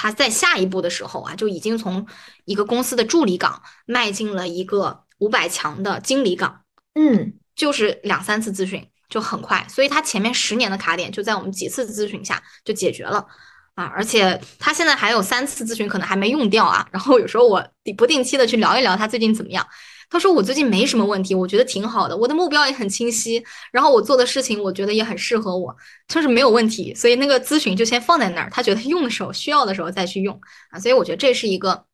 [0.00, 2.06] 他在下一步的时候啊，就已经从
[2.44, 6.60] 一个公司的助理岗迈进了一个五百强的经理岗，
[6.94, 13.26] 嗯就是两三次咨询就很快，所以他前面十年的卡点就在我们几次咨询下就解决了。
[13.74, 16.86] 啊，而且他现在还有三次咨询可能还没用掉啊。
[16.92, 17.64] 然后有时候我
[17.96, 19.66] 不定期的去聊一聊他最近怎么样。
[20.10, 25.76] 他说我最近没什么问题，我觉得挺好的，我的目标也很清晰，然后我做的事情我觉得也很适合我，
[26.08, 26.94] 就是没有问题。
[26.94, 30.40] 所以那个咨询就先放在那儿，他觉得用的时候需要的时候再去用
[30.70, 30.80] 啊。
[30.80, 31.84] 所以我觉得这是一个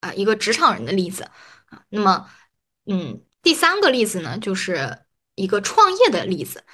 [0.00, 1.22] 啊一个职场人的例子
[1.66, 1.82] 啊。
[1.88, 2.28] 那么
[2.86, 4.98] 嗯，第三个例子呢，就是
[5.34, 6.64] 一个创业的例子。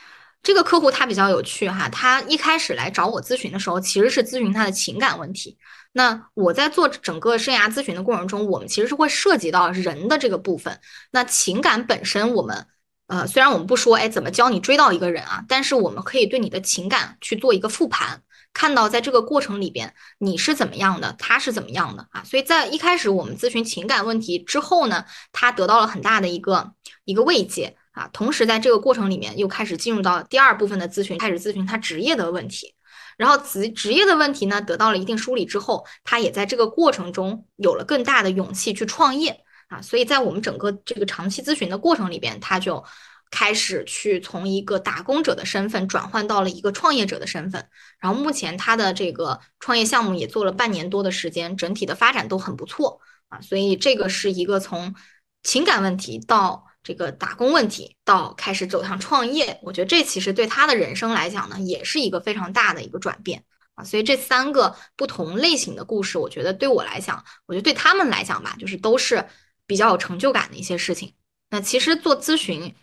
[0.42, 5.58] 这个客户他比较有趣哈，他一开始来找我咨询的时候，其实是咨询他的情感问题。
[5.92, 10.80] 那我在做整个生涯咨询的过程中，我们其实是会涉及到人的这个部分。
[11.10, 12.66] 那情感本身，我们
[13.08, 18.22] 呃虽然我们不说哎怎么教你追到一个人啊，但是我们可以对你的情感去做一个复盘，
[18.54, 22.24] 看到在这个过程里边你是怎么样的，他是怎么样的啊。
[22.24, 26.72] 所以在一开始我们咨询情感问题之后呢，他得到了很大的一个
[27.04, 27.76] 一个慰藉。
[27.92, 32.74] 啊，同时在这个过程里面又开始进入到第二部分的咨询，开始咨询他职业的问题，
[33.16, 42.84] 然后职职业的问题呢得到了一定梳理之后，他也在这个过程中有了更大的勇气去创业啊，所以在我们整个这个长期咨询的过程里边，他就
[43.30, 47.68] 开始去从一个打工者的身份转换到了一个创业者的身份，
[48.00, 54.94] 然后目前他的这个创业项目也做了半年多的时间，整体的发展都很不错啊，所以这个是一个从
[55.42, 63.44] 情感问题到这个打工问题到开始走向创业，我觉得这其实对他的人生来讲呢，也是一个非常大的一个转变
[63.74, 63.84] 啊。
[63.84, 69.26] 所以这三个不同类型的故事，我觉得对我来讲，我觉得对他们来讲吧，就是都是
[69.66, 71.12] 比较有成就感的一些事情。
[71.50, 72.74] 那其实做咨询，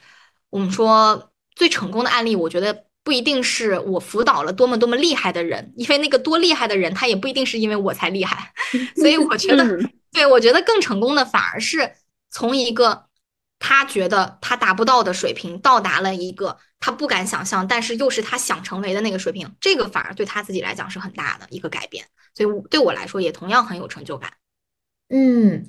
[0.52, 8.54] 我们说最成功的案例，我觉得不一定是我辅导了多么多么厉害的人，因为那个多厉害的人，他也不一定是因为我才厉害。
[8.96, 11.94] 所以我觉得，嗯对我觉得更成功的反而是
[12.30, 13.07] 从一个。
[13.60, 22.06] 他觉得他达不到的水平，到达了一个他不敢想象，但是又是他想成为的那个水平，这个反而对他自己来讲是很大的一个改变，
[22.36, 24.32] 所以对我来说也同样很有成就感。
[25.10, 25.66] 嗯，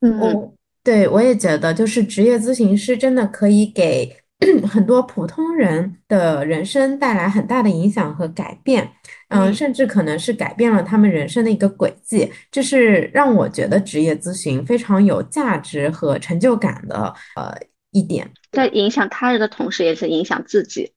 [0.00, 4.16] 嗯我对我也觉得，就是职业咨询师真的可以给
[4.66, 8.92] 很多普通人的人生带来很大的影响和改变，
[9.30, 17.52] 嗯，嗯甚至可能是改变了他们人生的一个轨迹，这是让我觉得职业咨询非常有价值和成就感的呃
[17.92, 18.30] 一点。
[18.52, 20.92] 在影响他人的同时，也是影响自己。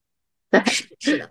[0.50, 1.30] 对，是是的，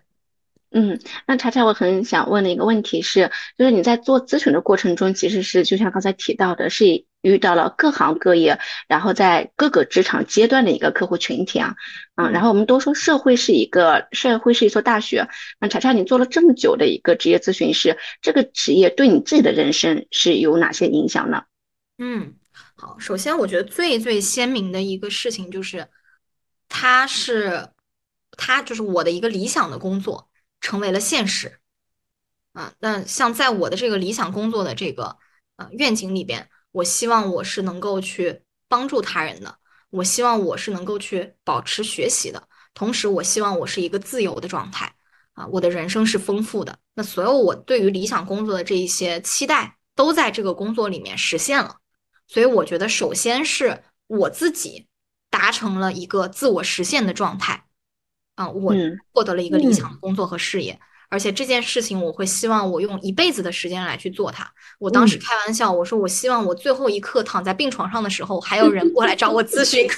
[0.73, 11.75] 嗯，那查查，我很想问的一个问题是，就是你在做咨询的过程中，其实是就像刚才提到的，是遇到了各行各业，然后在各个职场阶段的一个客户群体啊，
[12.15, 15.27] 嗯，然后我们都说社会是一个社会是一所大学，
[15.59, 21.43] 那查查，你做了这么久的一个职业咨询师，这个职业对你自己的人生是有哪些影响呢？
[21.99, 22.33] 嗯，
[22.75, 25.87] 好，首先我觉得最最鲜明的一个事情就是，
[26.67, 27.69] 它是，
[28.31, 30.29] 它就是我的一个理想的工作
[30.63, 31.59] 成为了现实。
[32.53, 35.17] 啊，那像在我的这个理想工作的这个
[35.57, 39.57] 呃愿景里边，我希望我是能够去帮助他人的，
[39.89, 44.93] 我希望我是能够去保持学习的，同时我希望我是一个自由的状态
[45.33, 46.79] 啊，我的人生是丰富的。
[46.93, 51.77] 那所有我对于理想工作的这一些期待，都在这个工作里面实现了。
[52.27, 54.87] 所以我觉得，首先是我自己
[55.29, 57.62] 达成了一个自我实现的状态
[58.35, 60.79] 啊，我嗯获得了一个理想嗯的工作和事业。
[61.09, 64.51] 而且这件事情，我会希望我用一辈子的时间来去做它。
[64.79, 69.87] 我当时嗯开玩笑，我说我希望我最后一刻躺在病床上的时候，还有人过来找我咨询。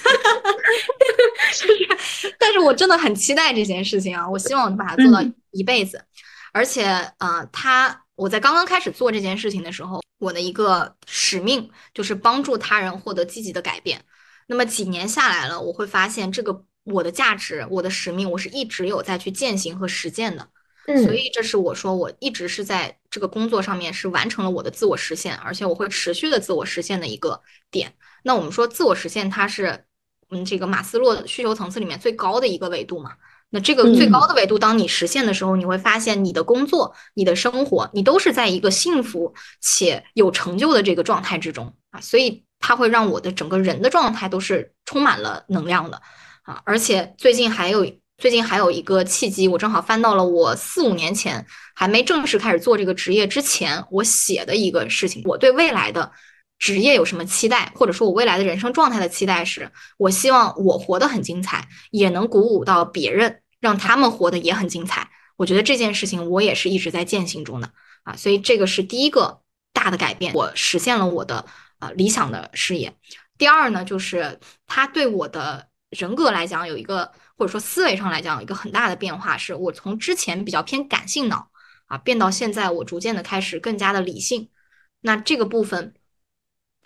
[1.56, 1.68] 就
[2.00, 4.30] 是，但是我真的很期待这件事情啊！
[4.30, 6.04] 我希望我能把它做到嗯一辈子。
[6.52, 6.86] 而且，
[7.20, 14.04] 呃，他我在刚刚开始做这件事情的时候，我的一个使命就是帮助他人获得积极的改变。
[14.48, 20.48] 那么几年下来了，我会发现这个我的价值、我的使命，我是一直有在去践行和实践的。
[20.86, 27.42] 所嗯以这是我说我一直是在这个工作上面是完成了我的自我实现，而且我会持续的自我实现的一个
[27.72, 27.92] 点。
[28.24, 29.86] 那我们说自我实现，它是
[30.30, 33.14] 嗯这个马斯洛需求层次里面最高的一个维度嘛。
[33.50, 46.02] 那这个最高的维度，当你实现的时候，你会发现你的工作、你的生活，你都是在一个幸福且有成就的这个状态之中啊，所以它会让我的整个人的状态都是充满了能量的
[46.46, 46.62] 啊。
[46.66, 47.86] 而且最近还有
[48.18, 51.46] 最近还有一个契机，我正好翻到了我四五年前
[51.76, 56.12] 还没正式开始做这个职业之前，我写的一个事情，我对未来的。
[56.58, 65.10] 职业有什么期待，或者说我未来的人生状态的期待是，我希望我活得很精彩，也能鼓舞到别人，让他们活得也很精彩。
[65.36, 67.70] 我觉得这件事情我也是一直在践行中的
[68.04, 69.42] 啊，所以这个是第一个
[69.74, 71.46] 大的改变，我实现了我的
[71.80, 72.96] 呃理想的事业。
[73.38, 75.68] 第二呢，就是它对我的
[75.98, 81.50] 人格来讲有一个，或者说思维上来讲有一个很大的变化，是我从之前比较偏感性脑
[81.88, 84.50] 啊，变到现在我逐渐的开始更加的理性。
[85.02, 85.94] 那这个部分。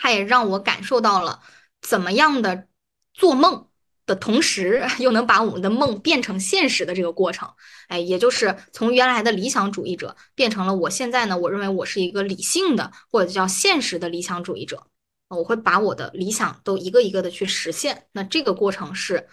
[0.01, 1.41] 它也让我感受到了
[1.81, 2.69] 怎么样的
[3.13, 3.67] 做梦
[4.05, 7.51] 的同时， 又能把我们的梦变成现实的这个过程。
[7.89, 14.88] 哎，也就是从原来的理想主义者变成了我现在呢，我认为我是一个理性的或者叫现实的理想主义者。
[15.37, 18.07] 我会把我的理想都一个一个的去实现。
[18.11, 19.27] 那这个过程是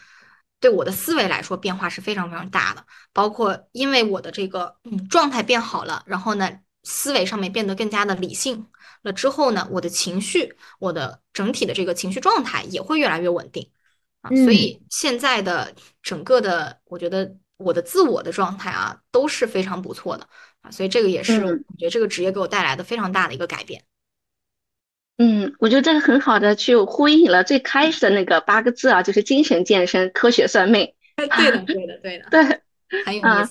[0.61, 8.67] 对我的思维来说变化是非常非常大的，包括因为我的这个嗯状态变好了，然后呢思维上面变得更加的理性。
[9.03, 13.71] 了之后呢，我的情绪，我的整体的这个情绪状态也会越来越稳定
[14.23, 14.31] 啊。
[14.31, 20.29] 所以现在的整个的，我觉得我的自我的状态啊都是非常不错的
[20.61, 20.71] 啊。
[20.71, 23.81] 所以这个也是我觉得这个职业给我带来的非常大的一个改变。
[23.81, 23.96] 嗯，
[25.59, 30.93] 我觉得这个很好的去呼应了最开始的那个八个字啊，就是精神健身、科学算命。
[31.17, 32.61] 对的，对的，对的，对，
[33.05, 33.51] 很有 意思。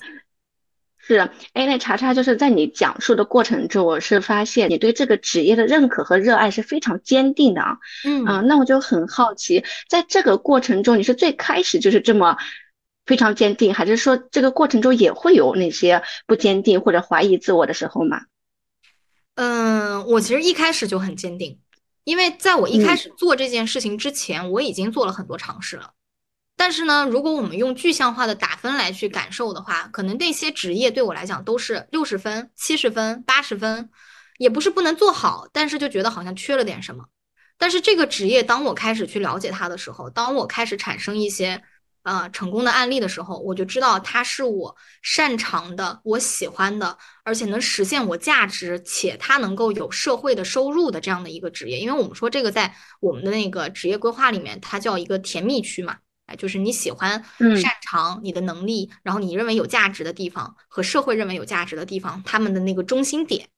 [0.98, 1.18] 是，
[1.52, 7.78] 哎，那查查就是在你讲述的过程中，我是发现你对这个职业的认可和热爱是非常坚定的啊。
[8.04, 12.36] 嗯啊，那我就很好奇，在这个过程中，你是最开始就是这么
[13.04, 18.22] 非常坚定，还是说这个过程中也会有那些不坚定或者怀疑自我的时候吗？
[19.36, 21.58] 嗯，我其实一开始就很坚定，
[22.04, 25.92] 因为在我一开始做这件事情之前，我已经做了很多尝试了。
[26.56, 33.90] 但是呢，如果我们用具象化的打分来去感受的话，可能那些职业对我来讲都是六十分、七十分、八十分，
[34.38, 37.04] 也不是不能做好，但是就觉得好像缺了点什么。
[37.58, 41.62] 但是这个职业，当我开始去了解它的时候，当我开始产生一些
[42.06, 51.80] 呃成功的案例的时候，我就知道它是我擅长的、我喜欢的，而且能实现我价值，且它能够有社会的收入的这样的一个职业。
[51.80, 55.96] 因为我们说这个在我们的那个职业规划里面，它叫一个甜蜜区嘛。
[56.26, 63.48] 哎，就是你喜欢、擅长你的能力，然后你认为有价值的地方和社会认为有价值的地方，他们的那个中心点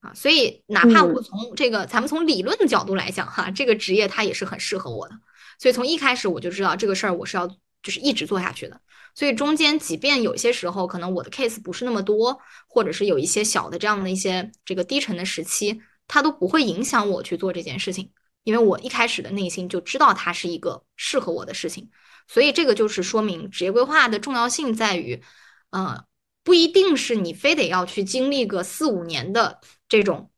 [0.00, 5.14] 啊，所以哪怕我从这个、咱们从理论的角度来讲哈，这个职业它也是很适合我的。
[5.58, 7.48] 所以从一开始我就知道这个事儿我是要
[7.82, 8.80] 就是一直做下去的。
[9.14, 18.12] 所以中间即便有些时候可能我的 case 不是那么多，或者是有一些小的这样的一些这个低沉的时期，它都不会影响我去做这件事情，
[18.44, 21.90] 因为我一开始的内心就知道它是一个适合我的事情。
[22.28, 25.22] 所以这个就是说明职业规划的重要性在于，
[25.70, 26.04] 呃，
[26.44, 30.30] 不一定是你非得要去经历个四五年的这种，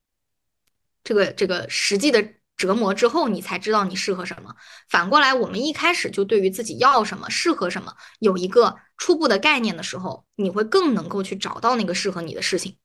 [1.05, 4.55] 这个这个实际的折磨之后，你才知道你适合什么。
[4.91, 12.77] 反过来，我们一开始就对于自己要什么、适合什么有一个初步的概念的时候，你会更能够去找到那个适合你的事情。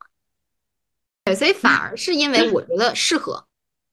[1.26, 3.48] 对，所以反而是因为我觉得适合，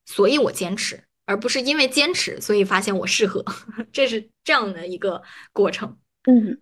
[0.07, 1.03] 所以我坚持。
[1.25, 3.45] 而不是因为坚持，所以发现我适合，
[3.93, 5.23] 这是这样的一个
[5.53, 5.97] 过程。
[6.25, 6.61] 嗯，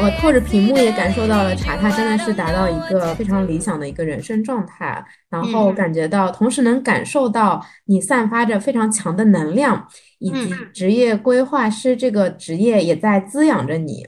[0.00, 9.88] 我透着屏幕也感受到了查查真的是达到一个非常理想的一个人生状态，然后感觉到，同时能感受到你散发着非常强的能量，
[10.20, 14.06] 以及职业规划师这个职业也在滋养着你，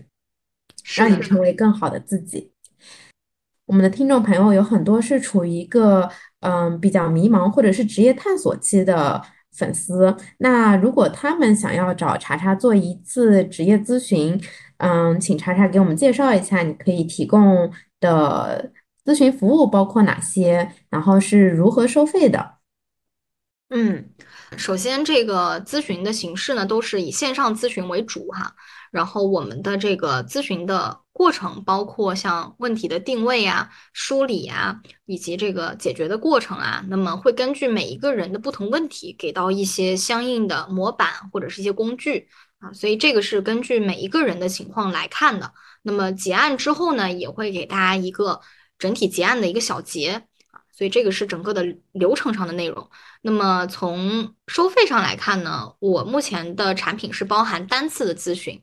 [0.96, 2.52] 让你成为更好的自己。
[3.66, 6.08] 我们的听众朋友有很多是处于一个
[6.40, 9.20] 嗯比较迷茫或者是职业探索期的
[9.52, 10.16] 粉丝。
[10.38, 14.40] 那如果他们想要找查查做一次职业咨询，
[14.80, 17.70] 嗯，请查查给我们介绍一下你可以提供
[18.00, 18.72] 的
[19.04, 22.54] 咨询服务包括哪些，然后是如何收费的。
[23.68, 24.10] 嗯，
[24.56, 28.54] 首先这个咨询的形式呢，都是以线上咨询为主哈。
[28.90, 42.28] 然后我们的这个咨询的过程，包括像问题的定位啊、梳理啊，以及这个解决的过程啊，那么会根据每一个人的不同问题，给到一些相应的模板或者是一些工具
[42.60, 42.72] 啊。
[42.72, 45.52] 所以这个是根据每一个人的情况来看的。
[45.82, 48.40] 那么结案之后呢，也会给大家一个
[48.78, 50.12] 整体结案的一个小结
[50.50, 50.60] 啊。
[50.70, 52.88] 所以这个是整个的流程上的内容。
[53.22, 58.62] 那么从收费上来看呢，我目前的产品是包含单次的咨询、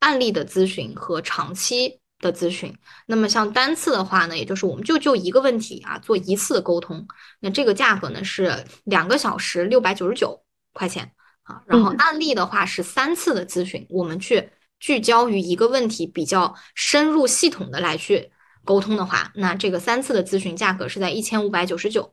[0.00, 2.74] 案例的咨询和长期的咨询。
[3.06, 7.06] 那么像单次的话呢，也就是我们就就一个问题啊做一次的沟通，
[7.40, 10.42] 那这个价格呢是两个小时六百九十九
[10.72, 11.12] 块钱
[11.44, 11.62] 啊。
[11.66, 14.50] 然后案例的话是三次的咨询，我们去
[14.80, 18.30] 聚焦于一个问题，比较深入系统的来去
[18.64, 22.12] 沟通的话，那这个三次的咨询价格是在一千五百九十九。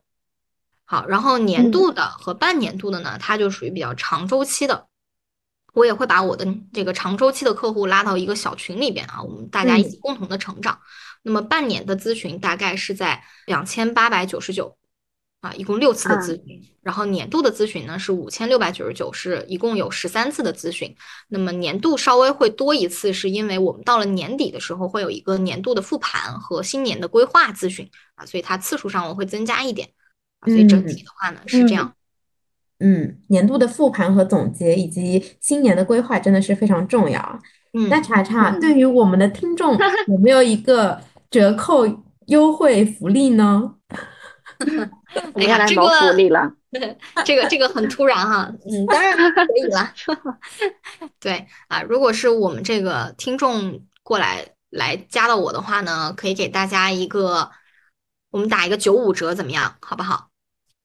[0.85, 4.87] 好，然后年度的和半年度的呢，它就属于比较长周期的。
[5.73, 10.77] 我也会把我的这个长周期的客户拉到一个小群里边啊，我们大家一起共同的成长。
[11.23, 14.77] 那么半年的咨询大概是在两千八百九十九
[15.41, 16.61] 啊，一共六次的咨询。
[16.81, 20.95] 然后年度的咨询呢是五千六百九十九，是一共有十三次的咨询。
[21.27, 29.87] 那么年度稍微会多一次，是因为我们到了年底的时候会有一个年度的复盘和新年的规划咨询啊，所以它次数上我会增加一点。
[30.45, 31.93] 所以整体的话呢是这样，
[32.79, 37.39] 嗯，年度的复盘和总结以及新年的规划真的是非常重要。
[37.73, 39.77] 嗯，那查查对于我们的听众
[40.07, 40.99] 有没有一个
[41.29, 41.85] 折扣
[42.25, 43.75] 优惠福利呢？
[45.33, 46.51] 我们要来谋福利了，
[47.25, 49.93] 这个这个很突然哈， 嗯，当然可以了。
[51.19, 57.51] 对啊，如果是我们这个听众过来来加到我的话呢，可以给大家一个。
[58.31, 59.75] 我们打一个九五折怎么样？
[59.81, 60.29] 好不好？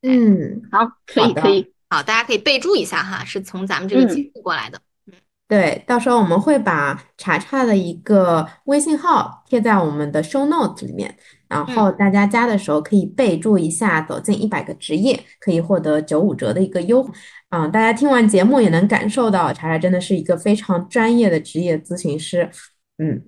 [0.03, 1.73] 嗯，好，可以，可以。
[1.89, 4.81] 好，大家可以备注一下哈，是从咱们这个节目过来的。
[5.07, 5.15] 嗯，
[5.47, 11.17] 对，到时候我们会把查查的一个微信号贴在我们的 show note 里面，
[11.49, 17.13] 然后大家加的时候可以备注一下“走进一百个职业”，可以获得九五折的一个优惠。
[17.51, 22.51] 嗯，大家听完节目也能感受到查查真的是一个非常专业的职业咨询师。
[22.99, 23.23] 嗯。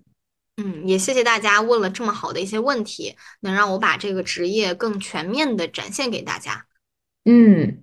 [0.60, 6.66] 嗯，也谢谢大家问了这么好的一些问题，能让我把这个职业更全面的展现给大家。
[7.24, 7.80] 嗯，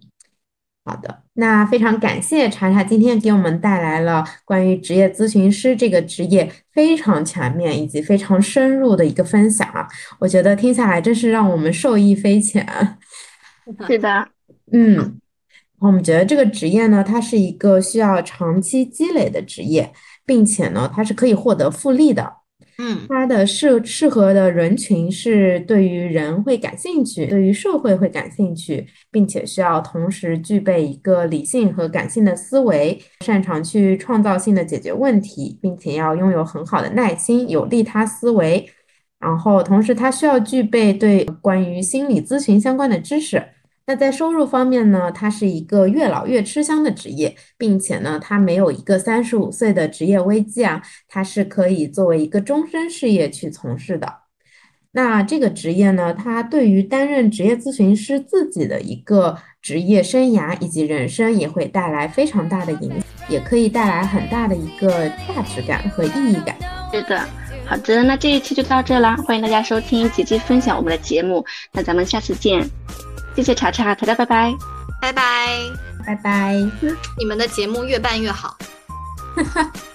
[0.87, 9.87] 好的，那非常感谢查查今天给我们带来了关于职业咨询师这个职业非常全面以及非常深入的一个分享啊，
[10.19, 12.63] 我觉得听下来真是让我们受益匪浅。
[13.87, 14.29] 是的，
[14.71, 15.19] 嗯，
[15.79, 19.91] 我们觉得这个职业呢，它是一个需要长期积累的职业，
[20.23, 22.31] 并且呢，它是可以获得复利的。
[22.77, 38.69] 嗯，它的适适合的人群是对于人会感兴趣，对于社会会感兴趣，并且需要同时具备一个理性和感性的思维，擅长去创造性的解决问题，并且要拥有很好的耐心，有利他思维。
[39.17, 43.41] 然后同时，他需要具备对关于心理咨询相关的知识。
[43.87, 54.11] 那在收入方面呢，它是一个越老越吃香的职业，并且呢，它没有一个三十五岁的职业危机啊，它是可以作为一个终身事业去从事的。
[54.93, 62.99] 那这个职业呢，它对于担任职业咨询师自己的一个职业生涯以及人生也会带来非常大的影响，
[63.29, 66.55] 也可以带来很大的一个价值感和意义感。
[66.91, 67.19] 是的，
[67.65, 72.67] 好的，那这一期就到这啦，欢迎大家收听，姐姐分享我们的节目，那咱们下次见。
[73.35, 74.55] 谢谢查查，大家拜拜，
[75.01, 75.71] 拜拜，
[76.05, 76.53] 拜拜，
[77.17, 78.57] 你们的节目越办越好。